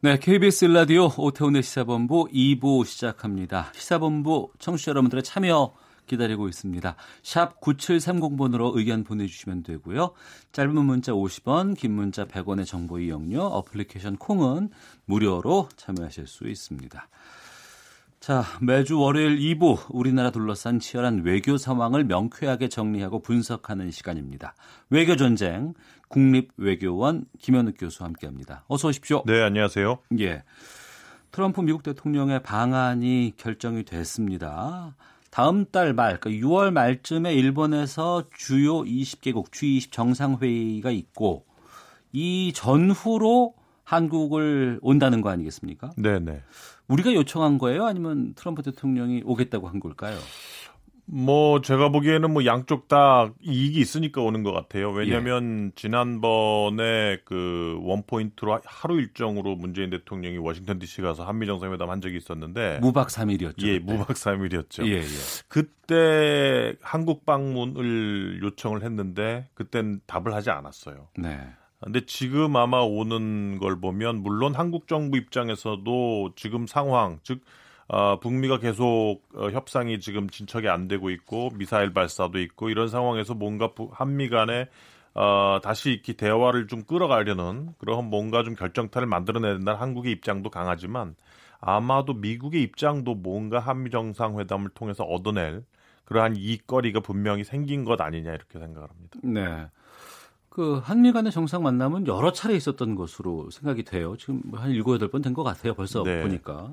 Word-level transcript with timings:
네, 0.00 0.16
KBS 0.16 0.66
라디오 0.66 1.10
오태훈의 1.18 1.64
시사본부 1.64 2.28
2부 2.32 2.86
시작합니다. 2.86 3.72
시사본부 3.74 4.52
청취자 4.60 4.90
여러분들의 4.90 5.24
참여 5.24 5.74
기다리고 6.06 6.48
있습니다. 6.48 6.94
샵 7.24 7.60
9730번으로 7.60 8.76
의견 8.76 9.02
보내주시면 9.02 9.64
되고요. 9.64 10.12
짧은 10.52 10.72
문자 10.84 11.10
50원, 11.10 11.76
긴 11.76 11.94
문자 11.96 12.26
100원의 12.26 12.64
정보 12.64 13.00
이용료, 13.00 13.42
어플리케이션 13.42 14.18
콩은 14.18 14.70
무료로 15.06 15.68
참여하실 15.74 16.28
수 16.28 16.46
있습니다. 16.46 17.08
자, 18.20 18.44
매주 18.60 18.98
월요일 19.00 19.38
2부 19.38 19.86
우리나라 19.90 20.30
둘러싼 20.30 20.80
치열한 20.80 21.22
외교 21.24 21.56
상황을 21.56 22.04
명쾌하게 22.04 22.68
정리하고 22.68 23.22
분석하는 23.22 23.90
시간입니다. 23.90 24.54
외교 24.90 25.16
전쟁 25.16 25.72
국립외교원 26.08 27.26
김현욱 27.38 27.74
교수와 27.78 28.08
함께합니다. 28.08 28.64
어서 28.68 28.88
오십시오. 28.88 29.22
네, 29.26 29.42
안녕하세요. 29.42 29.98
예. 30.20 30.42
트럼프 31.30 31.60
미국 31.60 31.82
대통령의 31.82 32.42
방안이 32.42 33.34
결정이 33.36 33.84
됐습니다. 33.84 34.96
다음 35.30 35.66
달 35.66 35.92
말, 35.92 36.18
그러니까 36.18 36.46
6월 36.46 36.70
말쯤에 36.72 37.34
일본에서 37.34 38.24
주요 38.34 38.82
20개국 38.82 39.50
G20 39.50 39.92
정상회의가 39.92 40.90
있고 40.90 41.44
이 42.12 42.52
전후로 42.54 43.54
한국을 43.84 44.78
온다는 44.82 45.20
거 45.20 45.30
아니겠습니까? 45.30 45.92
네, 45.96 46.18
네. 46.18 46.42
우리가 46.88 47.12
요청한 47.12 47.58
거예요? 47.58 47.84
아니면 47.86 48.34
트럼프 48.34 48.62
대통령이 48.62 49.22
오겠다고 49.24 49.68
한 49.68 49.80
걸까요? 49.80 50.18
뭐 51.10 51.62
제가 51.62 51.88
보기에는 51.88 52.32
뭐 52.32 52.44
양쪽 52.44 52.86
다 52.86 53.30
이익이 53.42 53.80
있으니까 53.80 54.20
오는 54.20 54.42
것 54.42 54.52
같아요. 54.52 54.90
왜냐하면 54.90 55.68
예. 55.68 55.74
지난번에 55.74 57.18
그 57.24 57.78
원 57.88 58.02
포인트로 58.06 58.60
하루 58.64 59.00
일정으로 59.00 59.56
문재인 59.56 59.90
대통령이 59.90 60.38
워싱턴 60.38 60.78
D.C. 60.78 61.02
가서 61.02 61.24
한미 61.24 61.46
정상회담 61.46 61.90
한 61.90 62.00
적이 62.00 62.18
있었는데 62.18 62.78
무박 62.80 63.08
3일이었죠. 63.08 63.66
예, 63.66 63.78
무박 63.78 64.08
3일이었죠. 64.08 64.86
예, 64.86 64.98
예. 64.98 65.04
그때 65.48 66.74
한국 66.82 67.24
방문을 67.24 68.42
요청을 68.42 68.82
했는데 68.82 69.48
그땐 69.54 70.00
답을 70.06 70.34
하지 70.34 70.50
않았어요. 70.50 71.08
네. 71.16 71.38
근데 71.80 72.04
지금 72.06 72.56
아마 72.56 72.80
오는 72.80 73.58
걸 73.58 73.80
보면 73.80 74.22
물론 74.22 74.54
한국 74.54 74.88
정부 74.88 75.16
입장에서도 75.16 76.32
지금 76.34 76.66
상황 76.66 77.20
즉 77.22 77.40
어, 77.88 78.20
북미가 78.20 78.58
계속 78.58 79.22
어, 79.34 79.50
협상이 79.50 79.98
지금 80.00 80.28
진척이 80.28 80.68
안 80.68 80.88
되고 80.88 81.10
있고 81.10 81.50
미사일 81.54 81.92
발사도 81.92 82.38
있고 82.40 82.68
이런 82.70 82.88
상황에서 82.88 83.34
뭔가 83.34 83.70
한미 83.92 84.28
간에 84.28 84.68
어, 85.14 85.58
다시 85.62 85.90
이렇게 85.92 86.12
대화를 86.12 86.66
좀 86.68 86.84
끌어가려는 86.84 87.70
그런 87.78 88.10
뭔가 88.10 88.42
좀 88.44 88.54
결정타를 88.54 89.08
만들어내야 89.08 89.54
된다는 89.54 89.80
한국의 89.80 90.12
입장도 90.12 90.50
강하지만 90.50 91.16
아마도 91.60 92.12
미국의 92.14 92.62
입장도 92.62 93.14
뭔가 93.16 93.58
한미 93.58 93.90
정상회담을 93.90 94.70
통해서 94.70 95.04
얻어낼 95.04 95.64
그러한 96.04 96.36
이익거리가 96.36 97.00
분명히 97.00 97.42
생긴 97.42 97.84
것 97.84 98.00
아니냐 98.00 98.32
이렇게 98.32 98.58
생각을 98.58 98.88
합니다. 98.88 99.18
네. 99.22 99.66
그 100.50 100.78
한미 100.82 101.12
간의 101.12 101.32
정상 101.32 101.62
만남은 101.62 102.06
여러 102.06 102.32
차례 102.32 102.54
있었던 102.56 102.94
것으로 102.94 103.50
생각이 103.50 103.84
돼요. 103.84 104.16
지금 104.16 104.42
한 104.54 104.70
일곱 104.70 104.94
여덟 104.94 105.10
번 105.10 105.22
된 105.22 105.32
것 105.34 105.42
같아요. 105.42 105.74
벌써 105.74 106.02
네. 106.02 106.20
보니까. 106.22 106.72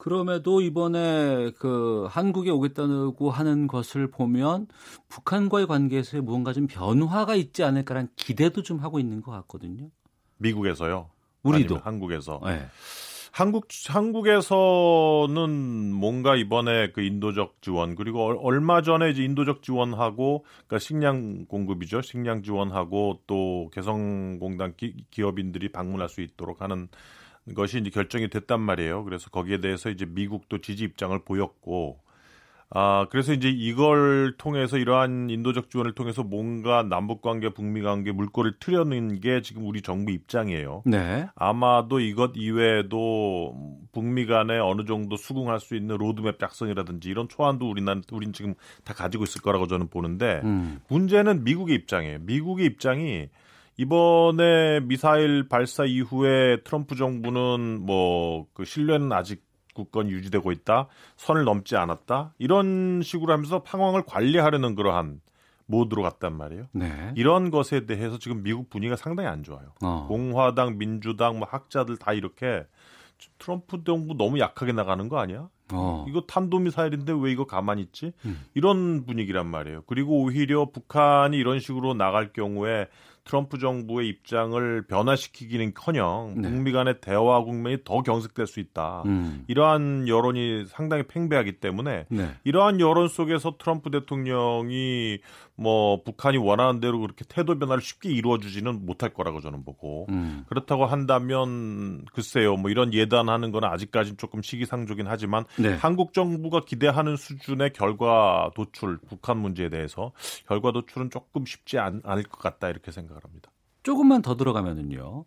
그럼에도 0.00 0.62
이번에 0.62 1.50
그 1.58 2.06
한국에 2.08 2.48
오겠다고 2.48 3.30
하는 3.30 3.66
것을 3.66 4.10
보면 4.10 4.66
북한과의 5.10 5.66
관계에서 5.66 6.22
무언가 6.22 6.54
좀 6.54 6.66
변화가 6.66 7.34
있지 7.34 7.62
않을까라는 7.62 8.08
기대도 8.16 8.62
좀 8.62 8.78
하고 8.78 8.98
있는 8.98 9.20
것 9.20 9.30
같거든요. 9.32 9.90
미국에서요. 10.38 11.10
우리도 11.42 11.76
한국에서. 11.76 12.40
네. 12.46 12.66
한국 13.30 13.68
한국에서는 13.88 15.50
뭔가 15.92 16.34
이번에 16.34 16.92
그 16.92 17.02
인도적 17.02 17.60
지원 17.60 17.94
그리고 17.94 18.24
얼마 18.42 18.80
전에 18.80 19.10
이제 19.10 19.22
인도적 19.22 19.62
지원하고 19.62 20.46
그러니까 20.66 20.78
식량 20.78 21.44
공급이죠. 21.44 22.00
식량 22.00 22.42
지원하고 22.42 23.20
또 23.26 23.70
개성공단 23.74 24.76
기, 24.78 24.94
기업인들이 25.10 25.70
방문할 25.70 26.08
수 26.08 26.22
있도록 26.22 26.62
하는 26.62 26.88
것이 27.54 27.78
이제 27.78 27.90
결정이 27.90 28.28
됐단 28.28 28.60
말이에요. 28.60 29.04
그래서 29.04 29.30
거기에 29.30 29.58
대해서 29.58 29.90
이제 29.90 30.06
미국도 30.06 30.58
지지 30.58 30.84
입장을 30.84 31.18
보였고 31.24 32.00
아, 32.72 33.08
그래서 33.10 33.32
이제 33.32 33.48
이걸 33.48 34.34
통해서 34.38 34.78
이러한 34.78 35.28
인도적 35.28 35.70
지원을 35.70 35.92
통해서 35.92 36.22
뭔가 36.22 36.84
남북 36.84 37.20
관계, 37.20 37.48
북미 37.48 37.82
관계 37.82 38.12
물꼬를 38.12 38.58
트려는 38.60 39.20
게 39.20 39.42
지금 39.42 39.66
우리 39.66 39.82
정부 39.82 40.12
입장이에요. 40.12 40.84
네. 40.86 41.26
아마도 41.34 41.98
이것 41.98 42.32
이외에도 42.36 43.80
북미 43.90 44.24
간에 44.24 44.56
어느 44.58 44.84
정도 44.84 45.16
수긍할 45.16 45.58
수 45.58 45.74
있는 45.74 45.96
로드맵 45.96 46.38
작성이라든지 46.38 47.08
이런 47.08 47.28
초안도 47.28 47.68
우리는 47.68 48.02
우린 48.12 48.32
지금 48.32 48.54
다 48.84 48.94
가지고 48.94 49.24
있을 49.24 49.42
거라고 49.42 49.66
저는 49.66 49.88
보는데 49.88 50.40
음. 50.44 50.80
문제는 50.88 51.42
미국의 51.42 51.74
입장이에요. 51.74 52.18
미국의 52.20 52.66
입장이 52.66 53.30
이번에 53.80 54.80
미사일 54.80 55.48
발사 55.48 55.86
이후에 55.86 56.58
트럼프 56.64 56.96
정부는 56.96 57.80
뭐 57.86 58.46
그 58.52 58.64
신뢰는 58.66 59.10
아직 59.12 59.42
국권 59.74 60.10
유지되고 60.10 60.52
있다. 60.52 60.88
선을 61.16 61.44
넘지 61.44 61.76
않았다. 61.76 62.34
이런 62.38 63.00
식으로 63.02 63.32
하면서 63.32 63.62
상황을 63.64 64.02
관리하려는 64.02 64.74
그러한 64.74 65.20
모드로 65.64 66.02
갔단 66.02 66.36
말이에요. 66.36 66.66
네. 66.72 67.12
이런 67.16 67.50
것에 67.50 67.86
대해서 67.86 68.18
지금 68.18 68.42
미국 68.42 68.68
분위기가 68.68 68.96
상당히 68.96 69.28
안 69.30 69.42
좋아요. 69.44 69.72
어. 69.82 70.04
공화당, 70.08 70.76
민주당, 70.76 71.38
뭐 71.38 71.48
학자들 71.50 71.96
다 71.96 72.12
이렇게 72.12 72.66
트럼프 73.38 73.82
정부 73.84 74.14
너무 74.14 74.38
약하게 74.40 74.72
나가는 74.72 75.08
거 75.08 75.18
아니야? 75.18 75.48
어. 75.72 76.04
이거 76.08 76.22
탄도미사일인데 76.22 77.14
왜 77.18 77.32
이거 77.32 77.46
가만히 77.46 77.82
있지? 77.82 78.12
음. 78.26 78.44
이런 78.54 79.06
분위기란 79.06 79.46
말이에요. 79.46 79.84
그리고 79.86 80.22
오히려 80.22 80.70
북한이 80.70 81.36
이런 81.38 81.60
식으로 81.60 81.94
나갈 81.94 82.32
경우에 82.32 82.88
트럼프 83.24 83.58
정부의 83.58 84.08
입장을 84.08 84.86
변화시키기는커녕 84.86 86.34
네. 86.36 86.48
북미 86.48 86.72
간의 86.72 87.00
대화 87.00 87.42
국면이 87.42 87.78
더 87.84 88.02
경색될 88.02 88.46
수 88.46 88.60
있다. 88.60 89.02
음. 89.06 89.44
이러한 89.48 90.08
여론이 90.08 90.66
상당히 90.66 91.04
팽배하기 91.04 91.60
때문에 91.60 92.06
네. 92.08 92.30
이러한 92.44 92.80
여론 92.80 93.08
속에서 93.08 93.56
트럼프 93.58 93.90
대통령이 93.90 95.20
뭐 95.60 96.02
북한이 96.02 96.38
원하는 96.38 96.80
대로 96.80 97.00
그렇게 97.00 97.22
태도 97.28 97.58
변화를 97.58 97.82
쉽게 97.82 98.10
이루어주지는 98.10 98.86
못할 98.86 99.12
거라고 99.12 99.42
저는 99.42 99.62
보고 99.62 100.06
음. 100.08 100.44
그렇다고 100.48 100.86
한다면 100.86 102.06
글쎄요 102.14 102.56
뭐 102.56 102.70
이런 102.70 102.94
예단하는 102.94 103.52
건 103.52 103.64
아직까지는 103.64 104.16
조금 104.16 104.40
시기상조긴 104.40 105.06
하지만 105.06 105.44
네. 105.58 105.74
한국 105.74 106.14
정부가 106.14 106.60
기대하는 106.64 107.16
수준의 107.16 107.74
결과 107.74 108.50
도출 108.54 108.98
북한 109.06 109.36
문제에 109.36 109.68
대해서 109.68 110.12
결과 110.48 110.72
도출은 110.72 111.10
조금 111.10 111.44
쉽지 111.44 111.78
않, 111.78 112.00
않을 112.04 112.22
것 112.22 112.38
같다 112.38 112.70
이렇게 112.70 112.90
생각 112.90 113.09
을 113.16 113.24
합니다. 113.24 113.50
조금만 113.82 114.20
더 114.22 114.36
들어가면은요. 114.36 115.24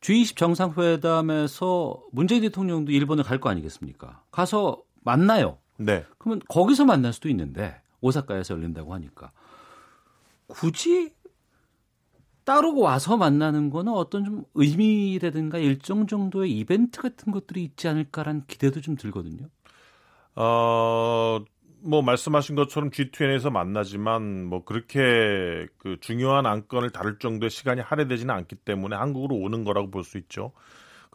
G20 0.00 0.36
정상회담에서 0.36 2.02
문재인 2.12 2.42
대통령도 2.42 2.92
일본을 2.92 3.24
갈 3.24 3.40
거 3.40 3.48
아니겠습니까? 3.50 4.22
가서 4.30 4.82
만나요. 5.02 5.58
네. 5.78 6.04
그러면 6.18 6.40
거기서 6.48 6.84
만날 6.84 7.12
수도 7.12 7.28
있는데 7.28 7.80
오사카에서 8.00 8.54
열린다고 8.54 8.94
하니까 8.94 9.32
굳이 10.46 11.12
따로 12.44 12.78
와서 12.78 13.16
만나는 13.16 13.70
거는 13.70 13.92
어떤 13.92 14.24
좀 14.24 14.44
의미라든가 14.54 15.58
일정 15.58 16.06
정도의 16.06 16.56
이벤트 16.56 17.02
같은 17.02 17.32
것들이 17.32 17.64
있지 17.64 17.88
않을까라는 17.88 18.44
기대도 18.46 18.80
좀 18.80 18.94
들거든요. 18.94 19.48
어, 20.36 21.40
뭐 21.86 22.02
말씀하신 22.02 22.56
것처럼 22.56 22.90
G20에서 22.90 23.50
만나지만 23.50 24.44
뭐 24.46 24.64
그렇게 24.64 25.66
그 25.78 25.96
중요한 26.00 26.46
안건을 26.46 26.90
다룰 26.90 27.18
정도의 27.18 27.50
시간이 27.50 27.80
할애되지는 27.80 28.34
않기 28.34 28.56
때문에 28.56 28.96
한국으로 28.96 29.36
오는 29.36 29.64
거라고 29.64 29.90
볼 29.90 30.02
수 30.04 30.18
있죠. 30.18 30.52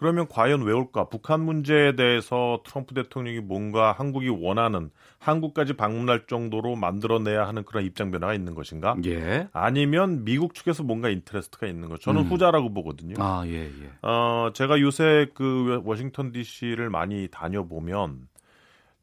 그러면 0.02 0.28
과연 0.28 0.64
왜 0.64 0.74
올까? 0.74 1.10
북한 1.10 1.42
문제에 1.42 1.96
대해서 1.96 2.62
트럼프 2.66 2.96
대통령이 2.96 3.40
뭔가 3.40 3.92
한국이 3.92 4.30
원하는 4.30 4.90
한국까지 5.20 5.74
방문할 5.74 6.26
정도로 6.26 6.76
만들어내야 6.76 7.48
하는 7.48 7.64
그런 7.64 7.86
입장 7.86 8.10
변화가 8.10 8.34
있는 8.34 8.56
것인가? 8.56 8.96
예. 9.06 9.48
아니면 9.54 10.24
미국 10.26 10.56
측에서 10.56 10.82
뭔가 10.82 11.10
인터레스트가 11.10 11.68
있는 11.68 11.88
것. 11.88 12.02
저는 12.02 12.22
음. 12.22 12.26
후자라고 12.30 12.74
보거든요. 12.74 13.14
아, 13.20 13.44
예, 13.46 13.66
예. 13.66 13.92
어, 14.02 14.50
제가 14.56 14.82
요새 14.82 15.28
그 15.36 15.82
워싱턴 15.86 16.32
DC를 16.32 16.90
많이 16.90 17.28
다녀보면 17.30 18.28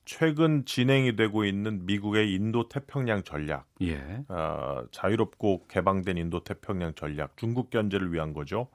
최근 0.09 0.65
진행이 0.65 1.17
되고 1.17 1.45
있는 1.45 1.85
미국의 1.85 2.33
인도 2.33 2.71
태평양 2.71 3.25
전략, 3.25 3.67
예. 3.83 4.25
어, 4.29 4.85
자유롭고 4.91 5.67
개방된 5.69 6.17
인도 6.17 6.43
태평양 6.43 6.95
전략, 6.95 7.37
중국 7.37 7.69
견제를 7.69 8.11
위한 8.11 8.33
거죠. 8.33 8.69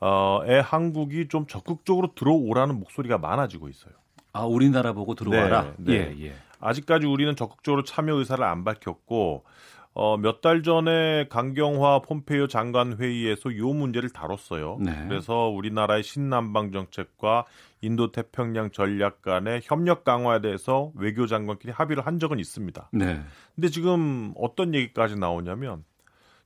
어, 0.00 0.40
에 0.46 0.58
한국이 0.60 1.28
좀 1.28 1.46
적극적으로 1.46 2.14
들어오라는 2.14 2.78
목소리가 2.80 3.18
많아지고 3.18 3.68
있어요. 3.68 3.92
아, 4.32 4.46
우리나라 4.46 4.94
보고 4.94 5.14
들어와라. 5.14 5.74
네, 5.76 5.98
네. 5.98 6.16
예, 6.18 6.26
예. 6.28 6.34
아직까지 6.60 7.04
우리는 7.04 7.36
적극적으로 7.36 7.84
참여 7.84 8.14
의사를 8.14 8.42
안 8.42 8.64
밝혔고 8.64 9.44
어, 9.94 10.16
몇 10.16 10.40
달 10.40 10.62
전에 10.62 11.28
강경화 11.28 12.00
폼페이오 12.00 12.48
장관 12.48 12.96
회의에서 12.98 13.56
요 13.56 13.72
문제를 13.72 14.10
다뤘어요. 14.10 14.78
네. 14.80 14.92
그래서 15.08 15.48
우리나라의 15.48 16.02
신남방 16.02 16.72
정책과 16.72 17.44
인도 17.80 18.10
태평양 18.10 18.72
전략 18.72 19.22
간의 19.22 19.60
협력 19.62 20.02
강화에 20.04 20.40
대해서 20.40 20.90
외교 20.96 21.26
장관끼리 21.26 21.72
합의를 21.72 22.04
한 22.06 22.18
적은 22.18 22.40
있습니다. 22.40 22.90
네. 22.92 23.20
근데 23.54 23.68
지금 23.68 24.32
어떤 24.36 24.74
얘기까지 24.74 25.16
나오냐면 25.16 25.84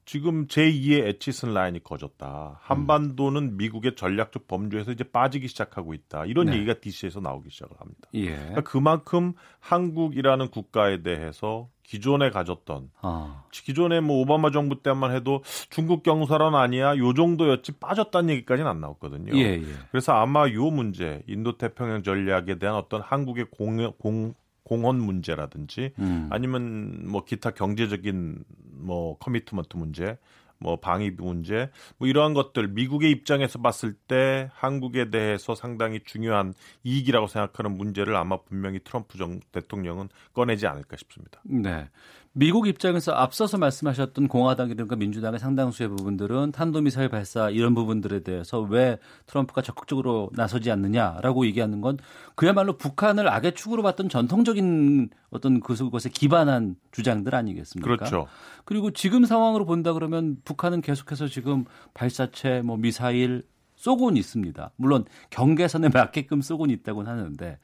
지금 0.09 0.47
제2의 0.47 1.07
에치슨 1.07 1.53
라인이 1.53 1.85
꺼졌다. 1.85 2.61
한반도는 2.63 3.59
미국의 3.59 3.95
전략적 3.95 4.49
범주에서 4.49 4.93
이제 4.93 5.05
빠지기 5.05 5.49
시작하고 5.49 5.93
있다. 5.93 6.25
이런 6.25 6.47
네. 6.47 6.55
얘기가 6.55 6.81
DC에서 6.81 7.21
나오기 7.21 7.51
시작을 7.51 7.77
합니다. 7.79 8.09
예. 8.15 8.31
그러니까 8.31 8.63
그만큼 8.63 9.35
한국이라는 9.61 10.49
국가에 10.49 11.03
대해서 11.03 11.69
기존에 11.83 12.31
가졌던 12.31 12.91
아. 13.03 13.45
기존에 13.53 14.01
뭐 14.01 14.23
오바마 14.23 14.51
정부 14.51 14.83
때만 14.83 15.15
해도 15.15 15.43
중국 15.69 16.03
경사론 16.03 16.55
아니야 16.55 16.97
요 16.97 17.13
정도였지 17.13 17.73
빠졌다는 17.73 18.31
얘기까지는 18.31 18.71
안 18.71 18.81
나왔거든요. 18.81 19.37
예, 19.37 19.61
예. 19.61 19.63
그래서 19.91 20.15
아마 20.15 20.49
요 20.51 20.71
문제 20.71 21.23
인도 21.27 21.59
태평양 21.59 22.03
전략에 22.03 22.59
대한 22.59 22.77
어떤 22.77 23.03
한국의 23.03 23.49
공, 23.51 23.93
공 23.99 24.33
공헌 24.69 25.01
문제라든지 25.01 25.93
음. 25.99 26.29
아니면 26.31 27.09
뭐 27.09 27.25
기타 27.25 27.51
경제적인 27.51 28.45
뭐 28.75 29.17
커미트먼트 29.19 29.77
문제 29.77 30.19
뭐 30.59 30.79
방위 30.79 31.11
문제 31.11 31.71
뭐 31.97 32.07
이러한 32.07 32.35
것들 32.35 32.69
미국의 32.69 33.11
입장에서 33.11 33.61
봤을 33.61 33.95
때 33.95 34.51
한국에 34.53 35.11
대해서 35.11 35.55
상당히 35.55 36.01
중요한 36.05 36.53
이익이라고 36.85 37.29
생각하는 37.29 37.77
문제를 37.77 38.17
아마 38.17 38.39
분명히 38.43 38.81
트럼프 38.83 39.17
정 39.19 39.41
대통령은 39.53 40.09
꺼내지 40.35 40.67
않을까 40.67 40.97
싶습니다. 40.97 41.41
네. 41.45 41.89
미국 42.39 42.69
입장에서 42.69 43.11
앞서서 43.11 43.59
말씀하셨던 43.59 44.29
공화당이든가 44.29 44.95
민주당의 44.95 45.41
상당수의 45.41 45.89
부분들은 45.89 46.53
탄도미사일 46.53 47.09
발사 47.09 47.51
이런 47.51 47.75
부분들에 47.75 48.21
대해서 48.21 48.61
왜 48.61 49.01
트럼프가 49.27 49.61
적극적으로 49.61 50.31
나서지 50.35 50.71
않느냐라고 50.71 51.47
얘기하는 51.47 51.81
건 51.81 51.99
그야말로 52.37 52.77
북한을 52.77 53.29
악의 53.29 53.57
축으로 53.57 53.83
봤던 53.83 54.09
전통적인 54.09 55.11
어떤 55.31 55.59
그것에 55.59 56.11
기반한 56.11 56.77
주장들 56.93 57.35
아니겠습니까? 57.35 57.97
그렇죠. 57.97 58.29
그리고 58.65 58.93
지금 58.93 59.25
상황으로 59.25 59.65
본다 59.65 59.93
그러면 59.93 60.37
북한은 60.45 60.81
계속해서 60.81 61.27
지금 61.27 61.65
발사체, 61.93 62.63
뭐 62.63 62.77
미사일 62.77 63.43
쏘고는 63.75 64.17
있습니다. 64.17 64.71
물론 64.77 65.07
경계선에 65.31 65.89
맞게끔 65.93 66.43
쏘고는 66.43 66.73
있다고는 66.73 67.11
하는데 67.11 67.59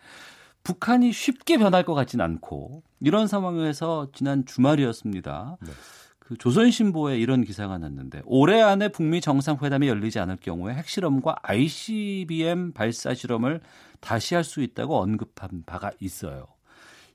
북한이 0.65 1.13
쉽게 1.13 1.59
변할 1.59 1.85
것 1.85 1.95
같진 1.95 2.21
않고 2.21 2.83
이런 3.01 3.27
상황에서 3.29 4.09
지난 4.13 4.45
주말이었습니다. 4.47 5.59
네. 5.61 5.71
그 6.19 6.39
조선신보에 6.39 7.19
이런 7.19 7.45
기사가 7.45 7.77
났는데 7.77 8.23
올해 8.25 8.63
안에 8.63 8.89
북미 8.89 9.21
정상회담이 9.21 9.87
열리지 9.89 10.19
않을 10.21 10.39
경우에 10.39 10.73
핵실험과 10.75 11.37
ICBM 11.43 12.73
발사 12.73 13.13
실험을 13.13 13.61
다시 14.01 14.35
할 14.35 14.43
수 14.43 14.63
있다고 14.63 14.97
언급한 15.03 15.65
바가 15.67 15.91
있어요. 16.01 16.47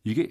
이게 0.04 0.30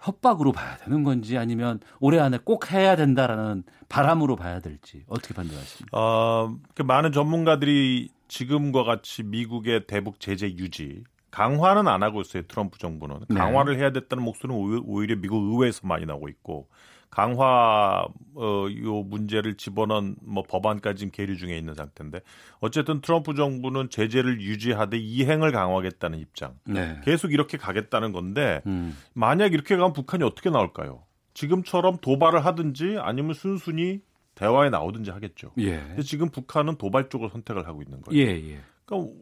협박으로 0.00 0.52
봐야 0.52 0.76
되는 0.78 1.04
건지 1.04 1.36
아니면 1.36 1.80
올해 2.00 2.18
안에 2.18 2.38
꼭 2.44 2.72
해야 2.72 2.96
된다라는 2.96 3.62
바람으로 3.90 4.36
봐야 4.36 4.60
될지 4.60 5.04
어떻게 5.06 5.34
판단하십니까? 5.34 5.98
어, 5.98 6.56
그 6.74 6.82
많은 6.82 7.12
전문가들이 7.12 8.08
지금과 8.28 8.84
같이 8.84 9.22
미국의 9.22 9.86
대북 9.86 10.18
제재 10.20 10.46
유지 10.48 11.04
강화는 11.36 11.86
안 11.86 12.02
하고 12.02 12.22
있어요. 12.22 12.42
트럼프 12.48 12.78
정부는 12.78 13.20
네. 13.28 13.34
강화를 13.36 13.78
해야 13.78 13.90
됐다는 13.92 14.24
목소리는 14.24 14.58
오히- 14.58 14.82
오히려 14.86 15.16
미국 15.16 15.42
의회에서 15.52 15.86
많이 15.86 16.06
나오고 16.06 16.30
있고 16.30 16.68
강화 17.10 18.06
어, 18.34 18.66
요 18.84 19.02
문제를 19.02 19.56
집어넣은 19.56 20.16
뭐 20.22 20.42
법안까지 20.48 20.98
지금 21.00 21.10
계류 21.12 21.36
중에 21.36 21.56
있는 21.58 21.74
상태인데 21.74 22.20
어쨌든 22.60 23.00
트럼프 23.02 23.34
정부는 23.34 23.90
제재를 23.90 24.40
유지하되 24.40 24.96
이행을 24.96 25.52
강화하겠다는 25.52 26.18
입장. 26.18 26.54
네. 26.64 27.00
계속 27.04 27.32
이렇게 27.34 27.58
가겠다는 27.58 28.12
건데 28.12 28.62
음. 28.66 28.96
만약 29.12 29.52
이렇게 29.52 29.76
가면 29.76 29.92
북한이 29.92 30.24
어떻게 30.24 30.48
나올까요? 30.50 31.02
지금처럼 31.34 31.98
도발을 32.00 32.44
하든지 32.46 32.96
아니면 32.98 33.34
순순히 33.34 34.00
대화에 34.34 34.70
나오든지 34.70 35.10
하겠죠. 35.10 35.52
예. 35.58 35.78
근데 35.80 36.02
지금 36.02 36.30
북한은 36.30 36.76
도발 36.76 37.08
쪽을 37.10 37.28
선택을 37.30 37.66
하고 37.66 37.82
있는 37.82 38.00
거예요. 38.00 38.20
예, 38.22 38.32
예. 38.52 38.60
그러니까 38.86 39.12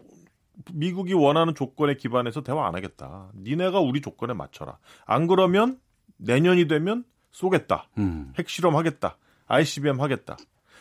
미국이 0.73 1.13
원하는 1.15 1.55
조건에 1.55 1.95
기반해서 1.95 2.43
대화 2.43 2.67
안 2.67 2.75
하겠다. 2.75 3.31
니네가 3.37 3.81
우리 3.81 4.01
조건에 4.01 4.35
맞춰라. 4.35 4.79
안 5.07 5.27
그러면 5.27 5.79
내년이 6.17 6.69
되면 6.69 7.05
쏘겠다. 7.33 7.89
음. 7.99 8.33
핵실험 8.39 8.77
하겠다. 8.77 9.17
ICBM 9.47 10.01
하겠다. 10.01 10.37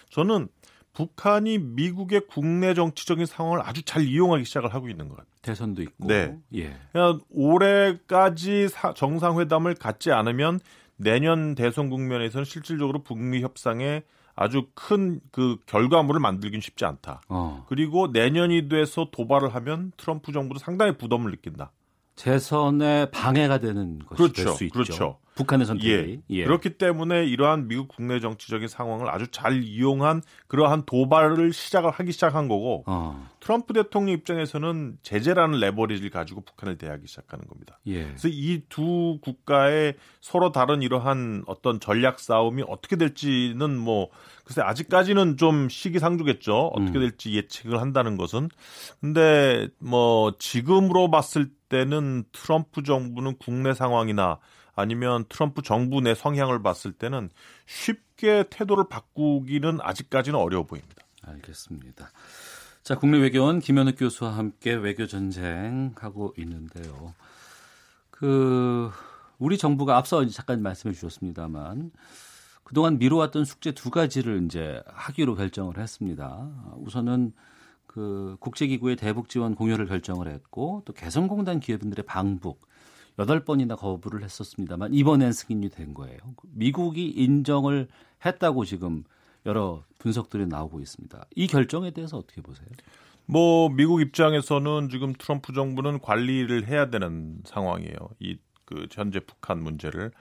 저는 0.10 0.48
북한이 0.94 1.58
미국의 1.58 2.28
국내 2.28 2.76
정치적인 2.76 3.26
상황을 3.26 3.62
아주 3.64 3.82
잘 3.82 4.04
이용하기 4.04 4.46
시작을 4.46 4.74
하고 4.74 4.90
있는 4.90 5.10
것 5.10 5.18
같아요. 5.18 5.34
대선도 5.42 5.82
있고. 5.82 6.08
네. 6.08 6.38
예. 6.54 6.78
그냥 6.92 7.20
올해까지 7.32 8.70
사- 8.70 8.94
정상회담을 8.94 9.76
갖지 9.76 10.12
않으면 10.12 10.60
내년 10.98 11.56
대선 11.56 11.90
국면에서는 11.90 12.46
실질적으로 12.46 13.02
북미 13.04 13.42
협상에 13.42 14.04
아주 14.36 14.68
큰 14.74 15.20
그 15.32 15.58
결과물을 15.66 16.20
만들긴 16.20 16.62
쉽지 16.62 16.86
않다. 16.86 17.22
어. 17.30 17.66
그리고 17.68 18.08
내년이 18.08 18.70
돼서 18.70 19.08
도발을 19.12 19.54
하면 19.56 19.92
트럼프 19.98 20.32
정부도 20.32 20.60
상당히 20.60 20.98
부담을 20.98 21.32
느낀다. 21.32 21.72
재선에 22.16 23.10
방해가 23.12 23.58
되는 23.60 24.00
것이 24.00 24.18
그렇죠. 24.18 24.44
될수 24.44 24.64
있죠. 24.66 24.74
그렇죠. 24.74 25.18
북한의 25.36 25.66
선택이. 25.66 25.92
예. 25.92 26.20
예. 26.30 26.44
그렇기 26.44 26.78
때문에 26.78 27.26
이러한 27.26 27.68
미국 27.68 27.88
국내 27.88 28.20
정치적인 28.20 28.68
상황을 28.68 29.10
아주 29.10 29.28
잘 29.32 29.64
이용한 29.64 30.22
그러한 30.48 30.84
도발을 30.86 31.54
시작을 31.54 31.92
하기 31.92 32.12
시작한 32.12 32.48
거고 32.48 32.84
어. 32.88 33.30
트럼프 33.40 33.74
대통령 33.74 34.14
입장에서는 34.16 34.98
제재라는 35.02 35.60
레버리지를 35.60 36.10
가지고 36.10 36.42
북한을 36.42 36.78
대하기 36.78 37.08
시작하는 37.08 37.46
겁니다. 37.48 37.80
예. 37.88 38.04
그래서 38.06 38.28
이 38.28 38.64
두 38.70 39.20
국가의 39.22 39.96
서로 40.22 40.52
다른 40.52 40.82
이러한 40.82 41.44
어떤 41.48 41.80
전략 41.80 42.20
싸움이 42.20 42.64
어떻게 42.68 42.96
될지는 42.96 43.78
뭐 43.78 44.10
글쎄 44.46 44.62
아직까지는 44.62 45.38
좀 45.38 45.70
시기상조겠죠. 45.70 46.72
어떻게 46.74 46.98
음. 46.98 47.02
될지 47.02 47.34
예측을 47.36 47.80
한다는 47.80 48.18
것은. 48.18 48.50
근데 49.00 49.68
뭐 49.80 50.34
지금으로 50.40 51.12
봤을 51.12 51.50
때는 51.70 52.24
트럼프 52.32 52.84
정부는 52.84 53.38
국내 53.38 53.74
상황이나 53.74 54.40
아니면 54.76 55.26
트럼프 55.30 55.62
정부 55.62 56.02
내 56.02 56.16
성향을 56.16 56.62
봤을 56.62 56.92
때는 56.92 57.30
쉽게 57.66 58.46
태도를 58.50 58.86
바꾸기는 58.90 59.80
아직까지는 59.82 60.40
어려워 60.40 60.64
보입니다. 60.66 61.04
알겠습니다. 61.22 62.10
자, 62.84 62.98
국내 62.98 63.18
외교원 63.18 63.60
김현욱 63.60 63.96
교수와 63.98 64.36
함께 64.36 64.74
외교 64.74 65.08
전쟁 65.08 65.94
하고 65.98 66.34
있는데요. 66.38 67.14
그 68.10 68.92
우리 69.40 69.58
정부가 69.58 69.98
앞서 69.98 70.26
잠깐 70.28 70.62
말씀해 70.62 70.94
주셨습니다만 70.94 71.92
그동안 72.64 72.98
미뤄왔던 72.98 73.46
숙제 73.46 73.72
두 73.72 73.90
가지를 73.90 74.44
이제 74.46 74.82
하기로 74.88 75.36
결정을 75.36 75.78
했습니다. 75.78 76.50
우선은 76.78 77.34
그 77.86 78.38
국제기구의 78.40 78.96
대북 78.96 79.30
지원 79.30 79.54
공여를 79.54 79.86
결정을 79.86 80.28
했고 80.28 80.82
또 80.86 80.94
개성공단 80.94 81.60
기업인들의 81.60 82.06
방북 82.06 82.68
여덟 83.20 83.44
번이나 83.46 83.76
거부를 83.76 84.24
했었습니다만 84.24 84.94
이번엔 84.94 85.34
승인이 85.34 85.70
된 85.70 85.94
거예요. 85.94 86.18
미국이 86.52 87.10
인정을 87.10 87.88
했다고 88.26 88.66
지금 88.66 89.04
여러 89.46 89.84
분석들이 90.00 90.48
나오고 90.48 90.80
있습니다. 90.80 91.26
이 91.36 91.48
결정에 91.48 91.92
대해서 91.92 92.18
어떻게 92.18 92.42
보세요? 92.42 92.68
뭐 93.26 93.70
미국 93.70 94.02
입장에서는 94.02 94.90
지금 94.90 95.14
트럼프 95.14 95.54
정부는 95.54 96.00
관리를 96.00 96.68
해야 96.68 96.90
되는 96.90 97.40
상황이에요. 97.46 97.98
이 98.20 98.38
그 98.66 98.88
현재 98.92 99.20
북한 99.20 99.62
문제를 99.62 100.12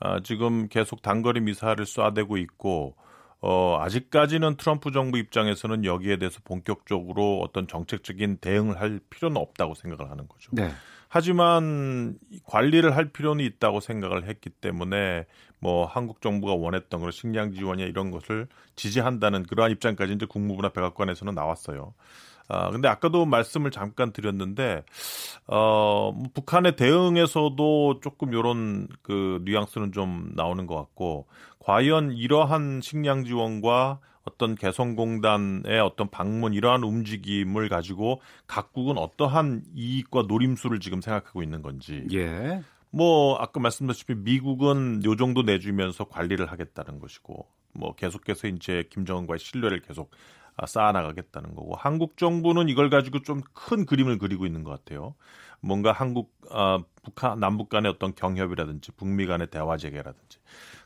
아, 0.00 0.20
지금 0.20 0.68
계속 0.68 1.02
단거리 1.02 1.40
미사일을 1.40 1.84
쏴대고 1.84 2.38
있고 2.38 2.96
어, 3.40 3.78
아직까지는 3.80 4.56
트럼프 4.56 4.90
정부 4.92 5.18
입장에서는 5.18 5.84
여기에 5.84 6.18
대해서 6.18 6.40
본격적으로 6.44 7.40
어떤 7.40 7.66
정책적인 7.66 8.38
대응을 8.38 8.80
할 8.80 9.00
필요는 9.10 9.36
없다고 9.38 9.74
생각을 9.74 10.10
하는 10.10 10.28
거죠. 10.28 10.50
네. 10.52 10.70
하지만 11.12 12.16
관리를 12.44 12.94
할 12.96 13.06
필요는 13.06 13.44
있다고 13.44 13.80
생각을 13.80 14.28
했기 14.28 14.48
때문에 14.48 15.26
뭐 15.58 15.84
한국 15.84 16.22
정부가 16.22 16.54
원했던 16.54 17.00
그런 17.00 17.10
식량 17.10 17.52
지원이나 17.52 17.88
이런 17.88 18.12
것을 18.12 18.46
지지한다는 18.76 19.42
그러한 19.42 19.72
입장까지 19.72 20.12
이제 20.12 20.24
국무부나 20.24 20.68
백악관에서는 20.68 21.34
나왔어요. 21.34 21.94
아, 22.46 22.70
근데 22.70 22.86
아까도 22.86 23.26
말씀을 23.26 23.72
잠깐 23.72 24.12
드렸는데, 24.12 24.84
어, 25.48 26.12
뭐 26.14 26.28
북한의 26.32 26.76
대응에서도 26.76 28.00
조금 28.00 28.32
요런 28.32 28.88
그 29.02 29.40
뉘앙스는 29.44 29.92
좀 29.92 30.32
나오는 30.34 30.66
것 30.66 30.76
같고, 30.76 31.26
과연 31.58 32.12
이러한 32.12 32.80
식량 32.82 33.24
지원과 33.24 34.00
어떤 34.24 34.54
개성공단의 34.54 35.80
어떤 35.80 36.10
방문 36.10 36.54
이러한 36.54 36.82
움직임을 36.82 37.68
가지고 37.68 38.20
각국은 38.46 38.98
어떠한 38.98 39.64
이익과 39.74 40.24
노림수를 40.28 40.80
지금 40.80 41.00
생각하고 41.00 41.42
있는 41.42 41.62
건지. 41.62 42.06
예. 42.12 42.62
뭐 42.90 43.36
아까 43.36 43.60
말씀드렸다시피 43.60 44.14
미국은 44.14 45.04
요 45.04 45.16
정도 45.16 45.42
내주면서 45.42 46.04
관리를 46.04 46.50
하겠다는 46.50 46.98
것이고 46.98 47.46
뭐 47.72 47.94
계속해서 47.94 48.48
이제 48.48 48.84
김정은과의 48.90 49.38
신뢰를 49.38 49.80
계속 49.80 50.10
아, 50.56 50.66
쌓아나가겠다는 50.66 51.54
거고 51.54 51.74
한국 51.76 52.16
정부는 52.16 52.68
이걸 52.68 52.90
가지고 52.90 53.22
좀 53.22 53.42
큰 53.54 53.86
그림을 53.86 54.18
그리고 54.18 54.46
있는 54.46 54.64
것 54.64 54.70
같아요. 54.70 55.14
뭔가 55.60 55.92
한국 55.92 56.32
아, 56.50 56.78
북한 57.02 57.38
남북 57.40 57.68
간의 57.68 57.90
어떤 57.90 58.14
경협이라든지 58.14 58.92
북미 58.92 59.26
간의 59.26 59.48
대화 59.50 59.76
재개라든지. 59.76 60.38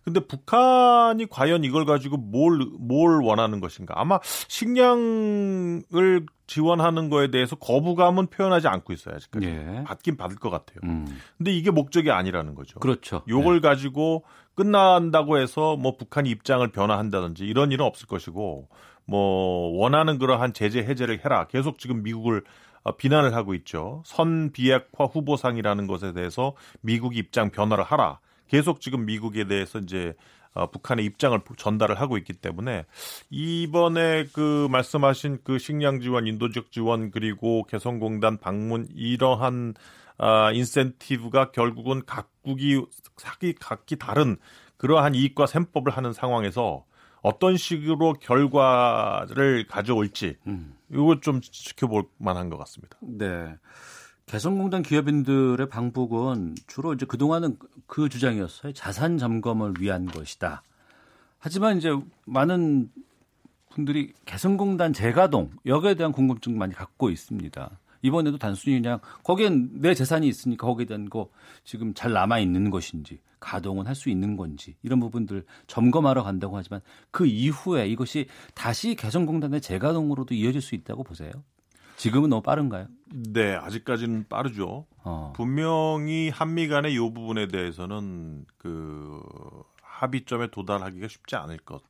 근데 0.04 0.20
북한이 0.20 1.26
과연 1.30 1.64
이걸 1.64 1.86
가지고 1.86 2.18
뭘 2.18 2.58
뭘 2.78 3.22
원하는 3.22 3.60
것인가? 3.60 3.94
아마 3.96 4.18
식량을 4.48 6.26
지원하는 6.46 7.08
거에 7.08 7.30
대해서 7.30 7.56
거부감은 7.56 8.26
표현하지 8.26 8.68
않고 8.68 8.92
있어요 8.92 9.14
아직까지. 9.16 9.46
예. 9.46 9.84
받긴 9.86 10.16
받을 10.16 10.36
것 10.36 10.50
같아요. 10.50 10.78
음. 10.84 11.06
근데 11.38 11.52
이게 11.52 11.70
목적이 11.70 12.10
아니라는 12.10 12.54
거죠. 12.54 12.78
그렇죠. 12.80 13.22
요걸 13.28 13.60
가지고 13.62 14.24
끝난다고 14.54 15.38
해서 15.38 15.76
뭐 15.76 15.96
북한이 15.96 16.28
입장을 16.30 16.66
변화한다든지 16.70 17.44
이런 17.44 17.72
일은 17.72 17.84
없을 17.84 18.06
것이고 18.06 18.68
뭐 19.06 19.78
원하는 19.78 20.18
그러한 20.18 20.52
제재 20.52 20.80
해제를 20.80 21.24
해라. 21.24 21.46
계속 21.48 21.78
지금 21.78 22.02
미국을 22.02 22.38
어, 22.38 22.44
비난을 22.92 23.34
하고 23.34 23.54
있죠. 23.54 24.02
선 24.04 24.52
비핵화 24.52 25.04
후보상이라는 25.04 25.86
것에 25.86 26.12
대해서 26.12 26.54
미국 26.80 27.16
입장 27.16 27.50
변화를 27.50 27.84
하라. 27.84 28.18
계속 28.48 28.80
지금 28.80 29.06
미국에 29.06 29.46
대해서 29.46 29.78
이제 29.78 30.14
어, 30.54 30.70
북한의 30.70 31.04
입장을 31.04 31.40
전달을 31.56 32.00
하고 32.00 32.16
있기 32.16 32.32
때문에 32.34 32.84
이번에 33.28 34.26
그 34.32 34.68
말씀하신 34.70 35.38
그 35.42 35.58
식량 35.58 36.00
지원, 36.00 36.28
인도적 36.28 36.70
지원 36.70 37.10
그리고 37.10 37.64
개성공단 37.64 38.38
방문 38.38 38.86
이러한 38.94 39.74
아, 40.16 40.52
인센티브가 40.52 41.50
결국은 41.50 42.02
각국이 42.06 42.80
사기 43.16 43.54
각기 43.54 43.96
다른 43.96 44.36
그러한 44.76 45.16
이익과 45.16 45.46
셈법을 45.46 45.90
하는 45.90 46.12
상황에서 46.12 46.84
어떤 47.24 47.56
식으로 47.56 48.12
결과를 48.12 49.66
가져올지 49.66 50.36
음. 50.46 50.74
이거 50.92 51.18
좀 51.20 51.40
지켜볼 51.40 52.04
만한 52.18 52.50
것 52.50 52.58
같습니다. 52.58 52.98
네. 53.00 53.56
개성공단 54.26 54.82
기업인들의 54.82 55.70
방북은 55.70 56.54
주로 56.66 56.92
이제 56.92 57.06
그동안은 57.06 57.56
그 57.86 58.10
주장이었어요. 58.10 58.74
자산 58.74 59.16
점검을 59.16 59.74
위한 59.80 60.04
것이다. 60.04 60.62
하지만 61.38 61.78
이제 61.78 61.98
많은 62.26 62.90
분들이 63.70 64.12
개성공단 64.26 64.92
재가동 64.92 65.50
여기에 65.64 65.94
대한 65.94 66.12
궁금증 66.12 66.58
많이 66.58 66.74
갖고 66.74 67.08
있습니다. 67.08 67.70
이번에도 68.04 68.36
단순히 68.36 68.76
그냥 68.76 69.00
거기엔 69.22 69.80
내 69.80 69.94
재산이 69.94 70.28
있으니까 70.28 70.66
거기에 70.66 70.84
대한 70.84 71.08
거 71.08 71.30
지금 71.64 71.94
잘 71.94 72.12
남아 72.12 72.38
있는 72.38 72.68
것인지 72.68 73.20
가동은 73.40 73.86
할 73.86 73.94
수 73.94 74.10
있는 74.10 74.36
건지 74.36 74.74
이런 74.82 75.00
부분들 75.00 75.44
점검하러 75.68 76.22
간다고 76.22 76.56
하지만 76.58 76.80
그 77.10 77.26
이후에 77.26 77.86
이것이 77.88 78.26
다시 78.54 78.94
개성공단의 78.94 79.60
재가동으로도 79.62 80.34
이어질 80.34 80.60
수 80.60 80.74
있다고 80.74 81.02
보세요. 81.02 81.30
지금은 81.96 82.28
너무 82.28 82.42
빠른가요? 82.42 82.88
네, 83.10 83.54
아직까지는 83.54 84.26
빠르죠. 84.28 84.84
어. 85.04 85.32
분명히 85.36 86.28
한미 86.28 86.68
간의 86.68 86.92
이 86.94 86.98
부분에 86.98 87.46
대해서는 87.48 88.44
그 88.58 89.22
합의점에 89.80 90.48
도달하기가 90.48 91.08
쉽지 91.08 91.36
않을 91.36 91.58
것 91.58 91.80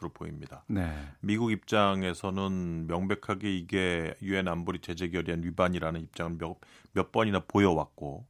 으로 0.00 0.10
보입니다. 0.10 0.64
네. 0.68 0.90
미국 1.20 1.50
입장에서는 1.50 2.86
명백하게 2.86 3.56
이게 3.56 4.14
유엔 4.22 4.48
안보리 4.48 4.80
제재 4.80 5.08
결의안 5.08 5.42
위반이라는 5.42 6.00
입장을 6.02 6.36
몇, 6.38 6.56
몇 6.92 7.10
번이나 7.12 7.40
보여왔고 7.48 8.26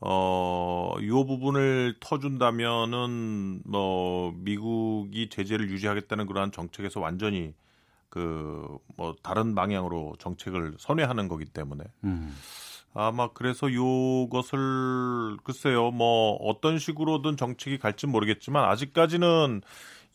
어, 0.00 0.94
이 1.00 1.08
부분을 1.08 1.96
터준다면은 2.00 3.62
뭐 3.64 4.32
미국이 4.36 5.28
제재를 5.28 5.70
유지하겠다는 5.70 6.26
그러한 6.26 6.52
정책에서 6.52 7.00
완전히 7.00 7.54
그 8.08 8.78
뭐 8.98 9.14
다른 9.22 9.54
방향으로 9.54 10.16
정책을 10.18 10.74
선회하는 10.78 11.28
거기 11.28 11.44
때문에 11.44 11.84
음. 12.02 12.36
아마 12.92 13.28
그래서 13.28 13.72
요것을 13.72 15.36
글쎄요 15.44 15.92
뭐 15.92 16.34
어떤 16.36 16.78
식으로든 16.78 17.36
정책이 17.36 17.78
갈지 17.78 18.08
모르겠지만 18.08 18.64
아직까지는 18.64 19.62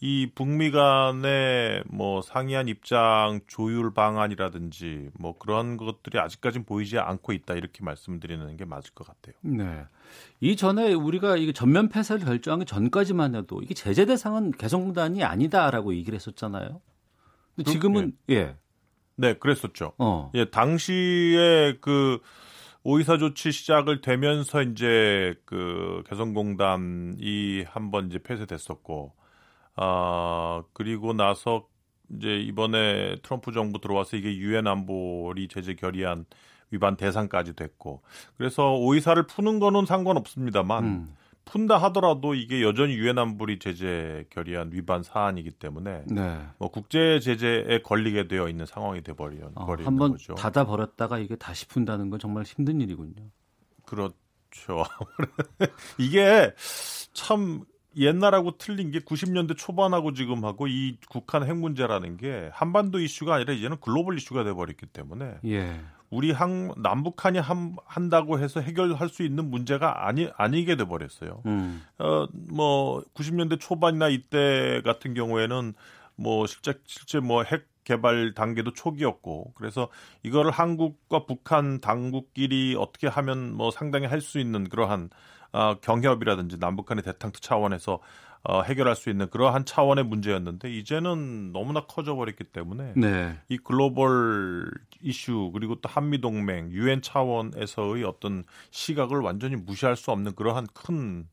이 0.06 0.30
북미 0.36 0.70
간의 0.70 1.82
뭐 1.88 2.22
상이한 2.22 2.68
입장 2.68 3.40
조율 3.48 3.94
방안이라든지 3.94 5.12
뭐 5.18 5.38
그런 5.38 5.78
것들이 5.78 6.20
아직까지는 6.20 6.66
보이지 6.66 7.00
않고 7.00 7.32
있다 7.32 7.54
이렇게 7.54 7.86
말씀드리는 7.86 8.58
게 8.58 8.66
맞을 8.66 8.94
것 8.94 9.08
같아요. 9.08 9.34
네. 9.40 9.86
이전에 10.42 10.94
우리가 10.94 11.38
이게 11.38 11.54
전면 11.54 11.88
폐쇄를 11.88 12.26
결정하기 12.26 12.66
전까지만 12.66 13.34
해도 13.36 13.62
이게 13.62 13.74
제재 13.74 14.06
대상은 14.06 14.52
개성공단이 14.52 15.24
아니다라고 15.24 15.96
얘기를 15.96 16.18
했었잖아요. 16.18 16.82
근데 17.56 17.72
지금은 17.72 18.12
예. 18.30 18.58
네, 19.16 19.36
그랬었죠. 19.36 19.94
어. 20.00 20.32
예, 20.36 20.50
당시에 20.50 21.78
그 21.80 22.20
오이사 22.84 23.20
조치 23.20 23.54
시작을 23.54 24.02
되면서 24.02 24.64
이제 24.64 25.34
그 25.46 26.04
개성공단이 26.10 27.64
한번 27.70 28.08
이제 28.08 28.20
폐쇄됐었고, 28.20 29.23
아 29.76 30.64
그리고 30.74 31.14
나서 31.14 31.68
이제 32.12 32.38
이번에 32.38 33.18
트럼프 33.24 33.52
정부 33.52 33.80
들어와서 33.80 34.18
이게 34.18 34.36
유엔 34.38 34.68
안보리 34.68 35.48
제재 35.48 35.76
결의안 35.76 36.26
위반 36.72 36.98
대상까지 36.98 37.56
됐고, 37.56 38.02
그래서 38.38 38.76
오이사를 38.76 39.22
푸는 39.28 39.60
거는 39.60 39.86
상관없습니다만. 39.86 40.84
음. 40.84 41.16
푼다 41.46 41.78
하더라도 41.78 42.36
이게 42.36 42.62
여전히 42.64 42.94
유엔 42.94 43.18
안보리 43.18 43.60
제재 43.60 44.26
결의안 44.30 44.72
위반 44.72 45.04
사안이기 45.04 45.52
때문에 45.52 46.04
네. 46.08 46.40
뭐 46.58 46.72
국제 46.72 47.20
제재에 47.20 47.82
걸리게 47.84 48.28
되어 48.30 48.48
있는 48.48 48.66
상황이 48.66 49.02
돼 49.02 49.14
버리는 49.14 49.50
어, 49.56 49.66
버리는 49.66 49.86
한번 49.86 50.14
거죠. 50.14 50.36
닫아 50.36 50.66
버렸다가 50.66 51.20
이게 51.20 51.36
다시 51.36 51.68
푼다는 51.68 52.10
건 52.10 52.20
정말 52.20 52.44
힘든 52.44 52.80
일이군요. 52.80 53.30
그렇죠. 53.86 54.86
이게 56.00 56.54
참 57.12 57.64
옛날하고 57.98 58.58
틀린 58.58 58.92
게 58.92 59.00
90년대 59.00 59.58
초반하고 59.58 60.14
지금하고 60.14 60.68
이 60.68 60.98
북한 61.12 61.44
핵 61.46 61.58
문제라는 61.58 62.18
게 62.18 62.50
한반도 62.54 63.00
이슈가 63.00 63.36
아니라 63.36 63.54
이제는 63.54 63.78
글로벌 63.82 64.18
이슈가 64.18 64.44
돼 64.44 64.54
버렸기 64.54 64.86
때문에 64.88 65.36
예. 65.46 65.80
우리 66.10 66.32
한 66.32 66.72
남북한이 66.78 67.40
한, 67.40 67.76
한다고 67.86 68.40
해서 68.40 68.62
해결할 68.62 69.10
수 69.10 69.24
있는 69.24 69.50
문제가 69.50 70.08
아니 70.08 70.30
아니게 70.38 70.76
돼 70.76 70.86
버렸어요. 70.86 71.42
음. 71.48 71.84
어뭐 71.98 73.04
90년대 73.16 73.60
초반이나 73.60 74.10
이때 74.10 74.82
같은 74.84 75.14
경우에는 75.16 75.74
뭐 76.16 76.46
실제 76.46 76.80
실제 76.86 77.20
뭐 77.20 77.44
핵 77.44 77.68
개발 77.84 78.34
단계도 78.34 78.74
초기였고 78.74 79.54
그래서 79.56 79.90
이거를 80.24 80.52
한국과 80.52 81.26
북한 81.26 81.82
당국끼리 81.82 82.76
어떻게 82.78 83.08
하면 83.08 83.54
뭐 83.54 83.72
상당히 83.72 84.06
할 84.06 84.22
수 84.22 84.40
있는 84.40 84.70
그러한 84.70 85.10
어, 85.54 85.76
경협이라든지 85.82 86.58
남북한의 86.58 87.04
대탕트 87.04 87.40
차원에서 87.40 88.00
어, 88.46 88.62
해결할 88.62 88.96
수 88.96 89.10
있는 89.10 89.30
그러한 89.30 89.64
차원의 89.64 90.04
문제였는데 90.04 90.70
이제는 90.70 91.54
너무나 91.54 91.86
커져 91.86 92.16
버렸기 92.16 92.44
때문에 92.44 92.94
네. 92.98 93.40
이 93.48 93.58
글로벌 93.58 94.70
이슈 95.02 95.52
그리고 95.54 95.76
또 95.76 95.88
한미 95.88 96.20
동맹 96.20 96.70
유엔 96.72 97.02
차원에서의 97.02 98.04
어떤 98.04 98.44
시각을 98.72 99.20
완전히 99.20 99.56
무시할 99.56 99.96
수 99.96 100.12
없는 100.12 100.36
그러한 100.36 100.68
큰 100.74 101.28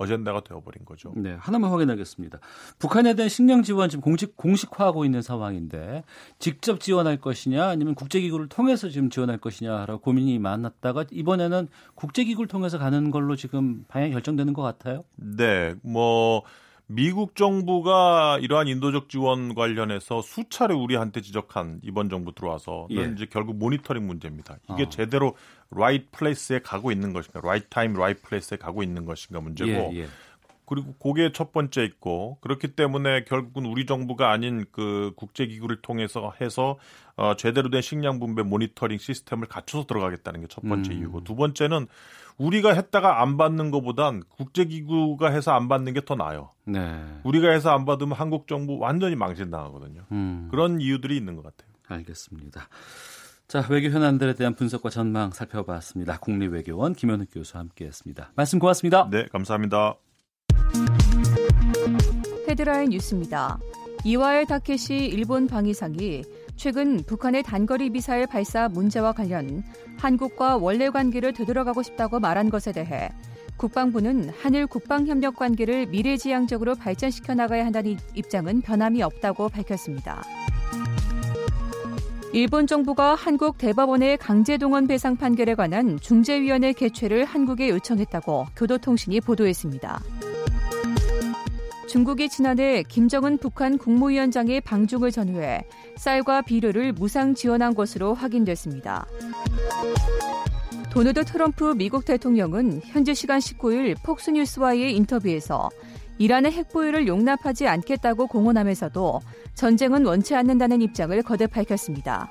어젠다가 0.00 0.40
되어버린 0.40 0.86
거죠. 0.86 1.12
네, 1.14 1.36
하나만 1.38 1.70
확인하겠습니다. 1.70 2.38
북한에 2.78 3.14
대한 3.14 3.28
식량 3.28 3.62
지원 3.62 3.90
지금 3.90 4.00
공식 4.00 4.34
공식화하고 4.34 5.04
있는 5.04 5.20
상황인데 5.20 6.04
직접 6.38 6.80
지원할 6.80 7.18
것이냐 7.18 7.68
아니면 7.68 7.94
국제기구를 7.94 8.48
통해서 8.48 8.88
지금 8.88 9.10
지원할 9.10 9.36
것이냐라고 9.36 10.00
고민이 10.00 10.38
많았다가 10.38 11.04
이번에는 11.10 11.68
국제기구를 11.96 12.48
통해서 12.48 12.78
가는 12.78 13.10
걸로 13.10 13.36
지금 13.36 13.84
방향이 13.88 14.12
결정되는 14.12 14.54
것 14.54 14.62
같아요. 14.62 15.04
네, 15.16 15.74
뭐 15.82 16.44
미국 16.92 17.36
정부가 17.36 18.40
이러한 18.42 18.66
인도적 18.66 19.08
지원 19.08 19.54
관련해서 19.54 20.22
수차례 20.22 20.74
우리한테 20.74 21.20
지적한 21.20 21.78
이번 21.84 22.08
정부 22.08 22.34
들어와서 22.34 22.88
예. 22.90 23.04
이제 23.14 23.26
결국 23.30 23.56
모니터링 23.58 24.04
문제입니다. 24.04 24.58
이게 24.72 24.82
어. 24.82 24.88
제대로 24.88 25.36
right 25.70 26.08
place에 26.10 26.58
가고 26.58 26.90
있는 26.90 27.12
것인가, 27.12 27.38
right 27.44 27.70
time, 27.70 27.96
right 27.96 28.20
place에 28.20 28.58
가고 28.58 28.82
있는 28.82 29.04
것인가 29.04 29.40
문제고. 29.40 29.70
예, 29.94 30.00
예. 30.00 30.06
그리고 30.70 30.94
그게 31.02 31.32
첫 31.32 31.52
번째 31.52 31.82
있고 31.84 32.38
그렇기 32.40 32.68
때문에 32.76 33.24
결국은 33.24 33.66
우리 33.66 33.86
정부가 33.86 34.30
아닌 34.30 34.64
그 34.70 35.12
국제기구를 35.16 35.82
통해서 35.82 36.32
해서 36.40 36.78
어, 37.16 37.34
제대로 37.36 37.70
된 37.70 37.82
식량 37.82 38.20
분배 38.20 38.42
모니터링 38.42 38.98
시스템을 38.98 39.48
갖춰서 39.48 39.86
들어가겠다는 39.86 40.40
게 40.42 40.46
첫 40.48 40.62
번째 40.62 40.92
음. 40.92 40.98
이유고 40.98 41.24
두 41.24 41.34
번째는 41.34 41.86
우리가 42.38 42.72
했다가 42.72 43.20
안 43.20 43.36
받는 43.36 43.70
것보단 43.70 44.22
국제기구가 44.28 45.30
해서 45.30 45.52
안 45.52 45.68
받는 45.68 45.92
게 45.92 46.00
더 46.00 46.14
나아요. 46.14 46.50
네. 46.64 47.04
우리가 47.24 47.50
해서 47.50 47.70
안 47.70 47.84
받으면 47.84 48.16
한국 48.16 48.46
정부 48.48 48.78
완전히 48.78 49.16
망신당하거든요. 49.16 50.06
음. 50.12 50.48
그런 50.50 50.80
이유들이 50.80 51.16
있는 51.16 51.34
것 51.36 51.42
같아요. 51.42 51.70
알겠습니다. 51.88 52.68
자, 53.48 53.66
외교 53.68 53.88
현안들에 53.88 54.34
대한 54.34 54.54
분석과 54.54 54.90
전망 54.90 55.32
살펴봤습니다. 55.32 56.18
국립외교원 56.20 56.94
김현욱 56.94 57.28
교수와 57.32 57.60
함께했습니다. 57.62 58.32
말씀 58.36 58.60
고맙습니다. 58.60 59.08
네, 59.10 59.26
감사합니다. 59.32 59.96
헤드라인 62.48 62.90
뉴스입니다. 62.90 63.58
이와엘 64.04 64.46
다케시 64.46 64.94
일본 64.94 65.46
방위상이 65.46 66.24
최근 66.56 67.02
북한의 67.04 67.42
단거리 67.42 67.90
미사일 67.90 68.26
발사 68.26 68.68
문제와 68.68 69.12
관련 69.12 69.62
한국과 69.98 70.56
원래 70.56 70.90
관계를 70.90 71.32
되돌아가고 71.32 71.82
싶다고 71.82 72.20
말한 72.20 72.50
것에 72.50 72.72
대해 72.72 73.10
국방부는 73.56 74.30
한일 74.40 74.66
국방협력 74.66 75.36
관계를 75.36 75.86
미래지향적으로 75.86 76.74
발전시켜 76.74 77.34
나가야 77.34 77.66
한다는 77.66 77.98
입장은 78.14 78.62
변함이 78.62 79.02
없다고 79.02 79.50
밝혔습니다. 79.50 80.22
일본 82.32 82.66
정부가 82.66 83.14
한국 83.16 83.58
대법원의 83.58 84.18
강제동원 84.18 84.86
배상 84.86 85.16
판결에 85.16 85.54
관한 85.54 85.98
중재위원회 86.00 86.72
개최를 86.72 87.24
한국에 87.24 87.68
요청했다고 87.68 88.46
교도통신이 88.56 89.20
보도했습니다. 89.20 90.00
중국이 91.90 92.28
지난해 92.28 92.84
김정은 92.84 93.36
북한 93.38 93.76
국무위원장의 93.76 94.60
방중을 94.60 95.10
전후해 95.10 95.64
쌀과 95.96 96.42
비료를 96.42 96.92
무상 96.92 97.34
지원한 97.34 97.74
것으로 97.74 98.14
확인됐습니다. 98.14 99.06
도널드 100.92 101.24
트럼프 101.24 101.74
미국 101.76 102.04
대통령은 102.04 102.82
현지 102.84 103.12
시간 103.16 103.40
19일 103.40 103.96
폭스뉴스와의 104.04 104.94
인터뷰에서 104.94 105.68
이란의 106.18 106.52
핵보유를 106.52 107.08
용납하지 107.08 107.66
않겠다고 107.66 108.28
공언하면서도 108.28 109.20
전쟁은 109.54 110.06
원치 110.06 110.36
않는다는 110.36 110.82
입장을 110.82 111.20
거듭 111.24 111.50
밝혔습니다. 111.50 112.30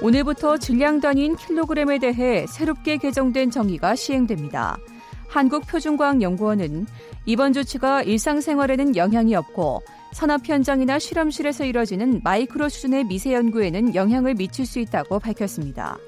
오늘부터 0.00 0.58
질량 0.58 1.00
단위인 1.00 1.34
킬로그램에 1.34 1.98
대해 1.98 2.46
새롭게 2.46 2.98
개정된 2.98 3.50
정의가 3.50 3.96
시행됩니다. 3.96 4.78
한국표준과학연구원은 5.28 6.86
이번 7.28 7.52
조치가 7.52 8.04
일상생활에는 8.04 8.96
영향이 8.96 9.34
없고 9.34 9.82
산업 10.12 10.48
현장이나 10.48 10.98
실험실에서 10.98 11.66
이뤄지는 11.66 12.22
마이크로 12.24 12.70
수준의 12.70 13.04
미세 13.04 13.34
연구에는 13.34 13.94
영향을 13.94 14.32
미칠 14.32 14.64
수 14.64 14.78
있다고 14.78 15.18
밝혔습니다. 15.18 15.98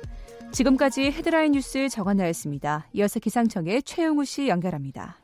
지금까지 0.50 1.10
헤드라인 1.10 1.52
뉴스 1.52 1.90
정한나였습니다. 1.90 2.86
이어서 2.94 3.20
기상청의 3.20 3.82
최영우 3.82 4.24
씨 4.24 4.48
연결합니다. 4.48 5.18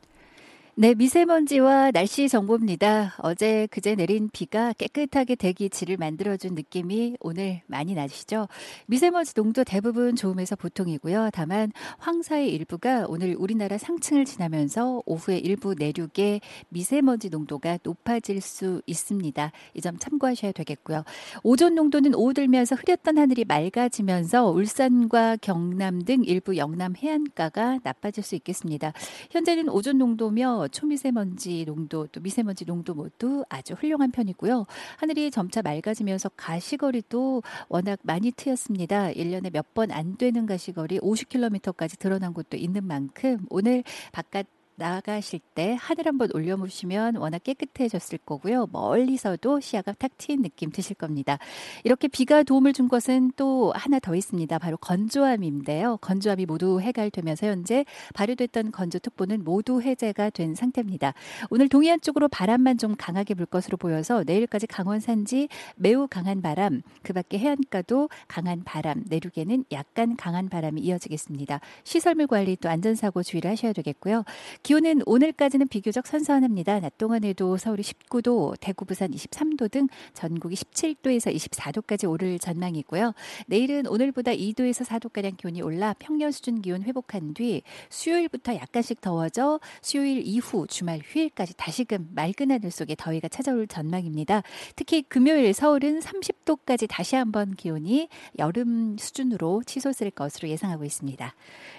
네, 0.79 0.93
미세먼지와 0.93 1.89
날씨 1.89 2.29
정보입니다. 2.29 3.15
어제 3.23 3.67
그제 3.71 3.95
내린 3.95 4.29
비가 4.31 4.73
깨끗하게 4.73 5.33
대기질을 5.33 5.97
만들어준 5.97 6.53
느낌이 6.53 7.17
오늘 7.19 7.61
많이 7.65 7.95
나시죠? 7.95 8.47
미세먼지 8.85 9.33
농도 9.33 9.63
대부분 9.63 10.15
좋음에서 10.15 10.55
보통이고요. 10.55 11.31
다만 11.33 11.71
황사의 11.97 12.53
일부가 12.53 13.05
오늘 13.09 13.35
우리나라 13.39 13.79
상층을 13.79 14.25
지나면서 14.25 15.01
오후에 15.07 15.39
일부 15.39 15.73
내륙에 15.73 16.41
미세먼지 16.69 17.31
농도가 17.31 17.79
높아질 17.81 18.39
수 18.41 18.83
있습니다. 18.85 19.51
이 19.73 19.81
점 19.81 19.97
참고하셔야 19.97 20.51
되겠고요. 20.51 21.03
오존 21.41 21.73
농도는 21.73 22.13
오후 22.13 22.35
들면서 22.35 22.75
흐렸던 22.75 23.17
하늘이 23.17 23.45
맑아지면서 23.45 24.51
울산과 24.51 25.37
경남 25.41 26.03
등 26.03 26.23
일부 26.23 26.55
영남 26.55 26.93
해안가가 26.95 27.79
나빠질 27.81 28.23
수 28.23 28.35
있겠습니다. 28.35 28.93
현재는 29.31 29.69
오존 29.69 29.97
농도며 29.97 30.66
초미세먼지 30.67 31.65
농도 31.65 32.07
또 32.07 32.19
미세먼지 32.21 32.65
농도 32.65 32.93
모두 32.93 33.43
아주 33.49 33.73
훌륭한 33.73 34.11
편이고요. 34.11 34.65
하늘이 34.97 35.31
점차 35.31 35.61
맑아지면서 35.61 36.29
가시거리도 36.35 37.43
워낙 37.69 37.99
많이 38.03 38.31
트였습니다. 38.31 39.09
1년에 39.11 39.51
몇 39.51 39.65
번 39.73 39.91
안 39.91 40.17
되는 40.17 40.45
가시거리 40.45 40.99
50km까지 40.99 41.99
드러난 41.99 42.33
곳도 42.33 42.57
있는 42.57 42.85
만큼 42.85 43.45
오늘 43.49 43.83
바깥 44.11 44.47
나가실 44.77 45.39
때 45.55 45.75
하늘 45.79 46.05
한번 46.05 46.29
올려보시면 46.33 47.15
워낙 47.15 47.43
깨끗해졌을 47.43 48.19
거고요. 48.19 48.67
멀리서도 48.71 49.59
시야가 49.59 49.93
탁 49.93 50.11
트인 50.17 50.43
느낌 50.43 50.69
드실 50.69 50.95
겁니다. 50.95 51.39
이렇게 51.83 52.07
비가 52.07 52.43
도움을 52.43 52.73
준 52.73 52.87
것은 52.87 53.31
또 53.35 53.73
하나 53.75 53.99
더 53.99 54.15
있습니다. 54.15 54.59
바로 54.59 54.77
건조함인데요. 54.77 55.97
건조함이 55.97 56.45
모두 56.45 56.79
해결되면서 56.79 57.47
현재 57.47 57.85
발효됐던 58.13 58.71
건조특보는 58.71 59.43
모두 59.43 59.81
해제가 59.81 60.29
된 60.29 60.53
상태입니다. 60.53 61.13
오늘 61.49 61.69
동해안 61.69 61.99
쪽으로 61.99 62.27
바람만 62.27 62.77
좀 62.77 62.95
강하게 62.95 63.33
불 63.33 63.47
것으로 63.47 63.77
보여서 63.77 64.23
내일까지 64.25 64.67
강원 64.67 64.99
산지 64.99 65.49
매우 65.75 66.07
강한 66.07 66.41
바람, 66.41 66.83
그 67.01 67.13
밖에 67.13 67.39
해안가도 67.39 68.09
강한 68.27 68.63
바람, 68.63 69.03
내륙에는 69.07 69.65
약간 69.71 70.15
강한 70.15 70.49
바람이 70.49 70.81
이어지겠습니다. 70.81 71.61
시설물 71.83 72.27
관리 72.27 72.55
또 72.57 72.69
안전사고 72.69 73.23
주의를 73.23 73.49
하셔야 73.49 73.73
되겠고요. 73.73 74.23
기온은 74.67 75.01
오늘까지는 75.05 75.69
비교적 75.69 76.07
선선합니다. 76.07 76.81
낮 76.81 76.97
동안에도 76.97 77.55
서울이 77.55 77.83
19도, 77.83 78.53
대구, 78.59 78.83
부산 78.83 79.11
23도 79.11 79.71
등 79.71 79.87
전국이 80.13 80.57
17도에서 80.57 81.33
24도까지 81.33 82.09
오를 82.09 82.37
전망이고요. 82.37 83.13
내일은 83.45 83.87
오늘보다 83.87 84.31
2도에서 84.33 84.85
4도가량 84.85 85.37
기온이 85.37 85.61
올라 85.61 85.95
평년 85.97 86.31
수준 86.33 86.61
기온 86.61 86.83
회복한 86.83 87.33
뒤 87.33 87.61
수요일부터 87.87 88.55
약간씩 88.55 88.99
더워져 88.99 89.61
수요일 89.81 90.21
이후 90.25 90.67
주말 90.67 90.99
휴일까지 91.01 91.53
다시금 91.55 92.09
맑은 92.13 92.51
하늘 92.51 92.69
속에 92.69 92.95
더위가 92.97 93.29
찾아올 93.29 93.67
전망입니다. 93.67 94.43
특히 94.75 95.01
금요일 95.03 95.53
서울은 95.53 96.01
30도까지 96.01 96.87
다시 96.89 97.15
한번 97.15 97.55
기온이 97.55 98.09
여름 98.37 98.97
수준으로 98.97 99.63
치솟을 99.65 100.11
것으로 100.11 100.49
예상하고 100.49 100.83
있습니다. 100.83 101.33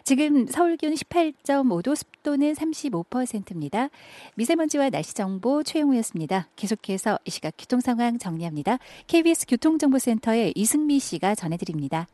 지금 0.04 0.46
서울 0.46 0.78
기온 0.78 0.94
18.5도, 0.94 1.94
습도는 1.94 2.54
30 2.54 2.77
35%입니다. 2.78 3.88
미세먼지와 4.36 4.90
날씨 4.90 5.14
정보 5.14 5.62
최영우였습니다. 5.62 6.48
계속해서 6.56 7.18
이 7.24 7.30
시각 7.30 7.54
교통 7.58 7.80
상황 7.80 8.18
정리합니다. 8.18 8.78
KBS 9.06 9.46
교통정보센터의 9.46 10.52
이승미 10.54 10.98
씨가 10.98 11.34
전해드립니다. 11.34 12.06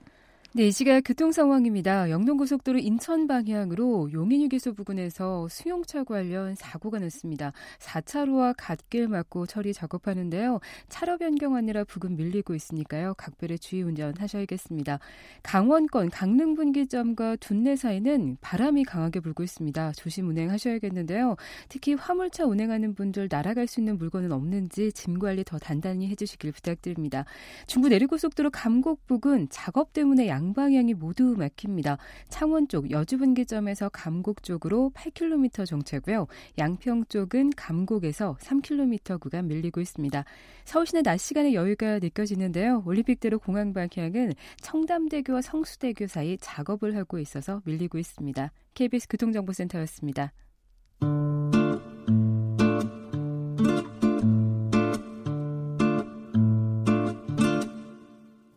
네, 0.57 0.69
이 0.69 0.71
시각 0.71 1.01
교통 1.01 1.33
상황입니다. 1.33 2.11
영동고속도로 2.11 2.79
인천 2.79 3.27
방향으로 3.27 4.13
용인휴게소 4.13 4.75
부근에서 4.75 5.49
수용차 5.49 6.05
관련 6.05 6.55
사고가 6.55 7.01
났습니다. 7.01 7.53
4차로와 7.81 8.55
갓길 8.57 9.09
막고 9.09 9.47
처리 9.47 9.73
작업하는데요. 9.73 10.61
차로 10.89 11.19
변경하느라 11.19 11.83
부근 11.83 12.15
밀리고 12.15 12.55
있으니까요. 12.55 13.15
각별의 13.15 13.59
주의 13.59 13.83
운전하셔야겠습니다. 13.83 15.01
강원권 15.43 16.11
강릉 16.11 16.55
분기점과 16.55 17.35
둔내 17.41 17.75
사이는 17.75 18.37
바람이 18.41 18.85
강하게 18.85 19.19
불고 19.19 19.43
있습니다. 19.43 19.91
조심 19.97 20.29
운행하셔야겠는데요. 20.29 21.35
특히 21.69 21.95
화물차 21.95 22.45
운행하는 22.45 22.95
분들 22.95 23.27
날아갈 23.29 23.67
수 23.67 23.81
있는 23.81 23.99
물건은 23.99 24.31
없는지 24.31 24.93
짐 24.93 25.19
관리 25.19 25.43
더 25.43 25.59
단단히 25.59 26.07
해주시길 26.11 26.53
부탁드립니다. 26.53 27.25
중부 27.67 27.89
내륙고속도로 27.89 28.51
감곡 28.51 29.05
부근 29.09 29.49
작업 29.51 29.93
때문에 29.93 30.29
양 30.29 30.44
양방향이 30.45 30.93
모두 30.95 31.35
막힙니다. 31.39 31.97
창원 32.29 32.69
쪽 32.69 32.91
여주분기점에서 32.91 33.89
감곡 33.89 34.43
쪽으로 34.43 34.93
8km 34.95 35.67
정체고요. 35.67 36.27
양평 36.59 37.07
쪽은 37.07 37.51
감곡에서 37.57 38.37
3km 38.41 39.21
구간 39.21 39.49
밀리고 39.49 39.81
있습니다. 39.81 40.25
서울시내 40.67 41.03
낮 41.03 41.17
시간에 41.17 41.55
여유가 41.55 41.99
느껴지는데요. 41.99 42.83
올림픽대로 42.85 43.39
공항 43.39 43.73
방향은 43.73 44.35
청담대교와 44.61 45.41
성수대교 45.41 46.07
사이 46.09 46.37
작업을 46.39 46.97
하고 46.97 47.19
있어서 47.19 47.63
밀리고 47.65 47.99
있습니다. 47.99 48.51
KBS 48.75 49.09
교통정보센터였습니다. 49.09 50.33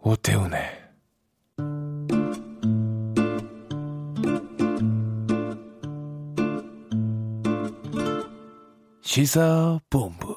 오태훈의 0.01 0.76
시사본부. 9.17 10.35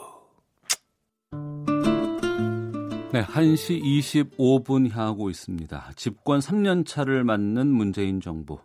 네, 3.12 3.22
1시 3.22 3.82
25분 3.82 4.88
향하고 4.88 5.28
있습니다. 5.28 5.90
집권 5.96 6.40
3년 6.40 6.86
차를 6.86 7.22
맞는 7.22 7.66
문재인 7.66 8.22
정부. 8.22 8.58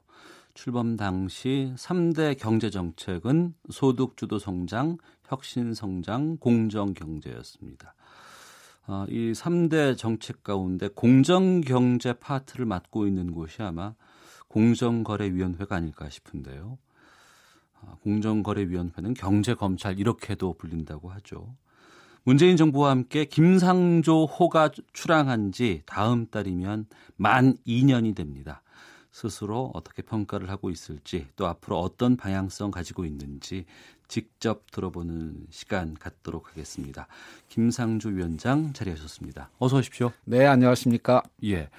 출범 0.54 0.96
당시 0.96 1.74
3대 1.76 2.40
경제 2.40 2.70
정책은 2.70 3.56
소득 3.70 4.16
주도 4.16 4.40
성장, 4.40 4.96
혁신 5.26 5.74
성장, 5.74 6.38
공정 6.38 6.94
경제였습니다. 6.94 7.94
아, 8.86 9.06
이 9.10 9.34
3대 9.34 9.98
정책 9.98 10.44
가운데 10.44 10.88
공정 10.88 11.60
경제 11.60 12.14
파트를 12.14 12.66
맡고 12.66 13.06
있는 13.06 13.34
곳이 13.34 13.62
아마 13.62 13.96
공정거래위원회가 14.48 15.76
아닐까 15.76 16.10
싶은데요. 16.10 16.78
아, 17.82 17.96
공정거래위원회는 18.04 19.14
경제검찰 19.14 20.00
이렇게도 20.00 20.54
불린다고 20.54 21.10
하죠. 21.10 21.56
문재인 22.24 22.58
정부와 22.58 22.90
함께 22.90 23.26
김상조 23.26 24.26
호가 24.26 24.72
출항한 24.94 25.52
지 25.52 25.84
다음 25.86 26.26
달이면 26.26 26.88
만 27.18 27.56
2년이 27.68 28.16
됩니다. 28.16 28.64
스스로 29.12 29.72
어떻게 29.74 30.02
평가를 30.02 30.50
하고 30.50 30.70
있을지 30.70 31.28
또 31.36 31.48
앞으로 31.48 31.80
어떤 31.80 32.18
방향성 32.18 32.72
가지고 32.72 33.06
있는지 33.06 33.66
직접 34.08 34.70
들어보는 34.72 35.48
시간 35.52 35.94
갖도록 35.94 36.50
하겠습니다. 36.50 37.08
김상조 37.48 38.10
위원장 38.10 38.74
자리하셨습니다. 38.74 39.52
어서 39.58 39.78
오십시오. 39.78 40.12
네, 40.26 40.46
안녕하십니까? 40.46 41.24
예. 41.46 41.70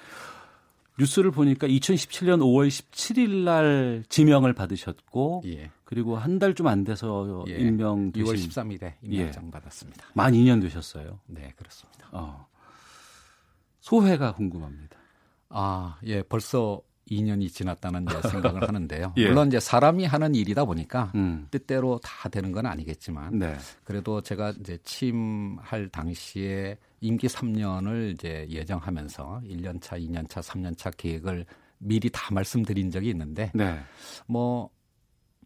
뉴스를 0.99 1.31
보니까 1.31 1.67
2017년 1.67 2.39
5월 2.39 2.67
17일 2.69 3.43
날 3.43 4.03
지명을 4.09 4.53
받으셨고 4.53 5.43
예. 5.45 5.69
그리고 5.83 6.17
한 6.17 6.39
달 6.39 6.53
좀 6.55 6.67
안 6.67 6.83
돼서 6.83 7.45
예. 7.47 7.57
임명 7.57 8.11
6월 8.13 8.31
되신 8.31 8.49
13일에 8.49 8.93
임명장 9.03 9.51
받았습니다. 9.51 10.05
만 10.13 10.33
2년 10.33 10.61
되셨어요. 10.61 11.19
네, 11.27 11.53
그렇습니다. 11.55 12.07
어. 12.11 12.47
소회가 13.79 14.33
궁금합니다. 14.33 14.97
아, 15.49 15.97
예, 16.05 16.21
벌써 16.23 16.81
2년이 17.09 17.51
지났다는 17.51 18.05
생각을 18.29 18.63
하는데요. 18.67 19.13
예. 19.17 19.27
물론 19.27 19.47
이제 19.47 19.59
사람이 19.59 20.05
하는 20.05 20.35
일이다 20.35 20.65
보니까 20.65 21.11
음. 21.15 21.47
뜻대로 21.51 21.99
다 22.03 22.29
되는 22.29 22.51
건 22.51 22.65
아니겠지만 22.65 23.39
네. 23.39 23.55
그래도 23.83 24.21
제가 24.21 24.53
이제 24.59 24.77
취임할 24.83 25.89
당시에 25.89 26.77
임기 27.01 27.27
3년을 27.27 28.13
이제 28.13 28.47
예정하면서 28.49 29.41
1년 29.45 29.81
차, 29.81 29.97
2년 29.97 30.27
차, 30.29 30.41
3년 30.41 30.77
차 30.77 30.89
계획을 30.91 31.45
미리 31.79 32.09
다 32.09 32.33
말씀드린 32.33 32.89
적이 32.89 33.09
있는데 33.09 33.51
네. 33.53 33.79
뭐 34.25 34.69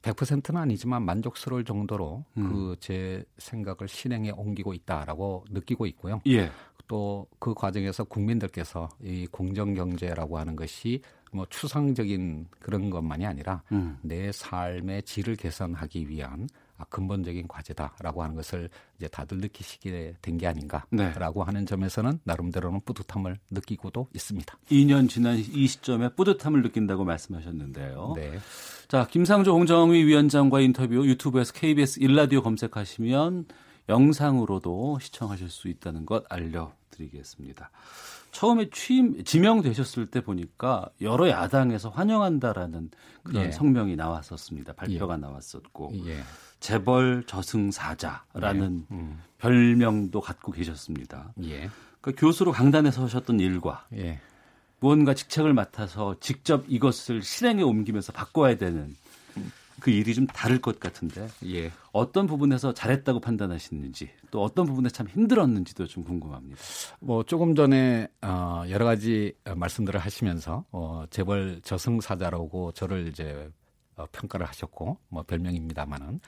100%는 0.02 0.60
아니지만 0.60 1.04
만족스러울 1.04 1.64
정도로 1.64 2.26
음. 2.38 2.76
그제 2.76 3.24
생각을 3.38 3.88
실행에 3.88 4.32
옮기고 4.32 4.74
있다라고 4.74 5.46
느끼고 5.52 5.86
있고요. 5.86 6.22
예. 6.28 6.50
또그 6.88 7.54
과정에서 7.54 8.04
국민들께서 8.04 8.90
이 9.02 9.26
공정 9.32 9.74
경제라고 9.74 10.38
하는 10.38 10.58
것이 10.58 11.02
뭐 11.32 11.46
추상적인 11.50 12.48
그런 12.60 12.90
것만이 12.90 13.26
아니라 13.26 13.64
음. 13.72 13.98
내 14.02 14.32
삶의 14.32 15.04
질을 15.04 15.36
개선하기 15.36 16.10
위한 16.10 16.48
아, 16.78 16.86
근본적인 16.90 17.48
과제다라고 17.48 18.24
하는 18.24 18.36
것을 18.36 18.70
이제 18.98 19.08
다들 19.08 19.38
느끼시게 19.38 20.16
된 20.22 20.38
게 20.38 20.48
아닌가라고 20.48 21.42
네. 21.42 21.46
하는 21.46 21.66
점에서는 21.68 22.20
나름대로는 22.24 22.82
뿌듯함을 22.86 23.38
느끼고도 23.52 24.08
있습니다. 24.16 24.58
2년 24.72 25.08
지난 25.08 25.38
이 25.38 25.68
시점에 25.68 26.10
뿌듯함을 26.16 26.64
느낀다고 26.64 27.04
말씀하셨는데요. 27.06 28.14
네. 28.16 28.40
자, 28.88 29.06
김상조 29.06 29.54
공정위 29.54 30.04
위원장과 30.06 30.62
인터뷰 30.62 31.06
유튜브에서 31.06 31.54
KBS 31.54 32.00
일라디오 32.00 32.42
검색하시면 32.42 33.46
영상으로도 33.90 34.98
시청하실 35.00 35.50
수 35.50 35.68
있다는 35.68 36.06
것 36.06 36.24
알려드리겠습니다. 36.30 37.70
처음에 38.32 38.70
취임 38.72 39.24
지명되셨을 39.24 40.08
때 40.08 40.22
보니까 40.22 40.90
여러 41.02 41.30
야당에서 41.30 41.90
환영한다라는 41.90 42.90
그런 43.24 43.46
예. 43.46 43.52
성명이 43.52 43.96
나왔었습니다. 43.96 44.74
발표가 44.74 45.18
나왔었고 45.18 45.94
예. 46.06 46.22
재벌 46.60 47.24
저승사자라는 47.26 48.86
음. 48.92 49.22
별명도 49.38 50.22
갖고 50.22 50.52
계셨습니다. 50.52 51.34
예. 51.44 51.70
그 52.00 52.14
교수로 52.16 52.52
강단에 52.52 52.90
서셨던 52.92 53.40
일과 53.40 53.86
예. 53.96 54.20
무언가 54.80 55.14
직책을 55.14 55.54
맡아서 55.54 56.16
직접 56.20 56.64
이것을 56.68 57.22
실행에 57.22 57.62
옮기면서 57.62 58.12
바꿔야 58.14 58.58
되는 58.58 58.96
그 59.80 59.90
일이 59.92 60.14
좀 60.14 60.28
다를 60.28 60.60
것 60.62 60.80
같은데 60.80 61.28
예. 61.46 61.72
어떤 61.92 62.28
부분에서 62.28 62.74
잘했다고 62.74 63.20
판단하시는지 63.20 64.10
또 64.30 64.44
어떤 64.44 64.66
부분에서 64.66 64.94
참 64.94 65.08
힘들었는지도 65.08 65.88
좀 65.88 66.04
궁금합니다. 66.04 66.60
뭐 67.00 67.24
조금 67.24 67.56
전에 67.56 68.08
어 68.22 68.64
여러 68.70 68.86
가지 68.86 69.34
말씀들을 69.56 70.00
하시면서 70.00 70.66
어 70.72 71.06
재벌 71.10 71.62
저승사자라고 71.64 72.72
저를 72.74 73.08
이제 73.08 73.50
어 73.96 74.06
평가를 74.12 74.46
하셨고 74.48 74.98
뭐 75.10 75.24
별명입니다마는 75.24 76.20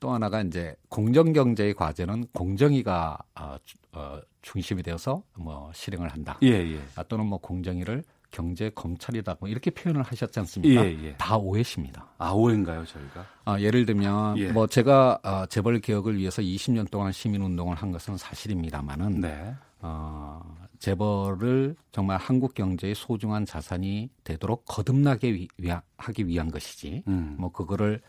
또 0.00 0.12
하나가 0.12 0.40
이제 0.42 0.76
공정 0.88 1.32
경제의 1.32 1.74
과제는 1.74 2.28
공정위가 2.32 3.18
어, 3.34 3.56
주- 3.64 3.76
어 3.92 4.20
중심이 4.42 4.82
되어서 4.82 5.22
뭐 5.34 5.70
실행을 5.74 6.08
한다. 6.08 6.38
예, 6.42 6.48
예. 6.50 6.80
아, 6.94 7.02
또는 7.02 7.26
뭐 7.26 7.38
공정위를 7.38 8.04
경제 8.30 8.70
검찰이다 8.70 9.36
뭐 9.40 9.48
이렇게 9.48 9.70
표현을 9.70 10.02
하셨지 10.02 10.38
않습니까? 10.40 10.84
예, 10.84 11.04
예. 11.04 11.16
다 11.16 11.36
오해십니다. 11.36 12.06
아, 12.18 12.30
오해인가요, 12.30 12.84
저희가? 12.84 13.26
아, 13.44 13.60
예를 13.60 13.86
들면 13.86 14.38
예. 14.38 14.52
뭐 14.52 14.66
제가 14.66 15.20
어, 15.22 15.46
재벌 15.46 15.80
개혁을 15.80 16.16
위해서 16.18 16.42
20년 16.42 16.90
동안 16.90 17.12
시민 17.12 17.42
운동을 17.42 17.76
한 17.76 17.90
것은 17.92 18.16
사실입니다마는 18.16 19.20
네. 19.20 19.54
어, 19.80 20.42
재벌을 20.78 21.76
정말 21.92 22.18
한국 22.18 22.54
경제의 22.54 22.94
소중한 22.94 23.44
자산이 23.44 24.10
되도록 24.24 24.64
거듭나게 24.66 25.48
위, 25.58 25.68
하 25.68 25.82
하기 25.96 26.26
위한 26.26 26.50
것이지 26.50 27.04
음. 27.08 27.36
뭐 27.38 27.50
그거를 27.50 28.00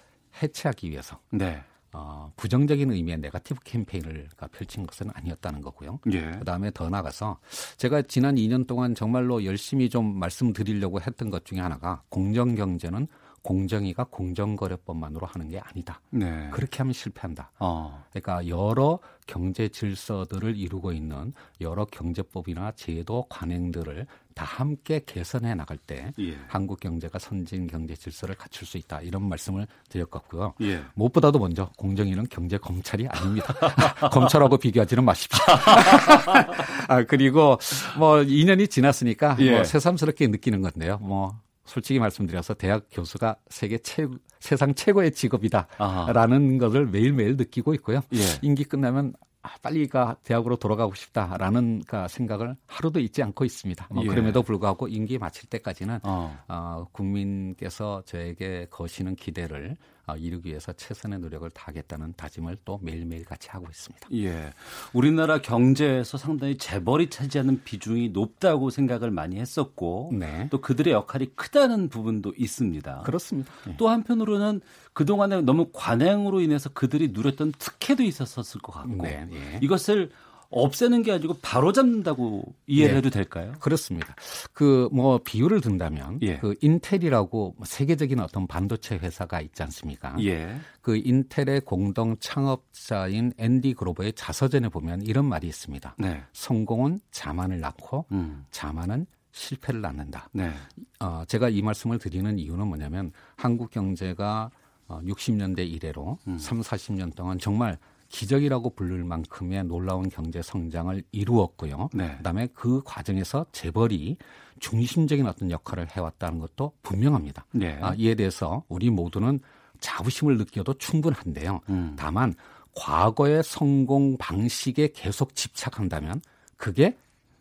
해체하기 0.42 0.90
위해서 0.90 1.20
네. 1.32 1.64
어, 1.92 2.32
부정적인 2.38 2.92
의미의 2.92 3.18
네가티브 3.20 3.62
캠페인을 3.64 4.28
펼친 4.52 4.86
것은 4.86 5.10
아니었다는 5.14 5.62
거고요. 5.62 6.00
예. 6.12 6.32
그다음에 6.32 6.72
더 6.72 6.90
나가서 6.90 7.40
제가 7.78 8.04
지난 8.04 8.36
2년 8.36 8.68
동안 8.68 8.94
정말로 8.94 9.44
열심히 9.46 9.90
좀 9.90 10.20
말씀드리려고 10.20 11.02
했던 11.02 11.30
것 11.30 11.46
중에 11.46 11.60
하나가 11.60 12.04
공정 12.10 12.56
경제는 12.56 13.08
공정위가 13.42 14.06
공정거래법만으로 14.06 15.26
하는 15.26 15.50
게 15.50 15.60
아니다. 15.60 16.02
네. 16.10 16.50
그렇게 16.52 16.80
하면 16.80 16.94
실패한다. 16.94 17.52
어. 17.60 18.04
그러니까 18.12 18.48
여러 18.48 19.00
경제 19.28 19.70
질서들을 19.70 20.58
이루고 20.58 20.92
있는 20.92 21.34
여러 21.62 21.86
경제법이나 21.86 22.72
제도 22.76 23.26
관행들을 23.30 24.08
다 24.34 24.46
함께 24.46 25.02
개선해 25.06 25.54
나갈 25.54 25.78
때 25.78 26.14
예. 26.18 26.38
한국 26.48 26.80
경제가 26.80 27.20
선진 27.20 27.68
경제 27.68 27.94
질서를 27.94 28.36
갖출 28.36 28.66
수 28.66 28.78
있다 28.78 29.02
이런 29.02 29.28
말씀을 29.28 29.68
드렸었고요. 29.90 30.54
예. 30.62 30.82
무엇보다도 30.96 31.40
먼저 31.40 31.70
공정위는 31.78 32.28
경제 32.30 32.58
검찰이 32.58 33.08
아닙니다. 33.10 33.54
검찰하고 34.12 34.58
비교하지는 34.58 35.04
마십시오. 35.04 35.44
아, 36.88 37.04
그리고 37.04 37.58
뭐 37.98 38.20
2년이 38.20 38.70
지났으니까 38.70 39.36
예. 39.40 39.52
뭐 39.52 39.64
새삼스럽게 39.66 40.28
느끼는 40.28 40.62
건데요. 40.62 41.00
뭐 41.02 41.38
솔직히 41.70 42.00
말씀드려서 42.00 42.56
대학 42.56 42.88
교수가 42.92 43.36
세계 43.50 43.78
최 43.78 44.08
세상 44.40 44.74
최고의. 44.74 45.12
직업이다라는 45.12 46.58
것을 46.58 46.88
매일매일 46.88 47.36
느끼고 47.36 47.74
있고요. 47.76 48.02
예. 48.14 48.20
임기 48.42 48.64
끝나면 48.64 49.14
아, 49.42 49.50
빨리 49.62 49.88
가 49.88 50.18
대학으로 50.24 50.58
돌아가고 50.58 50.94
싶다라는 50.96 51.84
그 51.88 52.08
생각을 52.10 52.56
하루도 52.68 53.00
잊지 53.00 53.24
않고 53.24 53.46
있습니다. 53.46 53.88
뭐 53.92 54.04
예. 54.04 54.08
그럼에도 54.08 54.44
불구하고 54.44 54.88
임기 54.88 55.18
마칠 55.18 55.50
때까지는 55.50 56.00
어. 56.04 56.38
어, 56.48 56.88
국민께서 56.92 58.02
저에게 58.06 58.68
거시는 58.70 59.16
기대를 59.16 59.78
어, 59.99 59.99
이루기 60.18 60.50
위해서 60.50 60.74
최선의 60.74 61.20
노력을 61.20 61.50
다하겠다는 61.50 62.14
다짐을 62.16 62.58
또 62.66 62.80
매일매일 62.82 63.26
같이 63.26 63.50
하고 63.50 63.68
있습니다. 63.70 64.08
예. 64.14 64.52
우리나라 64.94 65.42
경제에서 65.42 66.18
상당히 66.18 66.58
재벌이 66.58 67.10
차지하는 67.10 67.64
비중이 67.64 68.10
높다고 68.10 68.70
생각을 68.70 69.12
많이 69.12 69.40
했었고 69.40 70.12
네. 70.14 70.48
또 70.50 70.62
그들의 70.62 70.94
역할이 70.94 71.32
크다는 71.36 71.90
부분도 71.90 72.34
있습니다. 72.38 73.04
그렇습니다. 73.06 73.52
예. 73.68 73.76
또 73.78 73.90
한편으로는 73.90 74.62
그동안에 74.94 75.42
너무 75.42 75.70
관행으로 75.72 76.42
인해서 76.42 76.70
그들이 76.70 77.10
누렸던 77.10 77.54
특혜도 77.58 78.04
있었을 78.04 78.62
것 78.62 78.74
같고 78.74 79.04
네, 79.04 79.28
예. 79.32 79.60
이것을 79.62 80.12
없애는 80.52 81.04
게 81.04 81.12
아니고 81.12 81.38
바로 81.42 81.72
잡는다고 81.72 82.44
이해를 82.66 82.96
예. 82.96 82.98
해도 82.98 83.10
될까요? 83.10 83.54
그렇습니다. 83.60 84.16
그 84.54 84.90
뭐 84.92 85.20
비유를 85.24 85.62
든다면 85.62 86.20
예. 86.24 86.38
그 86.40 86.56
인텔이라고 86.62 87.56
세계적인 87.64 88.20
어떤 88.20 88.48
반도체 88.48 88.98
회사가 88.98 89.42
있지 89.42 89.64
않습니까? 89.64 90.16
예. 90.22 90.56
그 90.82 90.98
인텔의 90.98 91.62
공동 91.62 92.18
창업자인 92.20 93.34
앤디 93.38 93.76
그로버의 93.76 94.14
자서전에 94.14 94.70
보면 94.70 95.04
이런 95.04 95.26
말이 95.26 95.48
있습니다. 95.48 95.96
네. 96.00 96.24
성공은 96.34 97.00
자만을 97.12 97.60
낳고 97.60 98.06
음. 98.12 98.46
자만은 98.52 99.06
실패를 99.32 99.82
낳는다. 99.82 100.30
네. 100.34 100.52
어, 101.00 101.24
제가 101.28 101.50
이 101.50 101.62
말씀을 101.62 102.00
드리는 102.00 102.38
이유는 102.40 102.68
뭐냐면 102.68 103.12
한국 103.36 103.70
경제가 103.70 104.50
어, 104.88 105.00
60년대 105.04 105.70
이래로 105.70 106.18
음. 106.28 106.38
3, 106.38 106.62
40년 106.62 107.16
동안 107.16 107.38
정말 107.38 107.78
기적이라고 108.10 108.72
부를 108.72 109.04
만큼의 109.04 109.64
놀라운 109.66 110.10
경제 110.10 110.42
성장을 110.42 111.02
이루었고요. 111.12 111.90
네. 111.94 112.16
그다음에 112.18 112.48
그 112.54 112.82
과정에서 112.84 113.46
재벌이 113.52 114.18
중심적인 114.60 115.26
어떤 115.26 115.52
역할을 115.52 115.88
해왔다는 115.90 116.40
것도 116.40 116.74
분명합니다. 116.82 117.46
네. 117.52 117.78
아, 117.82 117.94
이에 117.96 118.16
대해서 118.16 118.64
우리 118.68 118.90
모두는 118.90 119.40
자부심을 119.80 120.38
느껴도 120.38 120.74
충분한데요. 120.74 121.62
음. 121.70 121.96
다만 121.98 122.34
과거의 122.76 123.44
성공 123.44 124.18
방식에 124.18 124.90
계속 124.94 125.36
집착한다면 125.36 126.22
그게 126.58 126.98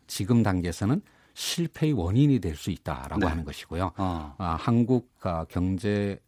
지금 0.06 0.42
단계에서는 0.42 1.02
실패의 1.34 1.92
원인이 1.92 2.40
될 2.40 2.56
수 2.56 2.70
있다라고 2.70 3.20
네. 3.20 3.26
하는 3.26 3.44
것이고요. 3.44 3.92
어. 3.96 4.34
아, 4.38 4.56
한국 4.58 5.12
아, 5.22 5.44
경제의 5.44 6.18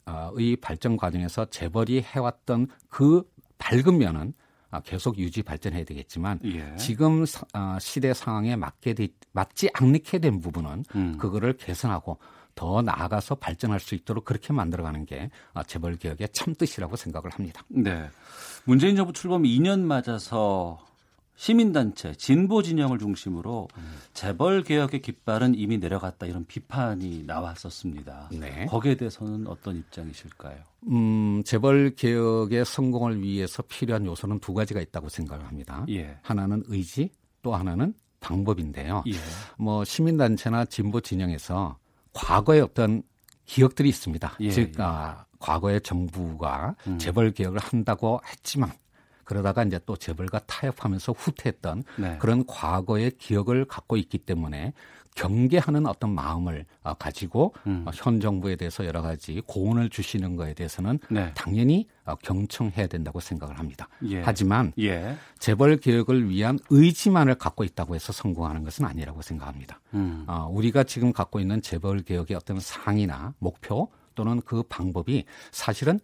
발전 0.61 0.97
과정에서 0.97 1.47
재벌이 1.47 2.01
해왔던 2.03 2.69
그 2.89 3.25
밝은 3.61 3.99
면은 3.99 4.33
아, 4.73 4.81
계속 4.81 5.19
유지 5.19 5.43
발전해야 5.43 5.85
되겠지만 5.85 6.41
예. 6.45 6.75
지금 6.77 7.25
사- 7.27 7.45
아, 7.53 7.79
시대 7.81 8.13
상황에 8.15 8.55
맞게 8.57 8.95
돼, 8.95 9.09
맞지 9.33 9.71
않게 9.75 10.19
된 10.19 10.41
부분은 10.41 10.85
음. 10.95 11.19
그거를 11.19 11.55
개선하고 11.57 12.19
더 12.55 12.81
나아가서 12.83 13.37
발전할 13.37 13.81
수 13.81 13.95
있도록 13.95 14.25
그렇게 14.25 14.53
만들어가는 14.53 15.07
게 15.07 15.31
아, 15.55 15.63
재벌 15.65 15.97
개혁의 15.97 16.29
참 16.33 16.55
뜻이라고 16.55 16.95
생각을 16.97 17.31
합니다. 17.31 17.63
네. 17.69 18.09
문재인 18.65 18.95
정부 18.97 19.13
출범 19.13 19.43
2년 19.43 19.81
맞아서 19.81 20.79
시민단체, 21.41 22.13
진보 22.17 22.63
진영을 22.63 22.99
중심으로 22.99 23.69
재벌 24.13 24.63
개혁의 24.63 25.01
깃발은 25.01 25.55
이미 25.55 25.79
내려갔다 25.79 26.27
이런 26.27 26.45
비판이 26.45 27.25
나왔었습니다. 27.27 28.29
네. 28.33 28.67
거기에 28.67 28.95
대해서는 28.97 29.47
어떤 29.47 29.77
입장이실까요? 29.79 30.59
음, 30.89 31.43
재벌 31.47 31.95
개혁의 31.97 32.67
성공을 32.67 33.23
위해서 33.23 33.63
필요한 33.63 34.05
요소는 34.05 34.41
두 34.41 34.53
가지가 34.53 34.83
있다고 34.83 35.09
생각을 35.09 35.47
합니다. 35.47 35.87
예. 35.89 36.19
하나는 36.21 36.63
의지, 36.67 37.09
또 37.41 37.55
하나는 37.55 37.95
방법인데요. 38.21 39.03
예. 39.07 39.13
뭐 39.57 39.83
시민단체나 39.83 40.67
진보 40.67 41.01
진영에서 41.01 41.79
과거에 42.13 42.61
어떤 42.61 43.03
기억들이 43.47 43.89
있습니다. 43.89 44.35
예, 44.41 44.51
즉, 44.51 44.73
예. 44.79 44.83
아, 44.83 45.25
과거에 45.39 45.81
정부가 45.81 46.75
음. 46.87 46.99
재벌 46.99 47.31
개혁을 47.31 47.61
한다고 47.61 48.21
했지만 48.31 48.71
그러다가 49.31 49.63
이제 49.63 49.79
또 49.87 49.95
재벌과 49.97 50.41
타협하면서 50.41 51.13
후퇴했던 51.13 51.85
네. 51.99 52.17
그런 52.19 52.45
과거의 52.47 53.13
기억을 53.13 53.65
갖고 53.65 53.97
있기 53.97 54.19
때문에 54.19 54.73
경계하는 55.15 55.87
어떤 55.87 56.13
마음을 56.13 56.67
아, 56.83 56.95
가지고 56.95 57.55
음. 57.69 57.85
어, 57.87 57.93
현 57.95 58.19
정부에 58.19 58.57
대해서 58.57 58.85
여러 58.85 59.03
가지 59.03 59.41
고언을 59.47 59.89
주시는 59.89 60.35
거에 60.35 60.55
대해서는 60.55 60.99
네. 61.11 61.31
당연히 61.37 61.87
어, 62.05 62.17
경청해야 62.17 62.89
된다고 62.89 63.21
생각을 63.21 63.57
합니다. 63.57 63.89
예. 64.09 64.21
하지만 64.21 64.73
예. 64.81 65.15
재벌 65.39 65.77
개혁을 65.77 66.29
위한 66.29 66.59
의지만을 66.69 67.37
갖고 67.37 67.63
있다고 67.63 67.95
해서 67.95 68.13
성공하는 68.13 68.65
것은 68.65 68.85
아니라고 68.85 69.23
생각합니다. 69.23 69.81
음. 69.95 70.25
어, 70.27 70.49
우리가 70.51 70.83
지금 70.83 71.13
갖고 71.13 71.39
있는 71.39 71.63
재벌 71.63 72.01
개혁의 72.01 72.37
어떤 72.37 72.59
상이나 72.59 73.35
목표 73.39 73.93
또는 74.17 74.41
그 74.41 74.65
방법이 74.65 75.25
사실은 75.53 76.01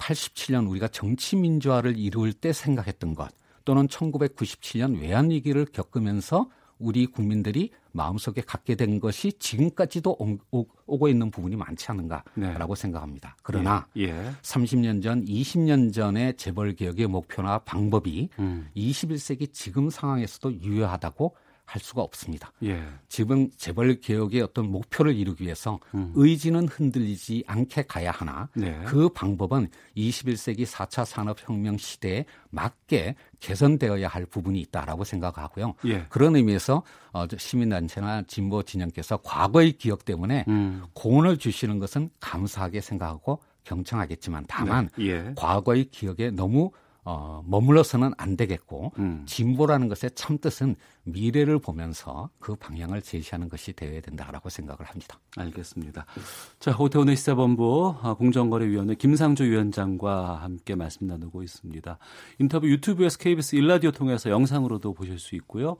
1987년 0.00 0.68
우리가 0.68 0.88
정치 0.88 1.36
민주화를 1.36 1.98
이룰 1.98 2.32
때 2.32 2.52
생각했던 2.52 3.14
것 3.14 3.30
또는 3.64 3.86
1997년 3.86 5.00
외환 5.00 5.30
위기를 5.30 5.66
겪으면서 5.66 6.48
우리 6.78 7.06
국민들이 7.06 7.70
마음속에 7.92 8.40
갖게 8.40 8.74
된 8.74 9.00
것이 9.00 9.32
지금까지도 9.38 10.16
오, 10.18 10.38
오, 10.50 10.66
오고 10.86 11.08
있는 11.08 11.30
부분이 11.30 11.54
많지 11.56 11.90
않은가라고 11.90 12.74
생각합니다. 12.74 13.36
그러나 13.42 13.86
예. 13.98 14.12
30년 14.42 15.02
전, 15.02 15.24
20년 15.24 15.92
전의 15.92 16.36
재벌 16.38 16.74
개혁의 16.74 17.06
목표나 17.06 17.58
방법이 17.58 18.30
음. 18.38 18.68
21세기 18.74 19.52
지금 19.52 19.90
상황에서도 19.90 20.62
유효하다고 20.62 21.36
할 21.70 21.80
수가 21.80 22.02
없습니다. 22.02 22.52
예. 22.64 22.82
지금 23.08 23.48
재벌 23.56 24.00
개혁의 24.00 24.42
어떤 24.42 24.72
목표를 24.72 25.14
이루기 25.14 25.44
위해서 25.44 25.78
의지는 26.16 26.66
흔들리지 26.66 27.44
않게 27.46 27.84
가야 27.84 28.10
하나 28.10 28.48
네. 28.54 28.82
그 28.86 29.08
방법은 29.08 29.68
21세기 29.96 30.66
4차 30.66 31.04
산업혁명 31.04 31.78
시대에 31.78 32.24
맞게 32.50 33.14
개선되어야 33.38 34.08
할 34.08 34.26
부분이 34.26 34.60
있다라고 34.62 35.04
생각하고요. 35.04 35.74
예. 35.84 36.06
그런 36.08 36.34
의미에서 36.34 36.82
어, 37.12 37.28
저 37.28 37.38
시민단체나 37.38 38.22
진보 38.22 38.64
진영께서 38.64 39.18
과거의 39.18 39.72
기억 39.72 40.04
때문에 40.04 40.46
음. 40.48 40.82
공헌을 40.94 41.36
주시는 41.36 41.78
것은 41.78 42.10
감사하게 42.18 42.80
생각하고 42.80 43.40
경청하겠지만 43.62 44.46
다만 44.48 44.88
예. 44.98 45.32
과거의 45.36 45.84
기억에 45.84 46.30
너무 46.32 46.72
어, 47.04 47.42
머물러서는 47.46 48.12
안 48.18 48.36
되겠고 48.36 48.92
음. 48.98 49.22
진보라는 49.26 49.88
것의 49.88 50.10
참 50.14 50.38
뜻은 50.38 50.76
미래를 51.04 51.58
보면서 51.58 52.28
그 52.38 52.54
방향을 52.56 53.02
제시하는 53.02 53.48
것이 53.48 53.72
되어야 53.72 54.00
된다라고 54.00 54.50
생각을 54.50 54.84
합니다. 54.84 55.18
알겠습니다. 55.36 56.06
자, 56.58 56.76
오태훈의 56.78 57.16
시사본부 57.16 57.96
아, 58.02 58.14
공정거래위원회 58.14 58.94
김상조 58.94 59.44
위원장과 59.44 60.42
함께 60.42 60.74
말씀 60.74 61.06
나누고 61.06 61.42
있습니다. 61.42 61.98
인터뷰 62.38 62.68
유튜브에서 62.68 63.18
KBS 63.18 63.56
일라디오 63.56 63.90
통해서 63.90 64.30
영상으로도 64.30 64.92
보실 64.92 65.18
수 65.18 65.34
있고요. 65.36 65.76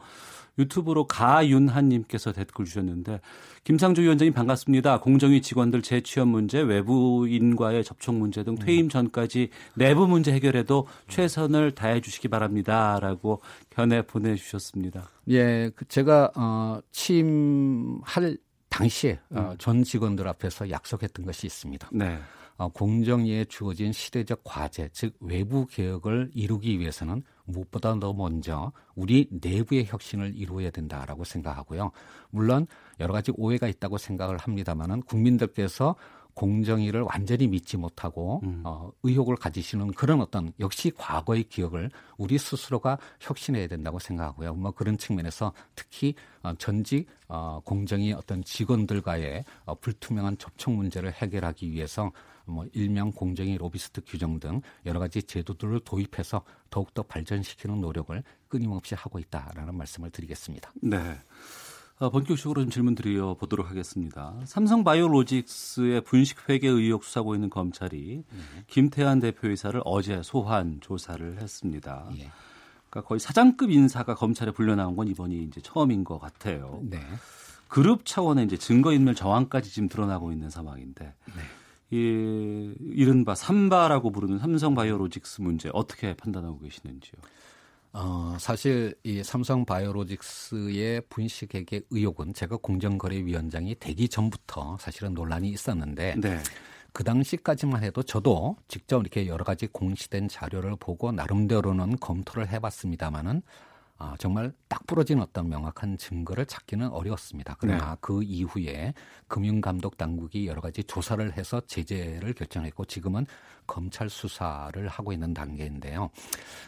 유튜브로 0.59 1.07
가윤한님께서 1.07 2.33
댓글 2.33 2.65
주셨는데 2.65 3.21
김상조 3.65 4.03
위원장님 4.03 4.33
반갑습니다. 4.33 5.01
공정위 5.01 5.43
직원들 5.43 5.83
재취업 5.83 6.29
문제, 6.29 6.61
외부인과의 6.61 7.85
접촉 7.85 8.15
문제 8.15 8.43
등 8.43 8.57
퇴임 8.57 8.89
전까지 8.89 9.51
내부 9.75 10.07
문제 10.07 10.33
해결에도 10.33 10.87
최선을 11.09 11.73
다해 11.73 12.01
주시기 12.01 12.29
바랍니다라고 12.29 13.43
견해 13.71 14.03
보내주셨습니다. 14.03 15.11
예, 15.29 15.71
그 15.75 15.85
제가 15.87 16.33
어, 16.35 16.81
취임할 16.91 18.39
당시에 18.71 19.19
음. 19.33 19.37
어, 19.37 19.55
전 19.59 19.83
직원들 19.83 20.27
앞에서 20.27 20.71
약속했던 20.71 21.27
것이 21.27 21.47
있습니다. 21.47 21.91
네. 21.93 22.19
어, 22.57 22.69
공정위에 22.69 23.47
주어진 23.47 23.91
시대적 23.91 24.43
과제, 24.45 24.91
즉 24.93 25.15
외부 25.21 25.67
개혁을 25.67 26.31
이루기 26.35 26.79
위해서는 26.79 27.23
무엇보다 27.51 27.99
더 27.99 28.13
먼저 28.13 28.73
우리 28.95 29.29
내부의 29.31 29.87
혁신을 29.87 30.37
이루어야 30.37 30.71
된다라고 30.71 31.25
생각하고요. 31.25 31.91
물론 32.31 32.67
여러 32.99 33.13
가지 33.13 33.33
오해가 33.37 33.69
있다고 33.69 33.99
생각을 33.99 34.39
합니다만은 34.39 35.03
국민들께서 35.03 35.97
공정위를 36.35 37.03
완전히 37.03 37.47
믿지 37.49 37.77
못하고 37.77 38.41
음. 38.45 38.63
어, 38.65 38.91
의혹을 39.03 39.37
가지시는 39.37 39.93
그런 39.93 40.21
어떤 40.21 40.53
역시 40.61 40.91
과거의 40.97 41.45
기억을 41.45 41.91
우리 42.17 42.39
스스로가 42.39 42.99
혁신해야 43.21 43.67
된다고 43.67 43.99
생각하고요. 43.99 44.55
뭐 44.55 44.71
그런 44.71 44.99
측면에서 44.99 45.53
특히 45.75 46.15
어, 46.43 46.55
전직 46.55 47.07
어, 47.29 47.61
공정위 47.65 48.13
어떤 48.13 48.43
직원들과의 48.43 49.45
어, 49.65 49.75
불투명한 49.77 50.39
접촉 50.39 50.73
문제를 50.73 51.13
해결하기 51.13 51.71
위해서 51.71 52.13
뭐 52.45 52.67
일명 52.73 53.13
공정위 53.13 53.57
로비스트 53.57 54.03
규정 54.07 54.41
등 54.41 54.61
여러 54.87 54.99
가지 54.99 55.23
제도들을 55.23 55.81
도입해서 55.81 56.43
더욱더 56.69 57.03
발전시키는 57.03 57.81
노력을 57.81 58.23
끊임없이 58.49 58.95
하고 58.95 59.19
있다라는 59.19 59.75
말씀을 59.77 60.11
드리겠습니다. 60.11 60.73
네. 60.83 60.99
어, 62.01 62.09
본격적으로 62.09 62.63
좀 62.63 62.71
질문 62.71 62.95
드려 62.95 63.35
보도록 63.35 63.69
하겠습니다. 63.69 64.35
삼성바이오로직스의 64.45 66.01
분식 66.01 66.49
회계 66.49 66.67
의혹 66.67 67.05
수사고 67.05 67.35
있는 67.35 67.51
검찰이 67.51 68.25
김태환 68.69 69.21
대표이사를 69.21 69.79
어제 69.85 70.23
소환 70.23 70.81
조사를 70.81 71.43
했습니다. 71.43 72.09
예. 72.17 72.31
그러니까 72.89 73.07
거의 73.07 73.21
사장급 73.21 73.71
인사가 73.71 74.15
검찰에 74.15 74.51
불려 74.51 74.77
나온 74.77 74.97
건 74.97 75.09
이번이 75.09 75.43
이제 75.43 75.61
처음인 75.61 76.05
것 76.05 76.19
같아요. 76.19 76.81
네. 76.83 77.01
그룹 77.69 78.07
차원의 78.07 78.47
이제 78.47 78.57
증거인멸 78.57 79.15
정황까지 79.15 79.71
지금 79.71 79.89
드러나고 79.89 80.33
있는 80.33 80.49
상황인데, 80.49 81.15
이 81.91 82.75
이른바 82.81 83.35
삼바라고 83.35 84.11
부르는 84.11 84.39
삼성바이오로직스 84.39 85.43
문제 85.43 85.71
어떻게 85.75 86.15
판단하고 86.15 86.61
계시는지요? 86.61 87.13
어, 87.93 88.37
사실 88.39 88.95
이 89.03 89.23
삼성 89.23 89.65
바이오로직스의 89.65 91.03
분식회계 91.09 91.83
의혹은 91.91 92.33
제가 92.35 92.57
공정거래위원장이 92.59 93.77
되기 93.81 94.09
전부터 94.09 94.79
사실은 94.79 95.15
논란이 95.15 95.49
있었는데 95.49 96.17
네. 96.21 96.39
그 96.93 97.05
당시까지만 97.05 97.83
해도 97.83 98.03
저도 98.03 98.57
직접 98.69 99.01
이렇게 99.01 99.27
여러 99.27 99.45
가지 99.45 99.67
공시된 99.67 100.29
자료를 100.29 100.77
보고 100.79 101.13
나름대로는 101.13 101.99
검토를 101.99 102.49
해봤습니다마는 102.49 103.43
아, 104.01 104.15
정말 104.19 104.51
딱 104.67 104.87
부러진 104.87 105.21
어떤 105.21 105.51
명확한 105.51 105.99
증거를 105.99 106.47
찾기는 106.47 106.89
어려웠습니다. 106.89 107.57
그러나 107.61 107.91
네. 107.91 107.97
그 108.01 108.23
이후에 108.23 108.95
금융감독 109.29 109.99
당국이 109.99 110.47
여러 110.47 110.63
가지 110.63 110.83
조사를 110.83 111.37
해서 111.37 111.61
제재를 111.67 112.33
결정했고 112.33 112.87
지금은 112.87 113.27
검찰 113.67 114.09
수사를 114.09 114.89
하고 114.89 115.13
있는 115.13 115.35
단계인데요. 115.35 116.11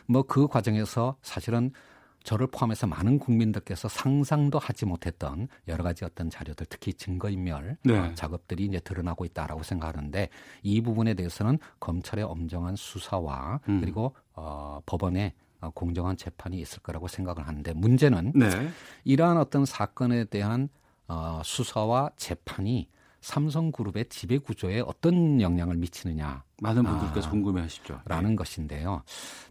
뭐 0.07 0.23
그 0.33 0.47
과정에서 0.47 1.17
사실은 1.23 1.73
저를 2.25 2.47
포함해서 2.47 2.87
많은 2.87 3.19
국민들께서 3.19 3.89
상상도 3.89 4.59
하지 4.59 4.87
못했던 4.87 5.49
여러 5.69 5.83
가지 5.83 6.05
어떤 6.05 6.31
자료들, 6.31 6.67
특히 6.69 6.95
증거인멸 6.95 7.77
네. 7.83 7.99
어, 7.99 8.15
작업들이 8.15 8.67
이제 8.67 8.79
드러나고 8.81 9.25
있다라고 9.25 9.63
생각하는데 9.63 10.29
이 10.63 10.81
부분에 10.81 11.15
대해서는 11.15 11.59
검찰의 11.81 12.25
엄정한 12.25 12.77
수사와 12.77 13.61
음. 13.69 13.81
그리고 13.81 14.15
어, 14.35 14.81
법원에 14.87 15.35
어, 15.37 15.52
공정한 15.71 16.17
재판이 16.17 16.61
있을 16.61 16.81
거라고 16.83 17.09
생각을 17.09 17.47
하는데 17.47 17.73
문제는 17.75 18.33
네. 18.35 18.71
이러한 19.05 19.37
어떤 19.39 19.65
사건에 19.65 20.25
대한 20.25 20.69
어, 21.09 21.41
수사와 21.45 22.11
재판이 22.17 22.89
삼성그룹의 23.21 24.07
지배 24.09 24.39
구조에 24.39 24.81
어떤 24.81 25.41
영향을 25.41 25.77
미치느냐 25.77 26.43
많은 26.61 26.83
분들께서 26.83 27.29
아, 27.29 27.31
궁금해하시죠. 27.31 28.01
라는 28.05 28.35
것인데요. 28.37 29.03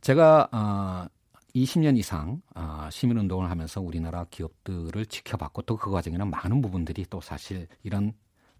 제가 0.02 0.50
어, 0.52 1.08
20년 1.56 1.97
이상 1.97 2.41
어, 2.56 2.88
시민운동을 2.91 3.50
하면서 3.50 3.82
우리나라 3.82 4.26
기업들을 4.30 5.06
지켜봤고 5.06 5.63
또 5.63 5.78
그 5.78 5.89
과정에는 5.91 6.30
많은 6.30 6.62
부분들이 6.62 7.06
또 7.10 7.21
사실 7.21 7.67
이런 7.84 8.13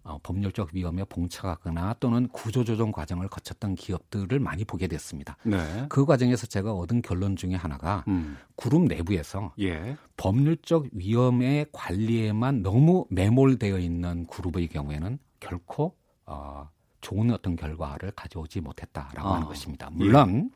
어, 0.04 0.18
법률적 0.22 0.70
위험에 0.72 1.04
봉착하거나 1.04 1.96
또는 2.00 2.28
구조조정 2.28 2.90
과정을 2.90 3.28
거쳤던 3.28 3.76
기업들을 3.76 4.38
많이 4.40 4.64
보게 4.64 4.88
됐습니다. 4.88 5.36
네. 5.44 5.86
그 5.88 6.04
과정에서 6.04 6.46
제가 6.46 6.72
얻은 6.72 7.02
결론 7.02 7.36
중에 7.36 7.54
하나가 7.54 8.04
음. 8.08 8.36
그룹 8.56 8.86
내부에서 8.86 9.52
예. 9.60 9.96
법률적 10.16 10.86
위험의 10.92 11.66
관리에만 11.72 12.62
너무 12.62 13.06
매몰되어 13.10 13.78
있는 13.78 14.26
그룹의 14.26 14.68
경우에는 14.68 15.18
결코 15.38 15.94
어, 16.26 16.68
좋은 17.00 17.30
어떤 17.30 17.56
결과를 17.56 18.12
가져오지 18.12 18.60
못했다라고 18.60 19.28
아, 19.28 19.34
하는 19.34 19.46
것입니다. 19.46 19.90
물론 19.92 20.50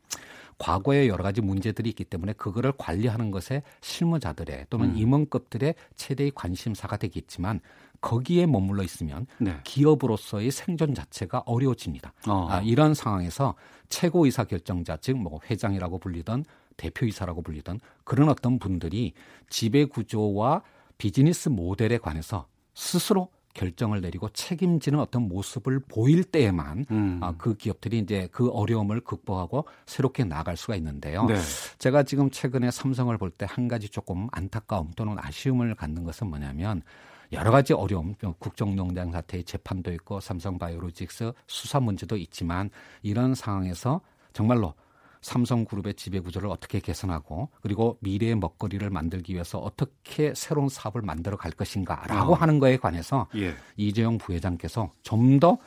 과거에 0.57 1.07
여러 1.07 1.23
가지 1.23 1.41
문제들이 1.41 1.89
있기 1.89 2.03
때문에 2.03 2.33
그거를 2.33 2.73
관리하는 2.77 3.31
것에 3.31 3.61
실무자들의 3.81 4.67
또는 4.69 4.91
음. 4.91 4.97
임원급들의 4.97 5.75
최대의 5.95 6.31
관심사가 6.33 6.97
되겠지만 6.97 7.59
거기에 8.01 8.45
머물러 8.45 8.83
있으면 8.83 9.25
네. 9.39 9.57
기업으로서의 9.63 10.51
생존 10.51 10.93
자체가 10.93 11.43
어려워집니다. 11.45 12.13
어. 12.27 12.47
아, 12.49 12.61
이런 12.61 12.93
상황에서 12.93 13.55
최고 13.89 14.25
의사 14.25 14.43
결정자 14.43 14.97
즉 14.97 15.15
뭐 15.17 15.39
회장이라고 15.49 15.99
불리던 15.99 16.45
대표이사라고 16.77 17.41
불리던 17.41 17.79
그런 18.03 18.29
어떤 18.29 18.59
분들이 18.59 19.13
지배 19.49 19.85
구조와 19.85 20.61
비즈니스 20.97 21.49
모델에 21.49 21.97
관해서 21.97 22.47
스스로 22.75 23.29
결정을 23.53 24.01
내리고 24.01 24.29
책임지는 24.29 24.99
어떤 24.99 25.27
모습을 25.27 25.79
보일 25.79 26.23
때에만 26.23 26.85
음. 26.91 27.19
아, 27.23 27.33
그 27.39 27.55
기업들이 27.55 27.97
이제 27.97 28.29
그 28.31 28.49
어려움을 28.49 29.01
극복하고 29.01 29.65
새롭게 29.87 30.25
나갈 30.25 30.55
수가 30.55 30.75
있는데요. 30.75 31.25
네. 31.25 31.35
제가 31.79 32.03
지금 32.03 32.29
최근에 32.29 32.69
삼성을 32.69 33.17
볼 33.17 33.31
때 33.31 33.45
한 33.49 33.67
가지 33.67 33.89
조금 33.89 34.27
안타까움 34.31 34.91
또는 34.95 35.15
아쉬움을 35.17 35.73
갖는 35.73 36.03
것은 36.03 36.27
뭐냐면 36.27 36.83
여러 37.31 37.51
가지 37.51 37.73
어려움, 37.73 38.15
국정농장 38.39 39.11
사태의 39.11 39.43
재판도 39.43 39.91
있고 39.93 40.19
삼성바이오로직스 40.19 41.33
수사 41.47 41.79
문제도 41.79 42.15
있지만 42.15 42.69
이런 43.01 43.35
상황에서 43.35 44.01
정말로 44.33 44.73
삼성그룹의 45.21 45.95
지배 45.95 46.19
구조를 46.19 46.49
어떻게 46.49 46.79
개선하고 46.79 47.49
그리고 47.61 47.97
미래의 48.01 48.35
먹거리를 48.35 48.87
만들기 48.89 49.33
위해서 49.33 49.57
어떻게 49.57 50.33
새로운 50.35 50.69
사업을 50.69 51.01
만들어 51.01 51.37
갈 51.37 51.51
것인가라고 51.51 52.33
어. 52.33 52.35
하는 52.35 52.59
거에 52.59 52.77
관해서 52.77 53.27
예. 53.35 53.55
이재용 53.75 54.17
부회장께서 54.17 54.91
좀 55.01 55.39
더 55.39 55.57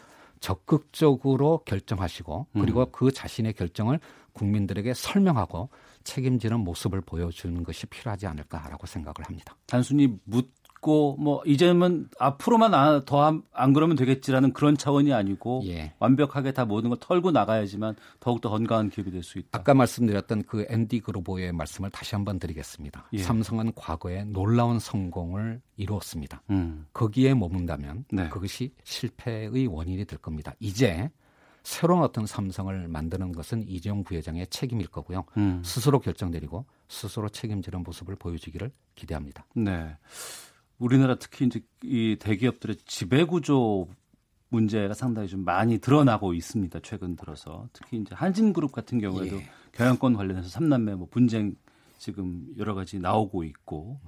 적극적으로 0.41 1.63
결정하시고 1.65 2.47
그리고 2.55 2.81
음. 2.81 2.87
그 2.91 3.13
자신의 3.13 3.53
결정을 3.53 4.01
국민들에게 4.33 4.95
설명하고 4.95 5.69
책임지는 6.03 6.61
모습을 6.61 7.03
보여주는 7.03 7.63
것이 7.63 7.87
필요하지 7.87 8.27
않을까라고 8.27 8.87
생각을 8.87 9.15
합니다. 9.27 9.55
단순히 9.67 10.19
묻 10.25 10.51
고 10.81 11.17
뭐 11.19 11.43
이제는 11.45 12.09
앞으로만 12.19 13.05
더 13.05 13.43
안 13.53 13.73
그러면 13.75 13.97
되겠지라는 13.97 14.53
그런 14.55 14.77
차원이 14.77 15.13
아니고 15.13 15.63
예. 15.67 15.93
완벽하게 15.99 16.53
다 16.53 16.65
모든 16.65 16.89
걸 16.91 16.99
털고 16.99 17.31
나가야지만 17.31 17.97
더욱더 18.19 18.49
건강한 18.49 18.89
기업이 18.89 19.11
될 19.11 19.23
수 19.23 19.39
있다. 19.39 19.59
아까 19.59 19.75
말씀드렸던 19.75 20.45
그 20.45 20.65
앤디 20.69 21.01
그로보의 21.01 21.53
말씀을 21.53 21.91
다시 21.91 22.15
한번 22.15 22.39
드리겠습니다. 22.39 23.09
예. 23.13 23.19
삼성은 23.19 23.73
과거에 23.75 24.25
놀라운 24.25 24.79
성공을 24.79 25.61
이루었습니다. 25.77 26.43
음. 26.51 26.87
거기에 26.95 27.35
머문다면 27.35 28.07
네. 28.11 28.29
그것이 28.31 28.73
실패의 28.85 29.67
원인이 29.67 30.05
될 30.07 30.19
겁니다. 30.19 30.55
이제 30.59 31.11
새로운 31.63 32.03
어떤 32.03 32.25
삼성을 32.25 32.89
만드는 32.89 33.33
것은 33.33 33.69
이재용 33.69 34.03
부회장의 34.03 34.47
책임일 34.47 34.89
거고요. 34.89 35.27
음. 35.37 35.61
스스로 35.63 36.01
결정 36.01 36.31
내리고 36.31 36.65
스스로 36.89 37.29
책임지는 37.29 37.83
모습을 37.83 38.17
보여주기를 38.17 38.73
기대합니다. 38.95 39.45
네. 39.55 39.95
우리나라 40.81 41.15
특히 41.15 41.47
이제 41.47 41.61
이 41.85 42.17
대기업들의 42.19 42.77
지배 42.87 43.25
구조 43.25 43.87
문제가 44.49 44.95
상당히 44.95 45.29
좀 45.29 45.45
많이 45.45 45.79
드러나고 45.79 46.35
있습니다. 46.35 46.81
최근 46.83 47.15
들어서 47.15 47.69
특히 47.73 47.99
이제 47.99 48.15
한진그룹 48.15 48.73
같은 48.73 48.99
경우에도 48.99 49.37
예. 49.37 49.49
경영권 49.73 50.15
관련해서 50.15 50.49
삼남매 50.49 50.97
뭐 50.97 51.07
분쟁 51.09 51.55
지금 51.99 52.47
여러 52.59 52.75
가지 52.75 52.99
나오고 52.99 53.45
있고 53.45 54.01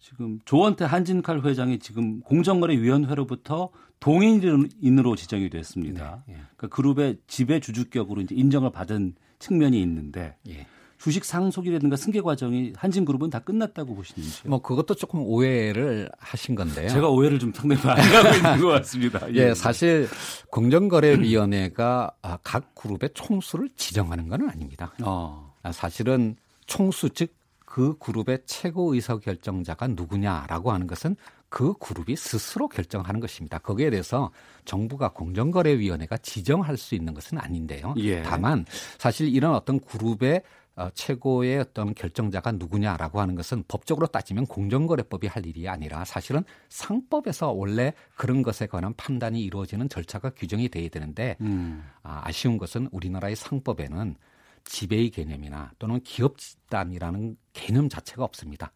지금 0.00 0.40
조원태 0.44 0.84
한진칼 0.84 1.42
회장이 1.42 1.78
지금 1.78 2.20
공정거래위원회로부터 2.20 3.70
동인으로 4.00 5.14
지정이 5.14 5.48
됐습니다. 5.48 6.24
네, 6.26 6.34
예. 6.34 6.38
그러니까 6.56 6.66
그룹의 6.68 7.18
지배 7.28 7.60
주주격으로 7.60 8.20
이제 8.20 8.34
인정을 8.34 8.72
받은 8.72 9.14
측면이 9.38 9.80
있는데 9.80 10.36
예. 10.48 10.66
주식 11.02 11.24
상속이라든가 11.24 11.96
승계 11.96 12.20
과정이 12.20 12.72
한진그룹은 12.76 13.30
다 13.30 13.40
끝났다고 13.40 13.94
보시는지요? 13.96 14.48
뭐 14.48 14.62
그것도 14.62 14.94
조금 14.94 15.22
오해를 15.22 16.08
하신 16.18 16.54
건데요. 16.54 16.88
제가 16.88 17.08
오해를 17.08 17.40
좀 17.40 17.52
상당히 17.52 17.84
많이 17.84 18.00
하고 18.02 18.28
있는 18.36 18.60
것 18.60 18.68
같습니다. 18.68 19.20
예, 19.34 19.52
사실 19.52 20.08
공정거래위원회가 20.50 22.12
아, 22.22 22.38
각 22.44 22.74
그룹의 22.76 23.10
총수를 23.14 23.70
지정하는 23.74 24.28
건 24.28 24.48
아닙니다. 24.48 24.92
어. 25.02 25.52
아, 25.62 25.72
사실은 25.72 26.36
총수 26.66 27.10
즉 27.10 27.42
그 27.72 27.96
그룹의 27.96 28.40
최고 28.44 28.92
의사 28.92 29.16
결정자가 29.16 29.86
누구냐라고 29.88 30.72
하는 30.72 30.86
것은 30.86 31.16
그 31.48 31.72
그룹이 31.78 32.16
스스로 32.16 32.68
결정하는 32.68 33.18
것입니다. 33.18 33.56
거기에 33.56 33.88
대해서 33.88 34.30
정부가 34.66 35.08
공정거래위원회가 35.14 36.18
지정할 36.18 36.76
수 36.76 36.94
있는 36.94 37.14
것은 37.14 37.38
아닌데요. 37.38 37.94
예. 37.96 38.20
다만 38.20 38.66
사실 38.98 39.34
이런 39.34 39.54
어떤 39.54 39.80
그룹의 39.80 40.42
어, 40.74 40.88
최고의 40.94 41.58
어떤 41.58 41.94
결정자가 41.94 42.52
누구냐라고 42.52 43.20
하는 43.20 43.34
것은 43.34 43.64
법적으로 43.68 44.06
따지면 44.06 44.46
공정거래법이 44.46 45.26
할 45.26 45.44
일이 45.46 45.68
아니라 45.68 46.04
사실은 46.04 46.44
상법에서 46.70 47.52
원래 47.52 47.92
그런 48.16 48.42
것에 48.42 48.66
관한 48.66 48.94
판단이 48.94 49.42
이루어지는 49.42 49.88
절차가 49.88 50.30
규정이 50.30 50.70
돼야 50.70 50.88
되는데 50.88 51.36
음. 51.42 51.84
아, 52.02 52.22
아쉬운 52.24 52.56
것은 52.56 52.88
우리나라의 52.90 53.36
상법에는 53.36 54.16
지배의 54.64 55.10
개념이나 55.10 55.72
또는 55.78 56.00
기업 56.00 56.38
집단이라는 56.38 57.36
개념 57.52 57.88
자체가 57.88 58.24
없습니다. 58.24 58.72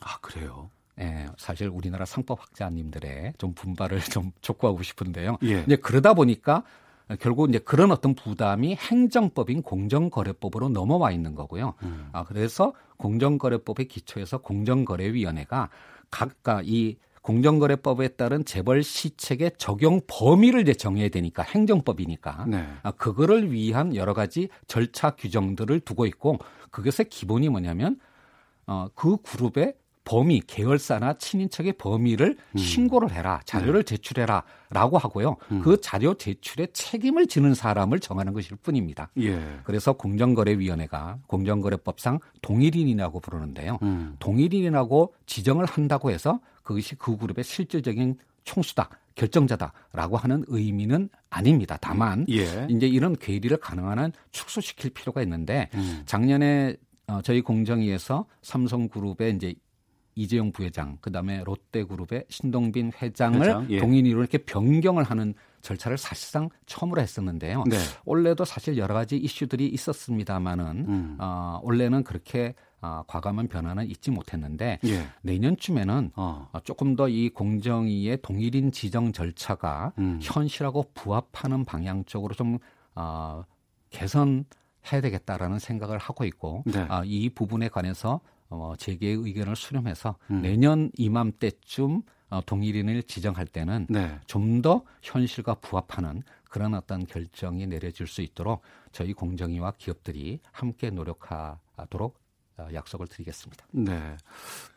아 0.00 0.18
그래요. 0.20 0.70
예, 1.00 1.26
사실 1.38 1.68
우리나라 1.68 2.04
상법학자님들의 2.04 3.34
좀 3.38 3.54
분발을 3.54 4.00
좀 4.12 4.32
촉구하고 4.42 4.82
싶은데요. 4.82 5.38
예. 5.44 5.62
이제 5.62 5.76
그러다 5.76 6.12
보니까 6.14 6.64
결국 7.20 7.48
이제 7.48 7.58
그런 7.58 7.90
어떤 7.90 8.14
부담이 8.14 8.76
행정법인 8.76 9.62
공정거래법으로 9.62 10.68
넘어와 10.68 11.10
있는 11.10 11.34
거고요. 11.34 11.74
음. 11.82 12.08
아, 12.12 12.24
그래서 12.24 12.72
공정거래법의 12.98 13.88
기초에서 13.88 14.38
공정거래위원회가 14.38 15.68
각각 16.10 16.68
이 16.68 16.96
공정거래법에 17.22 18.08
따른 18.08 18.44
재벌 18.44 18.82
시책의 18.82 19.52
적용 19.56 20.00
범위를 20.06 20.62
이제 20.62 20.74
정해야 20.74 21.08
되니까 21.08 21.42
행정법이니까 21.42 22.46
네. 22.48 22.66
아, 22.82 22.90
그거를 22.90 23.52
위한 23.52 23.94
여러 23.94 24.12
가지 24.12 24.48
절차 24.66 25.10
규정들을 25.10 25.80
두고 25.80 26.06
있고 26.06 26.38
그것의 26.70 27.08
기본이 27.08 27.48
뭐냐면 27.48 27.98
어, 28.66 28.88
그 28.94 29.16
그룹의 29.22 29.74
범위, 30.04 30.40
계열사나 30.40 31.14
친인척의 31.14 31.74
범위를 31.74 32.36
신고를 32.56 33.12
해라, 33.12 33.40
자료를 33.44 33.84
제출해라 33.84 34.42
라고 34.70 34.98
하고요. 34.98 35.36
그 35.62 35.80
자료 35.80 36.14
제출에 36.14 36.68
책임을 36.72 37.26
지는 37.26 37.54
사람을 37.54 38.00
정하는 38.00 38.32
것일 38.32 38.56
뿐입니다. 38.56 39.10
예. 39.18 39.40
그래서 39.64 39.92
공정거래위원회가 39.92 41.18
공정거래법상 41.26 42.18
동일인이라고 42.40 43.20
부르는데요. 43.20 43.78
음. 43.82 44.16
동일인이라고 44.18 45.14
지정을 45.26 45.66
한다고 45.66 46.10
해서 46.10 46.40
그것이 46.62 46.96
그 46.96 47.16
그룹의 47.16 47.44
실질적인 47.44 48.16
총수다, 48.44 48.90
결정자다라고 49.14 50.16
하는 50.16 50.44
의미는 50.48 51.08
아닙니다. 51.30 51.78
다만 51.80 52.26
예. 52.28 52.66
이제 52.68 52.86
이런 52.86 53.14
괴리를 53.16 53.56
가능한 53.56 53.98
한 53.98 54.12
축소시킬 54.30 54.90
필요가 54.90 55.22
있는데 55.22 55.68
음. 55.74 56.02
작년에 56.06 56.76
어, 57.06 57.20
저희 57.22 57.40
공정위에서 57.40 58.26
삼성그룹의 58.42 59.36
이제 59.36 59.54
이재용 60.14 60.52
부회장, 60.52 60.98
그다음에 61.00 61.42
롯데그룹의 61.44 62.26
신동빈 62.28 62.92
회장을 63.00 63.40
회장, 63.40 63.66
예. 63.70 63.78
동인으로 63.78 64.20
이렇게 64.20 64.38
변경을 64.38 65.04
하는 65.04 65.34
절차를 65.62 65.96
사실상 65.96 66.50
처음으로 66.66 67.00
했었는데요. 67.00 67.64
네. 67.68 67.76
올해도 68.04 68.44
사실 68.44 68.76
여러 68.76 68.94
가지 68.94 69.16
이슈들이 69.16 69.68
있었습니다만은 69.68 70.66
음. 70.88 71.16
어, 71.20 71.60
올해는 71.62 72.02
그렇게 72.04 72.54
어, 72.80 73.04
과감한 73.06 73.46
변화는 73.46 73.88
있지 73.88 74.10
못했는데 74.10 74.80
예. 74.84 75.06
내년쯤에는 75.22 76.10
어. 76.16 76.48
어, 76.52 76.60
조금 76.64 76.96
더 76.96 77.08
이 77.08 77.28
공정위의 77.30 78.18
동일인 78.22 78.72
지정 78.72 79.12
절차가 79.12 79.92
음. 79.98 80.18
현실하고 80.20 80.90
부합하는 80.94 81.64
방향 81.64 82.04
쪽으로 82.04 82.34
좀 82.34 82.58
어, 82.96 83.44
개선 83.90 84.44
해야 84.90 85.00
되겠다라는 85.00 85.60
생각을 85.60 85.98
하고 85.98 86.24
있고 86.24 86.64
네. 86.66 86.84
아, 86.88 87.02
이 87.04 87.28
부분에 87.28 87.68
관해서 87.68 88.20
어, 88.52 88.74
재계의 88.76 89.16
의견을 89.16 89.56
수렴해서 89.56 90.16
음. 90.30 90.42
내년 90.42 90.90
이맘때쯤 90.98 92.02
어, 92.28 92.40
동일인을 92.44 93.02
지정할 93.04 93.46
때는 93.46 93.86
네. 93.88 94.18
좀더 94.26 94.84
현실과 95.00 95.54
부합하는 95.54 96.22
그런 96.44 96.74
어떤 96.74 97.06
결정이 97.06 97.66
내려질 97.66 98.06
수 98.06 98.20
있도록 98.20 98.60
저희 98.92 99.14
공정위와 99.14 99.72
기업들이 99.78 100.40
함께 100.52 100.90
노력하도록 100.90 102.18
어, 102.58 102.68
약속을 102.74 103.06
드리겠습니다. 103.06 103.66
네. 103.70 104.16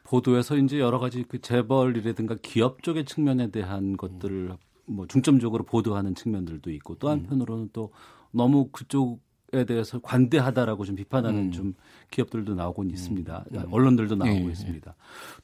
보도에서 0.05 0.55
이제 0.55 0.79
여러 0.79 0.99
가지 0.99 1.23
그 1.23 1.41
재벌이라든가 1.41 2.35
기업 2.41 2.81
쪽의 2.81 3.03
측면에 3.03 3.51
대한 3.51 3.97
것들을 3.97 4.55
뭐 4.85 5.05
중점적으로 5.07 5.65
보도하는 5.65 6.15
측면들도 6.15 6.71
있고 6.71 6.95
또 6.95 7.09
한편으로는 7.09 7.71
또 7.73 7.91
너무 8.31 8.69
그쪽에 8.71 9.19
대해서 9.63 9.99
관대하다라고 9.99 10.85
좀 10.85 10.95
비판하는 10.95 11.45
음. 11.45 11.51
좀 11.51 11.73
기업들도 12.11 12.53
나오곤 12.55 12.89
있습니다. 12.89 13.45
언론들도 13.71 14.15
나오고 14.15 14.35
예, 14.35 14.45
예. 14.45 14.51
있습니다. 14.51 14.95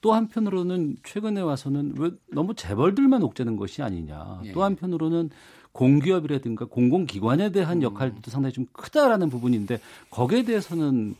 또 0.01 0.14
한편으로는 0.14 0.97
최근에 1.03 1.41
와서는 1.41 1.93
왜 1.97 2.12
너무 2.32 2.53
재벌들만 2.53 3.24
옥죄는 3.24 3.55
것이 3.55 3.82
아니냐. 3.82 4.41
예. 4.45 4.51
또 4.51 4.64
한편으로는 4.64 5.30
공기업이라든가 5.72 6.66
공공기관에 6.66 7.51
대한 7.51 7.78
음. 7.78 7.84
역할도 7.84 8.30
상당히 8.30 8.53
좀 8.53 8.66
크다라는 8.74 9.30
부분인데 9.30 9.80
거기에 10.09 10.43
대해서는 10.43 11.16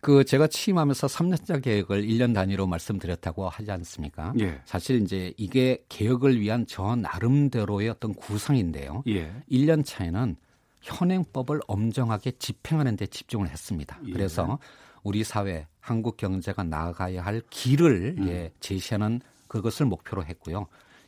그 0.00 0.24
제가 0.24 0.46
취임하면서 0.46 1.06
3년짜 1.06 1.62
계획을 1.62 2.02
1년 2.02 2.34
단위로 2.34 2.66
말씀드렸다고 2.66 3.48
하지 3.48 3.70
않습니까? 3.70 4.32
예. 4.38 4.60
사실 4.64 5.02
이제 5.02 5.32
이게 5.36 5.82
개혁을 5.88 6.40
위한 6.40 6.66
저 6.68 6.94
나름대로의 6.94 7.88
어떤 7.88 8.14
구상인데요. 8.14 9.02
예. 9.08 9.32
1년 9.50 9.84
차에는 9.84 10.36
현행법을 10.84 11.60
엄정하게 11.66 12.32
집행하는 12.32 12.96
데 12.96 13.06
집중을 13.06 13.48
했습니다. 13.48 13.98
예. 14.06 14.12
그래서 14.12 14.58
우리 15.02 15.24
사회, 15.24 15.66
한국 15.80 16.16
경제가 16.16 16.62
나아가야 16.62 17.24
할 17.24 17.42
길을 17.50 18.16
음. 18.18 18.28
예, 18.28 18.52
제시하는 18.60 19.20
그것을 19.48 19.86
목표로 19.86 20.24
했고요. 20.24 20.66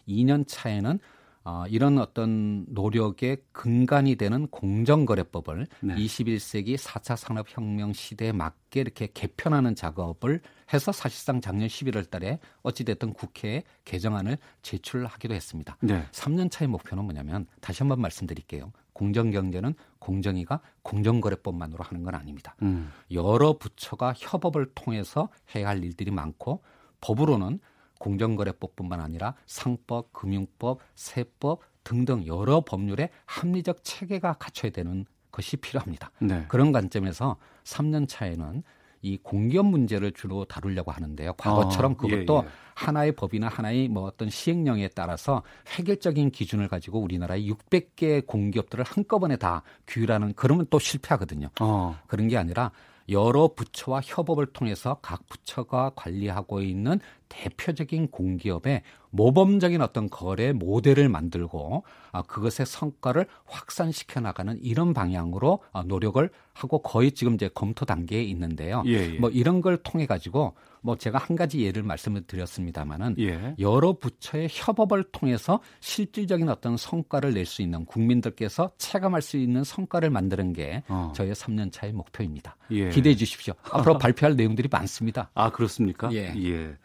2년 0.09 0.45
차에는 0.47 0.99
어, 1.45 1.65
이런 1.69 1.99
어떤 1.99 2.65
노력의 2.69 3.39
근간이 3.53 4.17
되는 4.17 4.49
공정거래법을 4.49 5.67
네. 5.81 5.95
21세기 5.95 6.77
4차 6.77 7.17
산업혁명 7.17 7.93
시대에 7.93 8.33
맞게 8.33 8.81
이렇게 8.81 9.09
개편하는 9.13 9.77
작업을 9.77 10.41
해서 10.73 10.93
사실상 10.93 11.41
작년 11.41 11.69
11월 11.69 12.11
달에 12.11 12.39
어찌됐든 12.63 13.13
국회에 13.13 13.63
개정안을 13.85 14.39
제출하기도 14.63 15.35
했습니다. 15.35 15.77
네. 15.81 16.05
3년 16.13 16.51
차의 16.51 16.69
목표는 16.69 17.05
뭐냐면 17.05 17.47
다시 17.61 17.83
한번 17.83 18.01
말씀드릴게요. 18.01 18.73
공정경제는 18.93 19.75
공정위가 19.99 20.61
공정거래법만으로 20.83 21.85
하는 21.85 22.03
건 22.03 22.15
아닙니다. 22.15 22.57
음. 22.63 22.91
여러 23.13 23.59
부처가 23.59 24.15
협업을 24.17 24.73
통해서 24.75 25.29
해야 25.55 25.69
할 25.69 25.85
일들이 25.85 26.11
많고 26.11 26.63
법으로는 27.01 27.61
공정거래법뿐만 27.99 29.01
아니라 29.01 29.35
상법, 29.47 30.13
금융법, 30.13 30.81
세법 30.95 31.61
등등 31.85 32.27
여러 32.27 32.63
법률의 32.63 33.11
합리적 33.27 33.85
체계가 33.85 34.35
갖춰야 34.35 34.73
되는 34.73 35.07
것이 35.31 35.57
필요합니다. 35.57 36.11
네. 36.21 36.47
그런 36.49 36.73
관점에서 36.73 37.37
3년 37.65 38.09
차에는 38.09 38.63
이 39.07 39.19
공기업 39.23 39.67
문제를 39.67 40.11
주로 40.13 40.45
다루려고 40.45 40.91
하는데요. 40.91 41.35
과거처럼 41.35 41.93
아, 41.93 41.97
그것도 41.97 42.43
예, 42.43 42.47
예. 42.47 42.53
하나의 42.75 43.13
법이나 43.13 43.47
하나의 43.47 43.89
뭐 43.89 44.03
어떤 44.03 44.29
시행령에 44.29 44.89
따라서 44.89 45.43
획일적인 45.79 46.33
기준을 46.33 46.67
가지고 46.67 47.01
우리나라의 47.01 47.49
600개 47.49 48.27
공기업들을 48.27 48.85
한꺼번에 48.85 49.37
다 49.37 49.63
규율하는 49.87 50.33
그러면 50.35 50.67
또 50.71 50.81
실패하거든요. 50.81 51.49
어. 51.61 51.97
그런 52.09 52.27
게 52.27 52.37
아니라 52.37 52.73
여러 53.09 53.49
부처와 53.55 54.01
협업을 54.05 54.47
통해서 54.47 54.99
각 55.01 55.29
부처가 55.29 55.93
관리하고 55.95 56.61
있는 56.61 56.99
대표적인 57.29 58.09
공기업의 58.11 58.83
모범적인 59.17 59.81
어떤 59.81 60.09
거래 60.09 60.53
모델을 60.53 61.09
만들고 61.09 61.85
아, 62.13 62.23
그것의 62.23 62.67
성과를 62.67 63.27
확산시켜 63.47 64.21
나가는 64.21 64.59
이런 64.63 64.95
방향으로 64.95 65.61
아, 65.73 65.83
노력을 65.83 66.29
하고 66.53 66.81
거의 66.81 67.13
지금 67.13 67.35
이제 67.35 67.51
검토 67.53 67.85
단계에 67.85 68.23
있는데요. 68.23 68.83
예, 68.87 68.93
예. 68.93 69.19
뭐 69.19 69.29
이런 69.31 69.61
걸 69.61 69.77
통해 69.79 70.07
가지고 70.07 70.55
뭐 70.81 70.97
제가 70.97 71.19
한 71.19 71.37
가지 71.37 71.63
예를 71.63 71.83
말씀을 71.83 72.23
드렸습니다마는 72.23 73.17
예. 73.19 73.55
여러 73.59 73.95
부처의 73.95 74.49
협업을 74.51 75.05
통해서 75.11 75.61
실질적인 75.81 76.49
어떤 76.49 76.77
성과를 76.77 77.35
낼 77.35 77.47
수 77.47 77.63
있는 77.63 77.85
국민들께서 77.85 78.73
체감할 78.77 79.23
수 79.23 79.37
있는 79.37 79.63
성과를 79.63 80.11
만드는 80.11 80.53
게 80.53 80.83
어. 80.89 81.13
저의 81.15 81.33
3년 81.33 81.71
차의 81.71 81.93
목표입니다. 81.93 82.57
예. 82.73 82.89
기대해 82.91 83.15
주십시오. 83.15 83.55
앞으로 83.71 83.99
발표할 83.99 84.35
내용들이 84.35 84.69
많습니다. 84.71 85.31
아 85.35 85.51
그렇습니까? 85.51 86.13
예. 86.13 86.77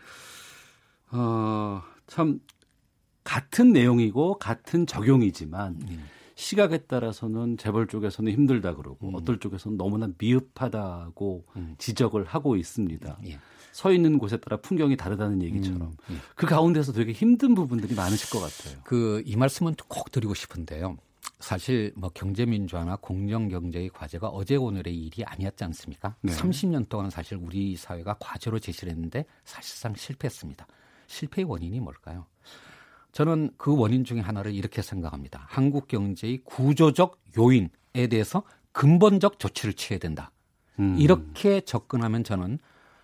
어, 1.12 1.82
참 2.12 2.42
같은 3.24 3.72
내용이고 3.72 4.38
같은 4.38 4.86
적용이지만 4.86 5.78
음. 5.82 6.04
시각에 6.36 6.80
따라서는 6.80 7.56
재벌 7.58 7.88
쪽에서는 7.88 8.30
힘들다 8.34 8.76
그러고 8.76 9.12
어떨 9.16 9.40
쪽에서는 9.40 9.78
너무나 9.78 10.10
미흡하다고 10.18 11.46
음. 11.56 11.76
지적을 11.78 12.26
하고 12.26 12.58
있습니다. 12.58 13.18
예. 13.28 13.40
서 13.72 13.94
있는 13.94 14.18
곳에 14.18 14.36
따라 14.36 14.58
풍경이 14.58 14.98
다르다는 14.98 15.42
얘기처럼 15.42 15.84
음, 15.84 15.96
예. 16.12 16.16
그 16.36 16.46
가운데서 16.46 16.92
되게 16.92 17.14
힘든 17.14 17.56
부분들이 17.56 17.96
많으실 17.96 18.30
것 18.30 18.40
같아요. 18.42 18.82
그 18.84 19.24
이 19.26 19.38
말씀은 19.38 19.76
꼭 19.88 20.12
드리고 20.12 20.34
싶은데요. 20.34 20.98
사실 21.40 21.94
뭐 21.96 22.10
경제 22.14 22.46
민주화나 22.46 22.98
공정 22.98 23.48
경제의 23.48 23.90
과제가 23.90 24.28
어제 24.28 24.58
오늘의 24.58 24.94
일이 24.98 25.24
아니었지 25.24 25.64
않습니까? 25.64 26.16
네. 26.22 26.34
30년 26.34 26.90
동안 26.90 27.10
사실 27.10 27.38
우리 27.38 27.78
사회가 27.78 28.18
과제로 28.20 28.60
제시를 28.60 28.92
했는데 28.92 29.26
사실상 29.46 29.96
실패했습니다. 29.96 30.68
실패의 31.12 31.46
원인이 31.46 31.80
뭘까요? 31.80 32.26
저는 33.12 33.52
그 33.58 33.76
원인 33.76 34.06
중에 34.06 34.22
하나를 34.22 34.54
이렇게 34.54 34.82
생각합니다. 34.82 35.46
한국 35.50 35.88
경제의 35.88 36.40
구조적 36.46 37.20
요인에 37.38 38.08
대해서 38.10 38.44
근본적 38.72 39.38
조치를 39.38 39.74
취해야 39.74 40.00
된다. 40.00 40.32
음. 40.80 40.96
이렇게 40.98 41.60
접근하면 41.62 42.24
저는 42.24 42.58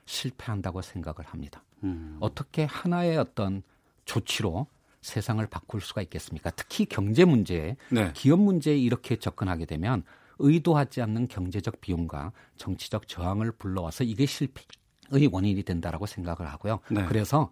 실패한다고 0.06 0.82
생각을 0.82 1.26
합니다. 1.26 1.64
음. 1.84 2.18
어떻게 2.22 2.64
하나의 2.64 3.18
어떤 3.18 3.62
조치로 4.06 4.68
세상을 5.02 5.46
바꿀 5.48 5.82
수가 5.82 6.02
있겠습니까? 6.04 6.50
특히 6.52 6.86
경제 6.86 7.26
문제에 7.26 7.76
네. 7.92 8.12
기업 8.14 8.40
문제에 8.40 8.78
이렇게 8.78 9.18
접근하게 9.18 9.66
되면 9.66 10.04
의도하지 10.40 11.02
않는 11.02 11.28
경제적 11.28 11.82
비용과 11.82 12.32
정치적 12.56 13.10
저항을 13.10 13.52
불러와서 13.52 14.06
이게 14.06 14.26
실패의 14.26 15.28
원인이 15.30 15.64
된다라고 15.64 16.06
생각을 16.06 16.50
하고요. 16.50 16.80
네. 16.90 17.06
그래서 17.06 17.52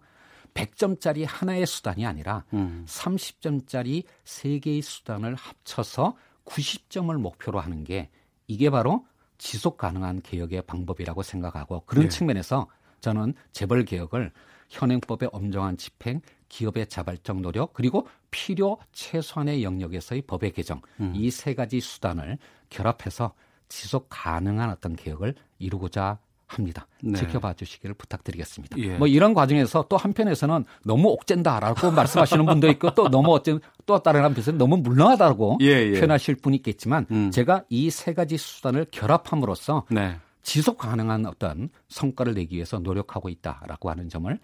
100점짜리 0.56 1.24
하나의 1.26 1.66
수단이 1.66 2.06
아니라 2.06 2.44
음. 2.54 2.84
30점짜리 2.88 4.04
세 4.24 4.58
개의 4.58 4.82
수단을 4.82 5.34
합쳐서 5.34 6.16
90점을 6.44 7.14
목표로 7.18 7.60
하는 7.60 7.84
게 7.84 8.10
이게 8.46 8.70
바로 8.70 9.04
지속 9.38 9.76
가능한 9.76 10.22
개혁의 10.22 10.62
방법이라고 10.62 11.22
생각하고 11.22 11.82
그런 11.86 12.04
네. 12.04 12.08
측면에서 12.08 12.68
저는 13.00 13.34
재벌 13.52 13.84
개혁을 13.84 14.32
현행법의 14.68 15.28
엄정한 15.32 15.76
집행, 15.76 16.20
기업의 16.48 16.88
자발적 16.88 17.40
노력, 17.40 17.72
그리고 17.72 18.08
필요 18.30 18.78
최소한의 18.92 19.62
영역에서의 19.62 20.22
법의 20.22 20.52
개정 20.52 20.80
음. 21.00 21.12
이세 21.14 21.54
가지 21.54 21.80
수단을 21.80 22.38
결합해서 22.70 23.34
지속 23.68 24.06
가능한 24.08 24.70
어떤 24.70 24.96
개혁을 24.96 25.34
이루고자 25.58 26.18
합니다. 26.46 26.86
네. 27.02 27.18
지켜봐 27.18 27.54
주시기를 27.54 27.94
부탁드리겠습니다. 27.94 28.78
예. 28.78 28.96
뭐 28.96 29.06
이런 29.08 29.34
과정에서 29.34 29.84
또 29.88 29.96
한편에서는 29.96 30.64
너무 30.84 31.08
옥죄다라고 31.08 31.90
말씀하시는 31.92 32.46
분도 32.46 32.68
있고 32.68 32.94
또 32.94 33.08
너무 33.08 33.32
어쨌 33.34 33.60
또 33.84 33.98
다른 34.00 34.22
한편에서는 34.24 34.56
너무 34.58 34.76
물렁하다고 34.76 35.58
예, 35.62 35.66
예. 35.66 35.92
표현하실 35.94 36.36
분이 36.36 36.56
있겠지만 36.58 37.06
음. 37.10 37.30
제가 37.30 37.64
이 37.68 37.90
세 37.90 38.14
가지 38.14 38.36
수단을 38.36 38.86
결합함으로써 38.90 39.84
네. 39.90 40.16
지속 40.42 40.78
가능한 40.78 41.26
어떤 41.26 41.70
성과를 41.88 42.34
내기 42.34 42.54
위해서 42.56 42.78
노력하고 42.78 43.28
있다라고 43.28 43.90
하는 43.90 44.08
점을 44.08 44.38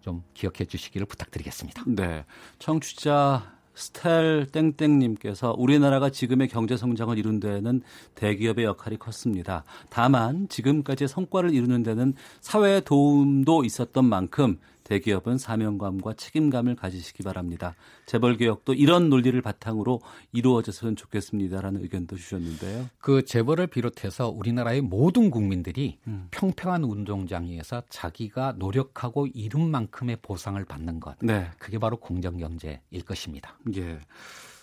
좀 0.00 0.22
기억해 0.34 0.64
주시기를 0.66 1.06
부탁드리겠습니다. 1.06 1.84
네. 1.86 2.24
청취자 2.58 3.57
스텔 3.78 4.46
땡땡님께서 4.50 5.54
우리나라가 5.56 6.10
지금의 6.10 6.48
경제 6.48 6.76
성장을 6.76 7.16
이룬 7.16 7.38
데에는 7.38 7.80
대기업의 8.16 8.64
역할이 8.64 8.98
컸습니다. 8.98 9.62
다만 9.88 10.48
지금까지 10.48 11.06
성과를 11.06 11.54
이루는 11.54 11.84
데는 11.84 12.14
사회의 12.40 12.84
도움도 12.84 13.64
있었던 13.64 14.04
만큼 14.04 14.58
대기업은 14.88 15.36
사명감과 15.36 16.14
책임감을 16.14 16.74
가지시기 16.74 17.22
바랍니다. 17.22 17.74
재벌 18.06 18.38
개혁도 18.38 18.72
이런 18.72 19.10
논리를 19.10 19.40
바탕으로 19.42 20.00
이루어졌으면 20.32 20.96
좋겠습니다라는 20.96 21.82
의견도 21.82 22.16
주셨는데요. 22.16 22.88
그 22.98 23.24
재벌을 23.24 23.66
비롯해서 23.66 24.30
우리나라의 24.30 24.80
모든 24.80 25.30
국민들이 25.30 25.98
음. 26.06 26.28
평평한 26.30 26.84
운동장에서 26.84 27.82
자기가 27.90 28.54
노력하고 28.56 29.26
이룬 29.26 29.70
만큼의 29.70 30.18
보상을 30.22 30.62
받는 30.64 31.00
것. 31.00 31.16
네. 31.20 31.50
그게 31.58 31.78
바로 31.78 31.98
공정 31.98 32.38
경제일 32.38 33.04
것입니다. 33.04 33.58
예. 33.76 34.00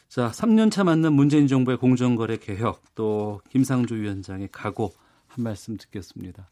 자, 0.07 0.32
3년차 0.32 0.84
맞는 0.86 1.13
문재인 1.13 1.45
정부의 1.45 1.78
공정거래 1.78 2.38
개혁 2.38 2.82
또 2.95 3.41
김상조 3.49 3.95
위원장의 3.95 4.49
각오 4.51 4.91
한 5.28 5.43
말씀 5.43 5.78
듣겠습니다. 5.78 6.49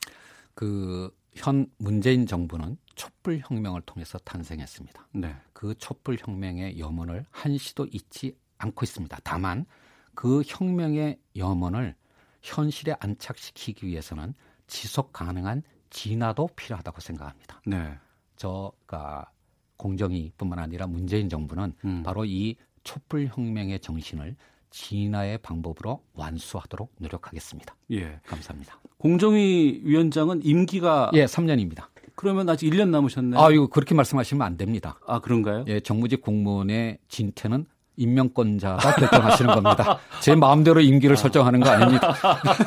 그 0.54 1.10
현 1.36 1.68
문재인 1.78 2.26
정부는 2.26 2.78
촛불 2.96 3.40
혁명을 3.44 3.82
통해서 3.82 4.18
탄생했습니다. 4.20 5.08
네. 5.14 5.36
그 5.54 5.76
촛불 5.76 6.18
혁명의 6.20 6.80
염원을 6.80 7.26
한시도 7.32 7.88
잊지 7.92 8.38
않고 8.58 8.84
있습니다. 8.84 9.18
다만 9.24 9.66
그 10.14 10.44
혁명의 10.46 11.20
염원을 11.36 11.96
현실에 12.42 12.96
안착시키기 13.00 13.88
위해서는 13.88 14.34
지속 14.68 15.14
가능한 15.14 15.64
진화도 15.90 16.50
필요하다고 16.56 17.02
생각합니다. 17.02 17.62
네. 17.66 17.98
저가 18.36 19.32
공정위뿐만 19.78 20.60
아니라 20.60 20.88
문재인 20.88 21.30
정부는 21.30 21.74
음. 21.86 22.04
바로 22.04 22.26
이 22.26 22.56
촛불 22.84 23.28
혁명의 23.28 23.80
정신을 23.80 24.36
진화의 24.74 25.38
방법으로 25.38 26.02
완수하도록 26.16 26.92
노력하겠습니다. 26.98 27.76
예. 27.92 28.20
감사합니다. 28.26 28.80
공정위 28.98 29.82
위원장은 29.84 30.42
임기가 30.44 31.12
예, 31.14 31.26
3년입니다. 31.26 31.86
그러면 32.16 32.50
아직 32.50 32.72
1년 32.72 32.90
남으셨네요. 32.90 33.40
아, 33.40 33.52
이거 33.52 33.68
그렇게 33.68 33.94
말씀하시면 33.94 34.46
안 34.46 34.58
됩니다. 34.58 35.00
아, 35.08 35.20
그런가요? 35.20 35.64
예, 35.68 35.80
정무직 35.80 36.22
공무원의 36.22 36.98
진퇴는 37.08 37.66
임명권자가 37.98 38.96
결정하시는 38.96 39.54
겁니다. 39.54 40.00
제 40.22 40.36
마음대로 40.36 40.82
임기를 40.82 41.18
설정하는 41.18 41.60
거 41.60 41.70
아닙니다. 41.70 42.16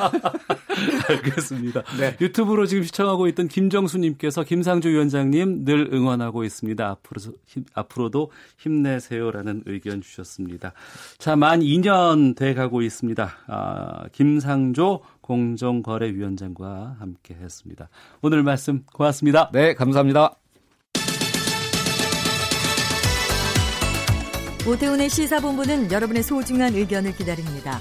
알겠습니다. 1.08 1.82
유튜브로 2.20 2.66
지금 2.66 2.82
시청하고 2.84 3.26
있던 3.28 3.48
김정수님께서 3.48 4.44
김상조 4.44 4.88
위원장님 4.88 5.64
늘 5.64 5.88
응원하고 5.92 6.44
있습니다. 6.44 6.86
앞으로, 6.86 7.20
힘, 7.46 7.64
앞으로도 7.74 8.30
힘내세요라는 8.58 9.62
의견 9.66 10.00
주셨습니다. 10.00 10.72
자, 11.18 11.36
만 11.36 11.60
2년 11.60 12.36
돼 12.36 12.54
가고 12.54 12.82
있습니다. 12.82 13.30
아, 13.46 14.04
김상조 14.12 15.02
공정거래위원장과 15.20 16.96
함께 16.98 17.34
했습니다. 17.34 17.88
오늘 18.22 18.42
말씀 18.42 18.84
고맙습니다. 18.92 19.50
네, 19.52 19.74
감사합니다. 19.74 20.36
오태훈의 24.66 25.08
시사본부는 25.08 25.92
여러분의 25.92 26.24
소중한 26.24 26.74
의견을 26.74 27.16
기다립니다. 27.16 27.80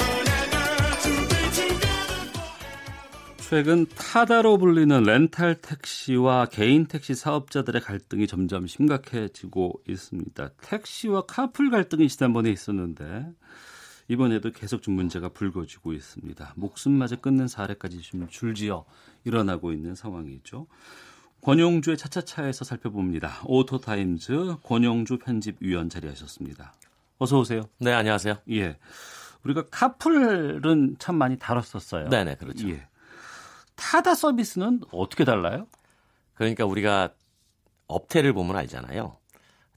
최근 3.51 3.85
타다로 3.85 4.57
불리는 4.59 5.03
렌탈 5.03 5.55
택시와 5.55 6.45
개인 6.45 6.85
택시 6.85 7.13
사업자들의 7.13 7.81
갈등이 7.81 8.25
점점 8.25 8.65
심각해지고 8.65 9.81
있습니다. 9.89 10.51
택시와 10.61 11.25
카풀 11.25 11.69
갈등이 11.69 12.07
지난번에 12.07 12.49
있었는데 12.49 13.29
이번에도 14.07 14.51
계속 14.51 14.81
좀 14.81 14.93
문제가 14.93 15.27
불거지고 15.27 15.91
있습니다. 15.91 16.53
목숨마저 16.55 17.17
끊는 17.17 17.49
사례까지 17.49 17.99
좀 17.99 18.25
줄지어 18.29 18.85
일어나고 19.25 19.73
있는 19.73 19.95
상황이죠. 19.95 20.67
권용주의 21.41 21.97
차차차에서 21.97 22.63
살펴봅니다. 22.63 23.41
오토타임즈 23.43 24.59
권용주 24.63 25.17
편집위원 25.17 25.89
자리하셨습니다. 25.89 26.73
어서 27.17 27.37
오세요. 27.37 27.63
네, 27.79 27.91
안녕하세요. 27.91 28.37
예. 28.51 28.77
우리가 29.43 29.65
카풀은 29.69 30.95
참 30.99 31.15
많이 31.15 31.37
다뤘었어요. 31.37 32.07
네네, 32.07 32.35
그렇죠. 32.35 32.69
예. 32.69 32.87
타다 33.75 34.15
서비스는 34.15 34.81
어떻게 34.91 35.25
달라요? 35.25 35.67
그러니까 36.33 36.65
우리가 36.65 37.13
업태를 37.87 38.33
보면 38.33 38.55
알잖아요. 38.55 39.17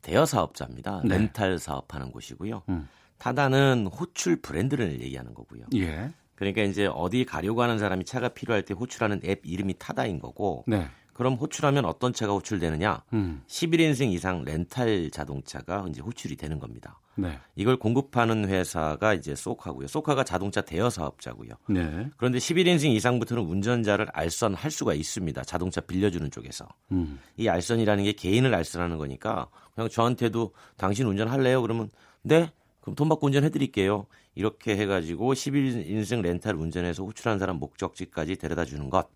대여 0.03 0.27
사업자입니다. 0.27 1.03
네. 1.05 1.17
렌탈 1.17 1.59
사업하는 1.59 2.13
곳이고요. 2.13 2.63
음. 2.69 2.89
타다는 3.19 3.87
호출 3.87 4.37
브랜드를 4.37 5.01
얘기하는 5.01 5.35
거고요. 5.35 5.65
예. 5.75 6.11
그러니까 6.35 6.63
이제 6.63 6.87
어디 6.87 7.25
가려고 7.25 7.63
하는 7.63 7.79
사람이 7.79 8.05
차가 8.05 8.29
필요할 8.29 8.65
때 8.65 8.75
호출하는 8.75 9.21
앱 9.25 9.43
이름이 9.45 9.77
타다인 9.79 10.19
거고 10.19 10.65
네. 10.67 10.89
그럼 11.15 11.35
호출하면 11.35 11.85
어떤 11.85 12.13
차가 12.13 12.33
호출되느냐? 12.33 13.05
음. 13.13 13.43
11인승 13.47 14.13
이상 14.13 14.45
렌탈 14.45 15.11
자동차가 15.11 15.87
이제 15.89 16.03
호출이 16.03 16.37
되는 16.37 16.59
겁니다. 16.59 17.01
네. 17.17 17.39
이걸 17.55 17.77
공급하는 17.77 18.49
회사가 18.49 19.15
이제 19.15 19.37
소카고요. 19.37 19.87
소카가 19.87 20.25
자동차 20.25 20.61
대여 20.61 20.91
사업자고요. 20.91 21.51
네. 21.69 22.09
그런데 22.17 22.39
11인승 22.39 22.87
이상부터는 22.91 23.45
운전자를 23.45 24.09
알선할 24.13 24.71
수가 24.73 24.95
있습니다. 24.95 25.43
자동차 25.45 25.81
빌려주는 25.81 26.31
쪽에서. 26.33 26.67
음. 26.91 27.21
이 27.37 27.49
알선이라는 27.49 28.05
게 28.05 28.13
개인을 28.13 28.53
알선하는 28.53 28.99
거니까 28.99 29.49
그냥 29.75 29.89
저한테도 29.89 30.53
당신 30.77 31.07
운전할래요? 31.07 31.63
그러면 31.63 31.91
네? 32.23 32.51
그럼 32.81 32.97
돈 32.97 33.09
받고 33.09 33.29
운전해드릴게요. 33.29 34.07
이렇게 34.35 34.77
해가지고 34.77 35.33
11인승 35.33 36.23
렌탈 36.23 36.57
운전해서 36.57 37.05
호출한 37.05 37.39
사람 37.39 37.57
목적지까지 37.57 38.37
데려다 38.37 38.65
주는 38.65 38.91
것. 38.91 39.09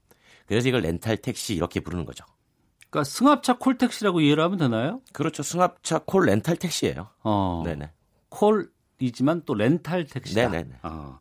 그래서 0.48 0.68
이걸 0.68 0.80
렌탈 0.80 1.18
택시 1.18 1.54
이렇게 1.54 1.80
부르는 1.80 2.04
거죠. 2.04 2.24
그러니까 2.90 3.04
승합차 3.04 3.58
콜 3.58 3.76
택시라고 3.76 4.20
이해를 4.20 4.42
하면 4.44 4.58
되나요? 4.58 5.02
그렇죠. 5.12 5.42
승합차 5.42 6.00
콜 6.06 6.26
렌탈 6.26 6.56
택시예요. 6.56 7.08
어. 7.22 7.62
네네. 7.64 7.90
콜이지만 8.30 9.42
또 9.44 9.54
렌탈 9.54 10.06
택시다. 10.06 10.48
네네네. 10.48 10.78
아. 10.82 11.20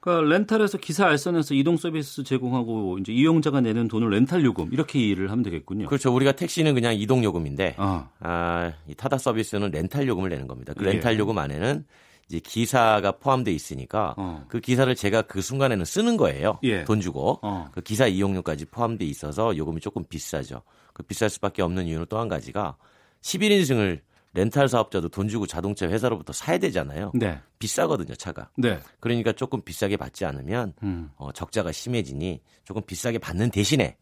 그러니까 0.00 0.34
렌탈에서 0.34 0.78
기사 0.78 1.06
알선해서 1.06 1.54
이동 1.54 1.76
서비스 1.76 2.22
제공하고 2.22 2.98
이제 2.98 3.12
이용자가 3.12 3.60
내는 3.60 3.88
돈을 3.88 4.08
렌탈 4.10 4.44
요금 4.44 4.72
이렇게 4.72 4.98
이해를 5.00 5.30
하면 5.30 5.42
되겠군요. 5.42 5.86
그렇죠. 5.86 6.14
우리가 6.14 6.32
택시는 6.32 6.74
그냥 6.74 6.94
이동 6.94 7.22
요금인데 7.24 7.74
아. 7.76 8.08
아, 8.20 8.72
이 8.86 8.94
타다 8.94 9.18
서비스는 9.18 9.70
렌탈 9.70 10.06
요금을 10.08 10.30
내는 10.30 10.46
겁니다. 10.46 10.72
그 10.76 10.86
예. 10.86 10.92
렌탈 10.92 11.18
요금 11.18 11.36
안에는 11.36 11.84
이제 12.28 12.40
기사가 12.40 13.12
포함되어 13.12 13.54
있으니까 13.54 14.14
어. 14.18 14.44
그 14.48 14.60
기사를 14.60 14.94
제가 14.94 15.22
그 15.22 15.40
순간에는 15.40 15.84
쓰는 15.84 16.16
거예요. 16.16 16.58
예. 16.62 16.84
돈 16.84 17.00
주고 17.00 17.38
어. 17.42 17.68
그 17.72 17.80
기사 17.80 18.06
이용료까지 18.06 18.66
포함돼 18.66 19.04
있어서 19.06 19.56
요금이 19.56 19.80
조금 19.80 20.04
비싸죠. 20.04 20.62
그 20.92 21.02
비쌀 21.02 21.30
수밖에 21.30 21.62
없는 21.62 21.86
이유는 21.86 22.06
또 22.08 22.18
한 22.18 22.28
가지가 22.28 22.76
11인승을 23.22 24.00
렌탈 24.34 24.68
사업자도 24.68 25.08
돈 25.08 25.28
주고 25.28 25.46
자동차 25.46 25.88
회사로부터 25.88 26.32
사야 26.32 26.58
되잖아요. 26.58 27.12
네. 27.14 27.40
비싸거든요, 27.58 28.14
차가. 28.14 28.50
네. 28.56 28.78
그러니까 29.00 29.32
조금 29.32 29.62
비싸게 29.62 29.96
받지 29.96 30.24
않으면 30.26 30.74
음. 30.82 31.10
어, 31.16 31.32
적자가 31.32 31.72
심해지니 31.72 32.40
조금 32.64 32.82
비싸게 32.82 33.18
받는 33.18 33.50
대신에 33.50 33.96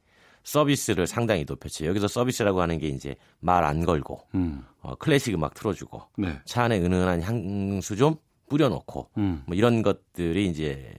서비스를 0.46 1.06
상당히 1.08 1.44
높였죠. 1.46 1.86
여기서 1.86 2.06
서비스라고 2.08 2.60
하는 2.60 2.78
게 2.78 2.86
이제 2.88 3.16
말 3.40 3.64
안 3.64 3.84
걸고 3.84 4.20
음. 4.36 4.64
어, 4.80 4.94
클래식 4.94 5.34
음악 5.34 5.54
틀어주고 5.54 6.02
네. 6.18 6.38
차 6.44 6.62
안에 6.64 6.78
은은한 6.78 7.20
향수 7.22 7.96
좀 7.96 8.14
뿌려놓고 8.48 9.10
음. 9.18 9.42
뭐 9.46 9.56
이런 9.56 9.82
것들이 9.82 10.46
이제 10.46 10.94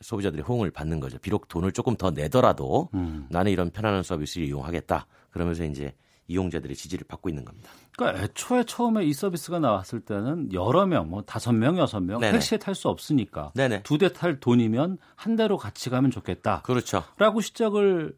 소비자들의 0.00 0.42
호응을 0.42 0.70
받는 0.70 1.00
거죠. 1.00 1.18
비록 1.18 1.48
돈을 1.48 1.72
조금 1.72 1.96
더 1.96 2.10
내더라도 2.10 2.88
음. 2.94 3.26
나는 3.28 3.52
이런 3.52 3.70
편안한 3.70 4.02
서비스를 4.02 4.46
이용하겠다. 4.46 5.06
그러면서 5.30 5.64
이제 5.64 5.92
이용자들의 6.28 6.74
지지를 6.74 7.04
받고 7.06 7.28
있는 7.28 7.44
겁니다. 7.44 7.70
그러니까 7.96 8.22
애초에 8.24 8.64
처음에 8.64 9.04
이 9.04 9.12
서비스가 9.12 9.58
나왔을 9.58 10.00
때는 10.00 10.52
여러 10.54 10.86
명, 10.86 11.10
뭐 11.10 11.22
다섯 11.22 11.52
명, 11.52 11.76
여섯 11.78 12.00
명. 12.00 12.20
택시에 12.20 12.56
탈 12.58 12.74
수 12.74 12.88
없으니까. 12.88 13.52
두 13.82 13.98
대 13.98 14.08
탈 14.08 14.40
돈이면 14.40 14.96
한 15.14 15.36
대로 15.36 15.58
같이 15.58 15.90
가면 15.90 16.10
좋겠다. 16.10 16.62
그렇죠. 16.62 17.02
라고 17.18 17.40
시작을 17.42 18.14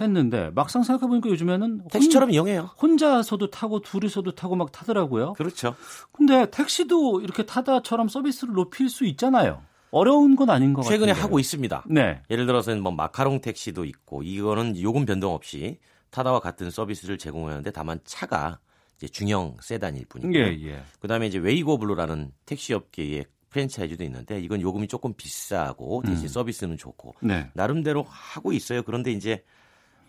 했는데 0.00 0.50
막상 0.54 0.82
생각해보니까 0.82 1.28
요즘에는 1.30 1.80
혼- 1.80 1.88
택시처럼 1.90 2.30
이용해요. 2.30 2.70
혼자서도 2.80 3.50
타고 3.50 3.80
둘이서도 3.80 4.34
타고 4.34 4.56
막 4.56 4.70
타더라고요. 4.72 5.32
그렇죠. 5.34 5.74
근데 6.12 6.50
택시도 6.50 7.20
이렇게 7.22 7.44
타다처럼 7.46 8.08
서비스를 8.08 8.54
높일 8.54 8.88
수 8.88 9.04
있잖아요. 9.06 9.62
어려운 9.90 10.36
건 10.36 10.50
아닌 10.50 10.74
것 10.74 10.82
같아요. 10.82 10.98
최근에 10.98 11.12
하고 11.12 11.38
있습니다. 11.38 11.84
네. 11.88 12.20
예를 12.30 12.46
들어서는 12.46 12.82
뭐 12.82 12.92
마카롱 12.92 13.40
택시도 13.40 13.84
있고 13.84 14.22
이거는 14.22 14.80
요금 14.82 15.06
변동 15.06 15.32
없이 15.32 15.78
타다와 16.10 16.40
같은 16.40 16.70
서비스를 16.70 17.16
제공하는데 17.18 17.70
다만 17.70 18.00
차가 18.04 18.58
이제 18.96 19.06
중형 19.08 19.56
세단일 19.60 20.06
뿐이고 20.08 20.34
예, 20.34 20.58
예. 20.62 20.82
그다음에 21.00 21.26
이제 21.26 21.38
웨이고블루라는 21.38 22.32
택시 22.46 22.72
업계의 22.74 23.26
프랜차이즈도 23.50 24.04
있는데 24.04 24.40
이건 24.40 24.60
요금이 24.60 24.88
조금 24.88 25.14
비싸고 25.14 26.02
대신 26.04 26.24
음. 26.24 26.28
서비스는 26.28 26.76
좋고 26.76 27.14
네. 27.22 27.48
나름대로 27.54 28.04
하고 28.08 28.52
있어요. 28.52 28.82
그런데 28.82 29.12
이제 29.12 29.42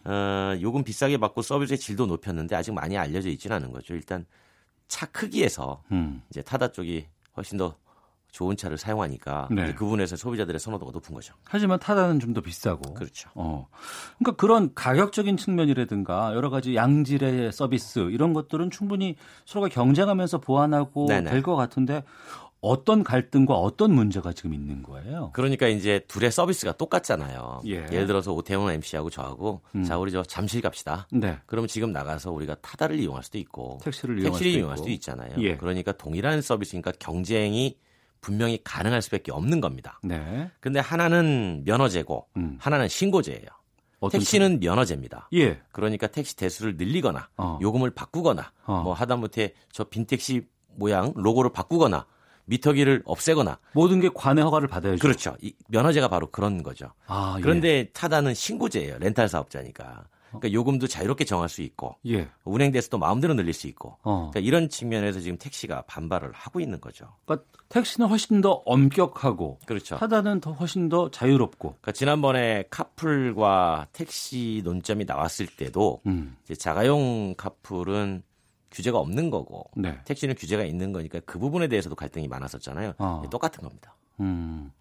어, 0.08 0.58
요금 0.62 0.84
비싸게 0.84 1.18
받고 1.18 1.42
서비스의 1.42 1.78
질도 1.78 2.06
높였는데 2.06 2.56
아직 2.56 2.72
많이 2.74 2.98
알려져 2.98 3.30
있지는 3.30 3.58
않은 3.58 3.72
거죠. 3.74 3.94
일단 3.94 4.26
차 4.88 5.06
크기에서 5.08 5.84
음. 5.92 6.22
이제 6.30 6.42
타다 6.42 6.72
쪽이 6.72 7.06
훨씬 7.36 7.58
더 7.58 7.76
좋은 8.32 8.56
차를 8.56 8.78
사용하니까 8.78 9.48
네. 9.52 9.74
그 9.74 9.86
부분에서 9.86 10.16
소비자들의 10.16 10.60
선호도가 10.60 10.92
높은 10.92 11.14
거죠. 11.16 11.34
하지만 11.44 11.80
타다는 11.80 12.20
좀 12.20 12.34
더 12.34 12.42
비싸고. 12.42 12.94
그렇죠. 12.94 13.30
어. 13.36 13.68
그러니까 14.20 14.40
그런 14.40 14.74
가격적인 14.76 15.38
측면이라든가 15.38 16.36
여러 16.36 16.50
가지 16.50 16.76
양질의 16.76 17.52
서비스 17.52 18.00
이런 18.12 18.34
것들은 18.34 18.70
충분히 18.70 19.16
서로가 19.46 19.70
경쟁하면서 19.70 20.40
보완하고. 20.40 21.08
될 21.08 21.42
것 21.42 21.56
같은데 21.56 22.04
어떤 22.68 23.04
갈등과 23.04 23.56
어떤 23.56 23.92
문제가 23.94 24.34
지금 24.34 24.54
있는 24.54 24.84
거예요? 24.84 25.32
그러니까 25.34 25.68
이제 25.68 26.00
둘의 26.08 26.32
서비스가 26.32 26.74
똑같잖아요. 26.74 27.62
예. 27.66 27.82
를 27.86 28.08
들어서 28.08 28.34
오태훈 28.34 28.72
MC하고 28.72 29.10
저하고 29.10 29.62
음. 29.76 29.84
자 29.84 29.98
우리 29.98 30.12
저 30.12 30.24
잠실 30.24 30.62
갑시다. 30.62 31.08
네. 31.12 31.40
그러면 31.46 31.68
지금 31.68 31.92
나가서 31.92 32.32
우리가 32.32 32.56
타다를 32.56 33.00
이용할 33.00 33.24
수도 33.24 33.38
있고 33.38 33.80
택시를 33.84 34.20
이용할 34.20 34.32
택시를 34.34 34.52
수도 34.52 34.60
이용할 34.60 34.76
있고. 34.78 34.84
수도 34.84 34.92
있잖아요. 34.94 35.32
예. 35.40 35.58
그러니까 35.58 35.92
동일한 35.94 36.42
서비스니까 36.42 36.92
경쟁이 37.00 37.78
분명히 38.22 38.60
가능할 38.64 39.02
수밖에 39.02 39.32
없는 39.32 39.62
겁니다. 39.62 40.00
네. 40.04 40.50
근데 40.60 40.80
하나는 40.80 41.64
면허제고 41.66 42.28
음. 42.38 42.58
하나는 42.60 42.88
신고제예요. 42.88 43.46
택시는 44.12 44.60
면허제입니다. 44.60 45.18
차- 45.18 45.28
예. 45.34 45.60
그러니까 45.72 46.06
택시 46.08 46.36
대수를 46.36 46.78
늘리거나 46.78 47.30
어. 47.38 47.58
요금을 47.62 47.92
바꾸거나 47.92 48.52
어. 48.66 48.82
뭐 48.84 48.94
하다못해 48.94 49.54
저 49.72 49.84
빈택시 49.86 50.48
모양 50.76 51.14
로고를 51.16 51.52
바꾸거나 51.52 52.06
미터기를 52.48 53.04
없애거나 53.06 53.60
모든 53.74 54.00
게 54.00 54.10
관의 54.14 54.44
허가를 54.44 54.68
받아야죠. 54.68 55.00
그렇죠. 55.00 55.36
이 55.42 55.54
면허제가 55.68 56.08
바로 56.08 56.28
그런 56.28 56.64
거죠. 56.64 56.92
아, 57.06 57.36
예. 57.38 57.42
그런데 57.42 57.90
타다는 57.94 58.34
신고제예요. 58.34 58.98
렌탈 59.00 59.30
사업자니까. 59.30 60.06
그러니까 60.30 60.52
요금도 60.52 60.88
자유롭게 60.88 61.26
정할 61.26 61.48
수 61.48 61.62
있고 61.62 61.96
예. 62.06 62.30
운행 62.44 62.72
대수도 62.72 62.98
마음대로 62.98 63.34
늘릴 63.34 63.54
수 63.54 63.68
있고. 63.68 63.98
어. 64.04 64.30
그러니까 64.32 64.40
이런 64.42 64.70
측면에서 64.70 65.20
지금 65.20 65.38
택시가 65.38 65.84
반발을 65.84 66.32
하고 66.34 66.60
있는 66.60 66.82
거죠. 66.82 67.14
그러니까 67.26 67.48
택시는 67.70 68.08
훨씬 68.08 68.42
더 68.42 68.62
엄격하고 68.66 69.60
그렇죠. 69.66 69.98
타다는 69.98 70.42
더 70.42 70.52
훨씬 70.52 70.90
더 70.90 71.10
자유롭고. 71.10 71.70
그러니까 71.70 71.92
지난번에 71.92 72.66
카풀과 72.70 73.88
택시 73.94 74.62
논점이 74.64 75.06
나왔을 75.06 75.48
때도 75.48 76.02
음. 76.06 76.36
자가용 76.58 77.36
카풀은 77.38 78.24
규제가 78.72 78.98
없는 78.98 79.30
거고 79.30 79.70
네. 79.76 80.00
택시는 80.06 80.36
규제가 80.36 80.64
있는 80.64 80.92
거니까 80.92 81.20
그 81.26 81.40
부분에 81.40 81.68
대해서도 81.68 81.96
갈등이 81.96 82.28
많았었잖아요. 82.28 82.94
어. 82.98 83.24
똑같은 83.30 83.64
겁니다. 83.64 83.96
음. 84.20 84.72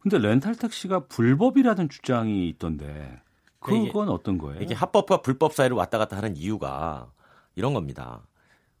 근데 0.00 0.18
렌탈 0.18 0.54
택시가 0.54 1.06
불법이라는 1.06 1.88
주장이 1.88 2.48
있던데 2.50 3.20
그건 3.60 4.08
어떤 4.08 4.38
거예요? 4.38 4.60
이게 4.60 4.74
합법과 4.74 5.22
불법 5.22 5.52
사이를 5.54 5.76
왔다 5.76 5.98
갔다 5.98 6.16
하는 6.16 6.36
이유가 6.36 7.10
이런 7.56 7.74
겁니다. 7.74 8.26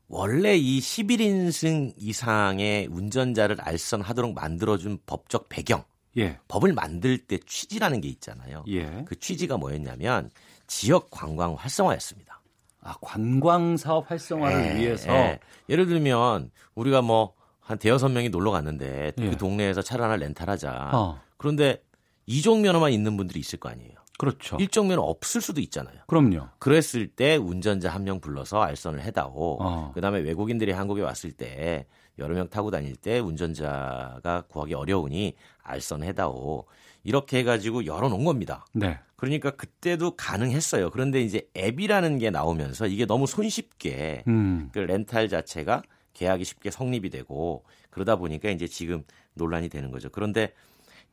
원래 0.08 0.56
이 0.56 0.78
11인승 0.78 1.94
이상의 1.96 2.86
운전자를 2.86 3.56
알선하도록 3.60 4.34
만들어준 4.34 5.00
법적 5.04 5.48
배경, 5.48 5.82
예. 6.16 6.38
법을 6.46 6.72
만들 6.72 7.18
때 7.18 7.38
취지라는 7.44 8.00
게 8.00 8.08
있잖아요. 8.08 8.64
예. 8.68 9.04
그 9.06 9.18
취지가 9.18 9.56
뭐였냐면 9.56 10.30
지역 10.68 11.10
관광 11.10 11.54
활성화였습니다. 11.54 12.40
아, 12.86 12.94
관광 13.00 13.76
사업 13.76 14.10
활성화를 14.10 14.76
예, 14.76 14.78
위해서 14.80 15.10
예. 15.12 15.40
예를 15.68 15.86
들면 15.86 16.50
우리가 16.74 17.02
뭐 17.02 17.36
한 17.66 17.78
대여섯 17.78 18.12
명이 18.12 18.28
놀러 18.28 18.52
갔는데 18.52 19.12
예. 19.18 19.30
그 19.30 19.36
동네에서 19.36 19.82
차를 19.82 20.04
하나 20.04 20.14
렌탈하자. 20.16 20.90
어. 20.94 21.20
그런데 21.36 21.82
이종 22.26 22.62
면허만 22.62 22.92
있는 22.92 23.16
분들이 23.16 23.40
있을 23.40 23.58
거 23.58 23.68
아니에요. 23.68 23.90
그렇죠. 24.18 24.56
일종 24.60 24.86
면허 24.86 25.02
없을 25.02 25.40
수도 25.40 25.60
있잖아요. 25.60 25.96
그럼요. 26.06 26.46
그랬을 26.60 27.08
때 27.08 27.34
운전자 27.36 27.90
한 27.90 28.04
명 28.04 28.20
불러서 28.20 28.62
알선을 28.62 29.02
해다오. 29.02 29.58
어. 29.60 29.90
그다음에 29.94 30.20
외국인들이 30.20 30.70
한국에 30.70 31.02
왔을 31.02 31.32
때 31.32 31.86
여러 32.20 32.34
명 32.36 32.48
타고 32.48 32.70
다닐 32.70 32.94
때 32.94 33.18
운전자가 33.18 34.44
구하기 34.48 34.72
어려우니 34.74 35.34
알선해다오. 35.64 36.64
이렇게 37.02 37.38
해가지고 37.38 37.84
열어놓은 37.86 38.24
겁니다. 38.24 38.64
네. 38.72 38.98
그러니까 39.16 39.50
그때도 39.50 40.16
가능했어요. 40.16 40.90
그런데 40.90 41.22
이제 41.22 41.48
앱이라는 41.56 42.18
게 42.18 42.30
나오면서 42.30 42.86
이게 42.86 43.06
너무 43.06 43.26
손쉽게 43.26 44.24
음. 44.28 44.68
그 44.72 44.78
렌탈 44.78 45.28
자체가 45.28 45.82
계약이 46.12 46.44
쉽게 46.44 46.70
성립이 46.70 47.10
되고 47.10 47.64
그러다 47.90 48.16
보니까 48.16 48.50
이제 48.50 48.66
지금 48.66 49.04
논란이 49.34 49.68
되는 49.68 49.90
거죠. 49.90 50.10
그런데 50.10 50.52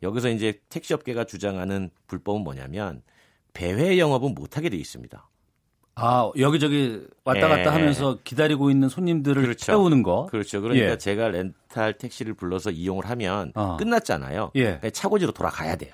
여기서 0.02 0.30
이제 0.30 0.60
택시업계가 0.70 1.24
주장하는 1.24 1.90
불법은 2.08 2.42
뭐냐면 2.42 3.02
배회 3.54 3.98
영업은 3.98 4.36
못하게 4.36 4.70
돼 4.70 4.78
있습니다. 4.78 5.30
아, 5.96 6.32
여기저기 6.38 7.06
왔다 7.24 7.48
갔다 7.48 7.66
예. 7.66 7.68
하면서 7.68 8.18
기다리고 8.24 8.72
있는 8.72 8.90
손님들을 8.90 9.42
그렇죠. 9.44 9.66
태우는 9.68 10.02
거. 10.02 10.26
그렇죠. 10.26 10.62
그러니까 10.62 10.92
예. 10.92 10.98
제가 10.98 11.30
렌탈 11.30 11.98
택시를 11.98 12.34
불러서 12.34 12.72
이용을 12.72 13.08
하면 13.10 13.52
어. 13.56 13.78
끝났잖아요. 13.78 14.52
예. 14.56 14.64
그러니까 14.64 14.90
차고지로 14.90 15.34
돌아가야 15.34 15.76
돼요. 15.76 15.94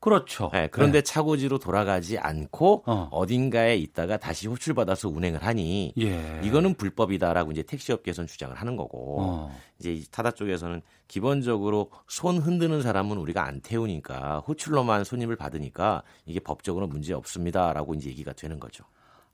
그렇죠. 0.00 0.48
네, 0.52 0.68
그런데 0.72 1.02
차고지로 1.02 1.58
돌아가지 1.58 2.18
않고 2.18 2.84
어. 2.86 3.08
어. 3.12 3.26
딘가에 3.26 3.76
있다가 3.76 4.16
다시 4.16 4.48
호출받아서 4.48 5.10
운행을 5.10 5.44
하니 5.44 5.92
예. 6.00 6.40
이거는 6.42 6.74
불법이다라고 6.74 7.52
이제 7.52 7.62
택시업계에서는 7.62 8.26
주장을 8.26 8.56
하는 8.56 8.76
거고 8.76 9.20
어. 9.20 9.56
이제 9.78 9.92
이 9.92 10.04
타다 10.10 10.30
쪽에서는 10.30 10.80
기본적으로 11.06 11.90
손 12.08 12.38
흔드는 12.38 12.80
사람은 12.80 13.18
우리가 13.18 13.44
안 13.44 13.60
태우니까 13.60 14.42
호출로만 14.48 15.04
손님을 15.04 15.36
받으니까 15.36 16.02
이게 16.24 16.40
법적으로 16.40 16.86
문제 16.86 17.12
없습니다라고 17.12 17.94
이제 17.94 18.08
얘기가 18.08 18.32
되는 18.32 18.58
거죠. 18.58 18.84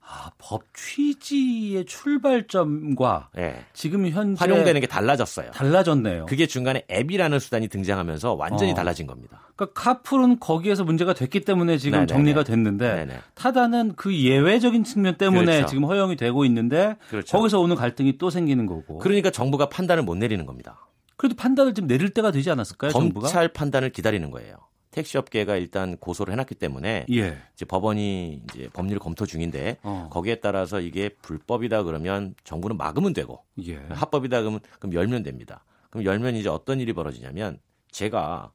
아, 0.09 0.31
법 0.37 0.63
취지의 0.73 1.85
출발점과 1.85 3.29
예. 3.37 3.65
지금 3.73 4.07
현재 4.07 4.39
활용되는 4.39 4.79
게 4.79 4.87
달라졌어요. 4.87 5.51
달라졌네요. 5.51 6.27
그게 6.27 6.47
중간에 6.47 6.85
앱이라는 6.89 7.39
수단이 7.39 7.67
등장하면서 7.67 8.35
완전히 8.35 8.71
어. 8.71 8.73
달라진 8.73 9.05
겁니다. 9.05 9.41
그러니까 9.57 9.81
카풀은 9.81 10.39
거기에서 10.39 10.85
문제가 10.85 11.13
됐기 11.13 11.41
때문에 11.41 11.77
지금 11.77 11.99
네네네. 11.99 12.07
정리가 12.07 12.43
됐는데 12.45 12.95
네네. 12.95 13.19
타다는 13.33 13.95
그 13.97 14.15
예외적인 14.15 14.85
측면 14.85 15.17
때문에 15.17 15.45
그렇죠. 15.45 15.67
지금 15.67 15.83
허용이 15.83 16.15
되고 16.15 16.45
있는데 16.45 16.95
그렇죠. 17.09 17.37
거기서 17.37 17.59
오는 17.59 17.75
갈등이 17.75 18.17
또 18.17 18.29
생기는 18.29 18.65
거고. 18.65 18.99
그러니까 18.99 19.29
정부가 19.29 19.67
판단을 19.67 20.03
못 20.03 20.15
내리는 20.15 20.45
겁니다. 20.45 20.87
그래도 21.17 21.35
판단을 21.35 21.73
좀 21.73 21.87
내릴 21.87 22.11
때가 22.11 22.31
되지 22.31 22.49
않았을까요, 22.51 22.91
정부가? 22.91 23.27
검찰 23.27 23.49
판단을 23.49 23.89
기다리는 23.89 24.31
거예요. 24.31 24.55
택시업계가 24.97 25.55
일단 25.57 25.95
고소를 25.97 26.31
해놨기 26.33 26.55
때문에 26.55 27.05
예. 27.11 27.37
이제 27.53 27.65
법원이 27.65 28.41
이제 28.49 28.69
법률 28.73 28.97
검토 28.99 29.25
중인데 29.27 29.77
어. 29.83 30.09
거기에 30.11 30.35
따라서 30.35 30.79
이게 30.79 31.09
불법이다 31.09 31.83
그러면 31.83 32.33
정부는 32.43 32.77
막으면 32.77 33.13
되고 33.13 33.43
예. 33.65 33.77
합법이다 33.89 34.41
그러면 34.41 34.59
그럼 34.79 34.93
열면 34.93 35.23
됩니다. 35.23 35.63
그럼 35.91 36.05
열면 36.05 36.35
이제 36.35 36.49
어떤 36.49 36.79
일이 36.79 36.93
벌어지냐면 36.93 37.59
제가 37.91 38.51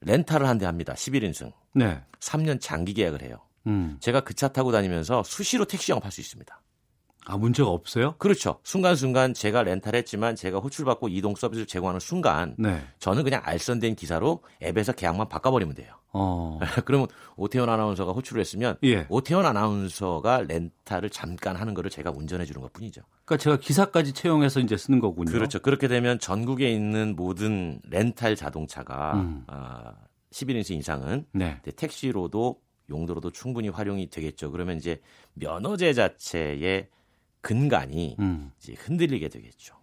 렌탈을 0.00 0.46
한 0.46 0.58
대 0.58 0.66
합니다. 0.66 0.94
11인승. 0.94 1.52
네. 1.74 2.00
3년 2.20 2.60
장기 2.60 2.92
계약을 2.94 3.22
해요. 3.22 3.38
음. 3.66 3.96
제가 4.00 4.20
그 4.20 4.34
차 4.34 4.48
타고 4.48 4.72
다니면서 4.72 5.22
수시로 5.22 5.64
택시 5.64 5.92
영업할 5.92 6.10
수 6.12 6.20
있습니다. 6.20 6.60
아, 7.26 7.36
문제가 7.36 7.68
없어요? 7.70 8.14
그렇죠. 8.18 8.58
순간순간 8.62 9.34
제가 9.34 9.62
렌탈했지만 9.62 10.36
제가 10.36 10.58
호출받고 10.58 11.08
이동 11.08 11.34
서비스를 11.34 11.66
제공하는 11.66 12.00
순간 12.00 12.54
네. 12.58 12.82
저는 12.98 13.24
그냥 13.24 13.40
알선된 13.44 13.94
기사로 13.96 14.42
앱에서 14.62 14.92
계약만 14.92 15.28
바꿔버리면 15.28 15.74
돼요. 15.74 15.94
어. 16.12 16.60
그러면 16.84 17.08
오태원 17.36 17.68
아나운서가 17.68 18.12
호출을 18.12 18.40
했으면 18.40 18.76
예. 18.84 19.06
오태원 19.08 19.46
아나운서가 19.46 20.42
렌탈을 20.42 21.10
잠깐 21.10 21.56
하는 21.56 21.74
거를 21.74 21.90
제가 21.90 22.12
운전해 22.14 22.44
주는 22.44 22.60
것뿐이죠. 22.60 23.02
그러니까 23.24 23.42
제가 23.42 23.56
기사까지 23.58 24.12
채용해서 24.12 24.60
이제 24.60 24.76
쓰는 24.76 25.00
거군요. 25.00 25.32
그렇죠. 25.32 25.58
그렇게 25.60 25.88
되면 25.88 26.18
전국에 26.18 26.70
있는 26.70 27.16
모든 27.16 27.80
렌탈 27.88 28.36
자동차가 28.36 29.14
음. 29.14 29.44
아, 29.48 29.94
11인승 30.30 30.76
이상은 30.78 31.26
네. 31.32 31.60
택시로도 31.76 32.60
용도로도 32.90 33.30
충분히 33.30 33.68
활용이 33.68 34.10
되겠죠. 34.10 34.50
그러면 34.50 34.76
이제 34.76 35.00
면허제 35.34 35.94
자체의 35.94 36.88
근간이 37.44 38.16
음. 38.18 38.50
이제 38.58 38.74
흔들리게 38.76 39.28
되겠죠. 39.28 39.76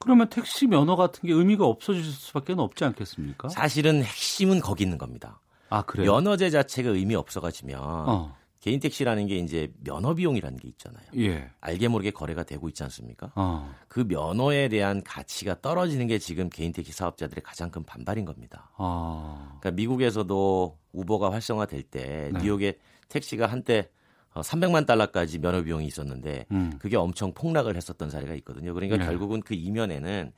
그러면 0.00 0.28
택시 0.28 0.66
면허 0.66 0.96
같은 0.96 1.26
게 1.26 1.32
의미가 1.32 1.64
없어질 1.64 2.04
수밖에 2.04 2.54
없지 2.58 2.84
않겠습니까? 2.84 3.48
사실은 3.48 4.02
핵심은 4.02 4.60
거기 4.60 4.82
있는 4.82 4.98
겁니다. 4.98 5.40
아, 5.70 5.82
그래요? 5.82 6.12
면허제 6.12 6.50
자체가 6.50 6.90
의미 6.90 7.14
없어가지면 7.14 7.80
어. 7.80 8.36
개인 8.60 8.80
택시라는 8.80 9.28
게 9.28 9.36
이제 9.36 9.72
면허 9.84 10.14
비용이라는 10.14 10.58
게 10.58 10.68
있잖아요. 10.68 11.04
예. 11.18 11.48
알게 11.60 11.86
모르게 11.88 12.10
거래가 12.10 12.42
되고 12.42 12.68
있지 12.68 12.82
않습니까? 12.82 13.30
어. 13.36 13.72
그 13.88 14.04
면허에 14.08 14.68
대한 14.68 15.02
가치가 15.04 15.60
떨어지는 15.60 16.08
게 16.08 16.18
지금 16.18 16.50
개인 16.50 16.72
택시 16.72 16.92
사업자들의 16.92 17.42
가장 17.44 17.70
큰 17.70 17.84
반발인 17.84 18.24
겁니다. 18.24 18.70
어. 18.76 19.58
그러니까 19.60 19.70
미국에서도 19.76 20.78
우버가 20.92 21.30
활성화될 21.30 21.82
때 21.84 22.30
네. 22.32 22.40
뉴욕에 22.40 22.78
택시가 23.08 23.46
한때 23.46 23.80
어, 23.80 24.03
300만 24.40 24.86
달러까지 24.86 25.38
면허 25.38 25.62
비용이 25.62 25.86
있었는데 25.86 26.46
음. 26.50 26.72
그게 26.78 26.96
엄청 26.96 27.32
폭락을 27.32 27.76
했었던 27.76 28.10
사례가 28.10 28.34
있거든요. 28.36 28.74
그러니까 28.74 28.96
네. 28.98 29.04
결국은 29.04 29.40
그 29.42 29.54
이면에는 29.54 30.32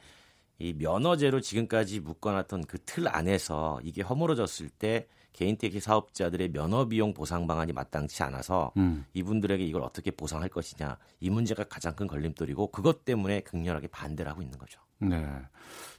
이 0.59 0.73
면허제로 0.73 1.41
지금까지 1.41 2.01
묶어놨던 2.01 2.65
그 2.65 2.79
틀 2.79 3.09
안에서 3.09 3.79
이게 3.83 4.03
허물어졌을 4.03 4.71
때 4.71 5.07
개인 5.33 5.59
택시 5.59 5.81
사업자들의 5.81 6.51
면허 6.53 6.87
비용 6.89 7.13
보상 7.13 7.47
방안이 7.47 7.73
마땅치 7.73 8.23
않아서 8.23 8.73
음. 8.79 9.05
이분들에게 9.13 9.63
이걸 9.65 9.83
어떻게 9.83 10.11
보상할 10.11 10.49
것이냐 10.49 10.97
이 11.21 11.29
문제가 11.29 11.65
가장 11.65 11.95
큰 11.95 12.07
걸림돌이고 12.07 12.71
그것 12.71 13.05
때문에 13.05 13.41
극렬하게 13.41 13.89
반대를 13.89 14.31
하고 14.31 14.41
있는 14.41 14.59
거죠. 14.59 14.81
네. 14.99 15.27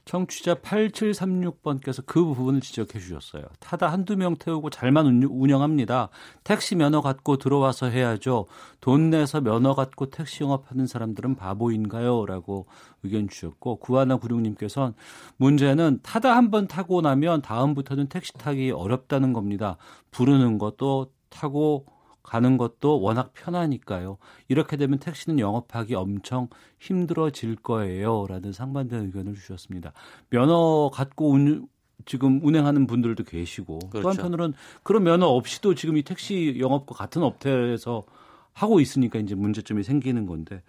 청취자 0.04 0.54
8736번께서 0.54 2.02
그 2.06 2.24
부분을 2.24 2.62
지적해 2.62 2.98
주셨어요. 2.98 3.44
타다 3.60 3.88
한두 3.92 4.16
명 4.16 4.36
태우고 4.36 4.70
잘만 4.70 5.22
운영합니다. 5.22 6.08
택시 6.44 6.74
면허 6.76 7.02
갖고 7.02 7.36
들어와서 7.36 7.86
해야죠. 7.90 8.46
돈 8.80 9.10
내서 9.10 9.42
면허 9.42 9.74
갖고 9.74 10.06
택시 10.08 10.42
영업하는 10.42 10.86
사람들은 10.86 11.36
바보인가요? 11.36 12.24
라고 12.24 12.66
의견 13.02 13.28
주셨고 13.28 13.76
구하나 13.76 14.16
구룡님께서는 14.16 14.94
문제는 15.36 16.00
타다 16.02 16.34
한 16.34 16.50
번 16.50 16.66
타고 16.66 17.02
나면 17.02 17.42
다음부터는 17.42 18.08
택시 18.08 18.32
타기 18.32 18.70
어렵다는 18.70 19.34
겁니다. 19.34 19.76
부르는 20.10 20.56
것도 20.56 21.12
타고 21.28 21.84
가는 22.28 22.58
것도 22.58 23.00
워낙 23.00 23.32
편하니까요. 23.32 24.18
이렇게 24.48 24.76
되면 24.76 24.98
택시는 24.98 25.38
영업하기 25.38 25.94
엄청 25.94 26.48
힘들어질 26.78 27.56
거예요. 27.56 28.26
라는 28.28 28.52
상반된 28.52 29.06
의견을 29.06 29.34
주셨습니다. 29.34 29.92
면허 30.28 30.90
갖고 30.92 31.30
운, 31.30 31.66
지금 32.04 32.40
운행하는 32.44 32.86
분들도 32.86 33.24
계시고 33.24 33.78
그렇죠. 33.90 34.02
또 34.02 34.08
한편으로는 34.10 34.54
그런 34.82 35.04
면허 35.04 35.26
없이도 35.26 35.74
지금 35.74 35.96
이 35.96 36.02
택시 36.02 36.56
영업과 36.58 36.94
같은 36.94 37.22
업체에서 37.22 38.04
하고 38.52 38.80
있으니까 38.80 39.18
이제 39.18 39.34
문제점이 39.34 39.82
생기는 39.82 40.26
건데 40.26 40.62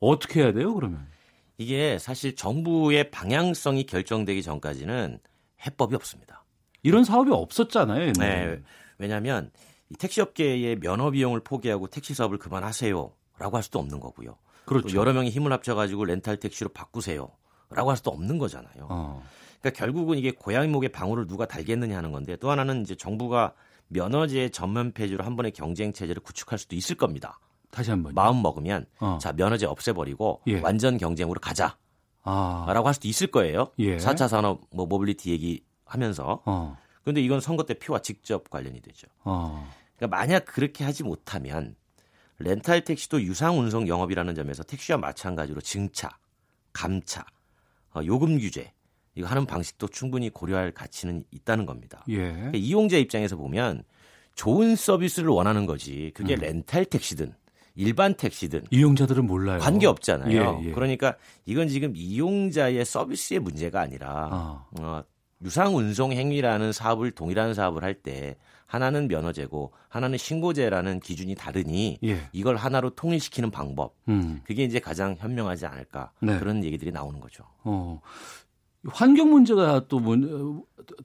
어떻게 0.00 0.42
해야 0.42 0.52
돼요, 0.52 0.74
그러면? 0.74 1.06
이게 1.58 1.98
사실 1.98 2.34
정부의 2.34 3.10
방향성이 3.10 3.84
결정되기 3.84 4.42
전까지는 4.42 5.18
해법이 5.66 5.94
없습니다. 5.94 6.44
이런 6.82 7.04
사업이 7.04 7.30
없었잖아요. 7.30 8.12
네. 8.18 8.62
왜냐하면 8.98 9.50
이 9.52 9.69
택시업계의 9.98 10.76
면허 10.76 11.10
비용을 11.10 11.40
포기하고 11.40 11.88
택시 11.88 12.14
사업을 12.14 12.38
그만하세요라고 12.38 13.56
할 13.56 13.62
수도 13.62 13.78
없는 13.78 14.00
거고요. 14.00 14.36
그렇죠. 14.64 14.96
여러 14.96 15.12
명이 15.12 15.30
힘을 15.30 15.52
합쳐가지고 15.52 16.04
렌탈 16.04 16.36
택시로 16.36 16.70
바꾸세요라고 16.70 17.90
할 17.90 17.96
수도 17.96 18.10
없는 18.10 18.38
거잖아요. 18.38 18.86
어. 18.88 19.22
그러니까 19.60 19.78
결국은 19.78 20.16
이게 20.18 20.30
고양이 20.30 20.68
목에 20.68 20.88
방울을 20.88 21.26
누가 21.26 21.46
달겠느냐 21.46 21.96
하는 21.96 22.12
건데 22.12 22.36
또 22.36 22.50
하나는 22.50 22.82
이제 22.82 22.94
정부가 22.94 23.54
면허제 23.88 24.50
전면 24.50 24.92
폐지로 24.92 25.24
한 25.24 25.36
번의 25.36 25.52
경쟁 25.52 25.92
체제를 25.92 26.22
구축할 26.22 26.58
수도 26.58 26.76
있을 26.76 26.96
겁니다. 26.96 27.40
다시 27.70 27.90
한번 27.90 28.14
마음 28.14 28.42
먹으면 28.42 28.86
어. 29.00 29.18
자 29.20 29.32
면허제 29.32 29.66
없애버리고 29.66 30.42
예. 30.46 30.60
완전 30.60 30.96
경쟁으로 30.98 31.40
가자. 31.40 31.76
아. 32.22 32.66
라고 32.68 32.86
할 32.86 32.94
수도 32.94 33.08
있을 33.08 33.28
거예요. 33.28 33.72
예. 33.78 33.96
4차 33.96 34.28
산업 34.28 34.62
뭐 34.72 34.86
모빌리티 34.86 35.30
얘기하면서. 35.30 36.42
어. 36.44 36.76
그런데 37.02 37.22
이건 37.22 37.40
선거 37.40 37.64
때 37.64 37.74
표와 37.74 38.00
직접 38.00 38.48
관련이 38.50 38.80
되죠. 38.80 39.08
어. 39.24 39.68
그러니까 40.00 40.16
만약 40.16 40.46
그렇게 40.46 40.82
하지 40.82 41.02
못하면 41.04 41.76
렌탈 42.38 42.84
택시도 42.84 43.22
유상 43.22 43.58
운송 43.60 43.86
영업이라는 43.86 44.34
점에서 44.34 44.62
택시와 44.62 44.96
마찬가지로 44.96 45.60
증차, 45.60 46.08
감차, 46.72 47.26
어, 47.94 48.00
요금 48.06 48.38
규제 48.38 48.72
이거 49.14 49.26
하는 49.26 49.44
방식도 49.44 49.88
충분히 49.88 50.30
고려할 50.30 50.72
가치는 50.72 51.24
있다는 51.30 51.66
겁니다. 51.66 52.02
예. 52.08 52.16
그러니까 52.32 52.56
이용자 52.56 52.96
입장에서 52.96 53.36
보면 53.36 53.84
좋은 54.34 54.74
서비스를 54.74 55.28
원하는 55.28 55.66
거지. 55.66 56.12
그게 56.14 56.34
음. 56.34 56.40
렌탈 56.40 56.86
택시든 56.86 57.34
일반 57.74 58.14
택시든 58.14 58.64
이용자들은 58.70 59.26
몰라요. 59.26 59.58
관계 59.58 59.86
없잖아요. 59.86 60.60
예, 60.62 60.68
예. 60.68 60.72
그러니까 60.72 61.16
이건 61.44 61.68
지금 61.68 61.92
이용자의 61.94 62.86
서비스의 62.86 63.40
문제가 63.40 63.82
아니라 63.82 64.28
아. 64.32 64.66
어, 64.80 65.02
유상 65.42 65.76
운송 65.76 66.12
행위라는 66.12 66.72
사업을 66.72 67.10
동일한 67.10 67.52
사업을 67.52 67.82
할 67.84 67.94
때 67.94 68.36
하나는 68.70 69.08
면허제고 69.08 69.72
하나는 69.88 70.16
신고제라는 70.16 71.00
기준이 71.00 71.34
다르니 71.34 71.98
예. 72.04 72.28
이걸 72.30 72.54
하나로 72.54 72.90
통일시키는 72.90 73.50
방법 73.50 73.96
음. 74.08 74.42
그게 74.44 74.62
이제 74.62 74.78
가장 74.78 75.16
현명하지 75.18 75.66
않을까 75.66 76.12
네. 76.20 76.38
그런 76.38 76.62
얘기들이 76.62 76.92
나오는 76.92 77.18
거죠. 77.18 77.42
어. 77.64 78.00
환경 78.86 79.30
문제가 79.30 79.88
또 79.88 79.98
뭐, 79.98 80.16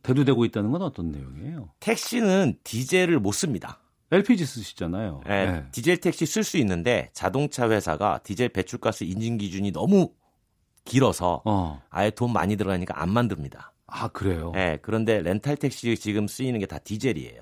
대두되고 0.03 0.45
있다는 0.45 0.69
건 0.71 0.83
어떤 0.83 1.11
내용이에요? 1.11 1.71
택시는 1.79 2.59
디젤을 2.63 3.19
못 3.19 3.31
씁니다. 3.31 3.79
LPG 4.11 4.45
쓰시잖아요. 4.45 5.21
네, 5.25 5.51
네. 5.51 5.65
디젤 5.71 5.97
택시 5.97 6.27
쓸 6.27 6.43
수 6.43 6.57
있는데 6.57 7.09
자동차 7.13 7.67
회사가 7.67 8.19
디젤 8.23 8.49
배출가스 8.49 9.05
인증 9.05 9.39
기준이 9.39 9.71
너무 9.71 10.11
길어서 10.85 11.41
어. 11.45 11.81
아예 11.89 12.11
돈 12.11 12.31
많이 12.31 12.55
들어가니까 12.57 13.01
안 13.01 13.09
만듭니다. 13.09 13.73
아 13.87 14.07
그래요? 14.09 14.51
네, 14.53 14.77
그런데 14.83 15.19
렌탈 15.19 15.57
택시 15.57 15.97
지금 15.97 16.27
쓰이는 16.27 16.59
게 16.59 16.67
다 16.67 16.77
디젤이에요. 16.77 17.41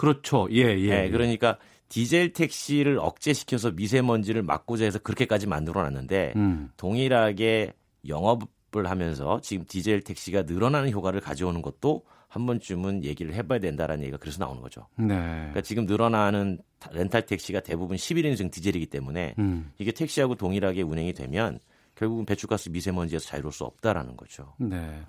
그렇죠. 0.00 0.48
예, 0.50 0.78
예. 0.78 0.88
네, 0.88 1.04
예. 1.04 1.10
그러니까 1.10 1.58
디젤 1.90 2.32
택시를 2.32 2.98
억제시켜서 2.98 3.70
미세먼지를 3.72 4.42
막고자 4.42 4.86
해서 4.86 4.98
그렇게까지 4.98 5.46
만들어 5.46 5.82
놨는데 5.82 6.32
음. 6.36 6.70
동일하게 6.78 7.74
영업을 8.08 8.88
하면서 8.88 9.42
지금 9.42 9.66
디젤 9.68 10.00
택시가 10.00 10.44
늘어나는 10.44 10.90
효과를 10.90 11.20
가져오는 11.20 11.60
것도 11.60 12.04
한 12.28 12.46
번쯤은 12.46 13.04
얘기를 13.04 13.34
해봐야 13.34 13.58
된다라는 13.58 14.04
얘기가 14.04 14.16
그래서 14.16 14.42
나오는 14.42 14.62
거죠. 14.62 14.86
네. 14.96 15.16
그러니까 15.16 15.60
지금 15.60 15.84
늘어나는 15.84 16.60
렌탈 16.92 17.26
택시가 17.26 17.60
대부분 17.60 17.98
11인승 17.98 18.50
디젤이기 18.50 18.86
때문에 18.86 19.34
음. 19.38 19.70
이게 19.76 19.92
택시하고 19.92 20.34
동일하게 20.34 20.80
운행이 20.80 21.12
되면 21.12 21.58
결국은 21.94 22.24
배출가스 22.24 22.70
미세먼지에서 22.70 23.26
자유로울 23.26 23.52
수 23.52 23.64
없다라는 23.64 24.16
거죠. 24.16 24.54
네. 24.56 25.02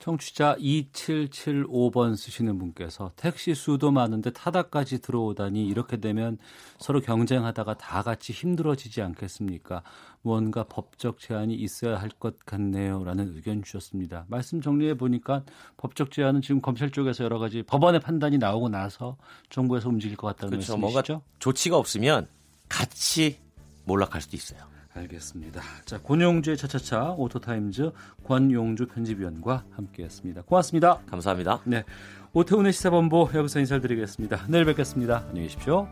청취자 0.00 0.56
2775번 0.56 2.16
쓰시는 2.16 2.58
분께서 2.58 3.12
택시 3.16 3.54
수도 3.54 3.90
많은데 3.90 4.30
타다까지 4.32 5.00
들어오다니 5.02 5.66
이렇게 5.66 5.98
되면 5.98 6.38
서로 6.78 7.00
경쟁하다가 7.00 7.74
다 7.74 8.02
같이 8.02 8.32
힘들어지지 8.32 9.02
않겠습니까? 9.02 9.82
무언가 10.22 10.64
법적 10.64 11.18
제한이 11.18 11.54
있어야 11.54 11.98
할 12.00 12.10
것 12.18 12.38
같네요. 12.44 13.04
라는 13.04 13.34
의견 13.34 13.62
주셨습니다. 13.62 14.24
말씀 14.28 14.60
정리해 14.60 14.94
보니까 14.94 15.44
법적 15.76 16.10
제한은 16.10 16.42
지금 16.42 16.60
검찰 16.60 16.90
쪽에서 16.90 17.24
여러 17.24 17.38
가지 17.38 17.62
법원의 17.62 18.00
판단이 18.00 18.36
나오고 18.38 18.68
나서 18.68 19.16
정부에서 19.48 19.88
움직일 19.88 20.16
것 20.16 20.26
같다는 20.28 20.50
그렇죠. 20.50 20.76
말씀이시죠? 20.76 21.12
뭔가 21.12 21.24
조치가 21.38 21.76
없으면 21.76 22.26
같이 22.68 23.38
몰락할 23.84 24.20
수도 24.22 24.36
있어요. 24.36 24.60
알겠습니다. 24.94 25.60
자, 25.84 25.98
권용주의 25.98 26.56
차차차 26.56 27.12
오토타임즈 27.12 27.92
권용주 28.24 28.86
편집위원과 28.86 29.64
함께했습니다. 29.70 30.42
고맙습니다. 30.42 31.00
감사합니다. 31.10 31.60
네, 31.64 31.84
오태훈의 32.32 32.72
시사본부 32.72 33.30
여기서 33.34 33.60
인사드리겠습니다. 33.60 34.46
내일 34.48 34.64
뵙겠습니다. 34.64 35.24
안녕히 35.28 35.48
계십시오. 35.48 35.88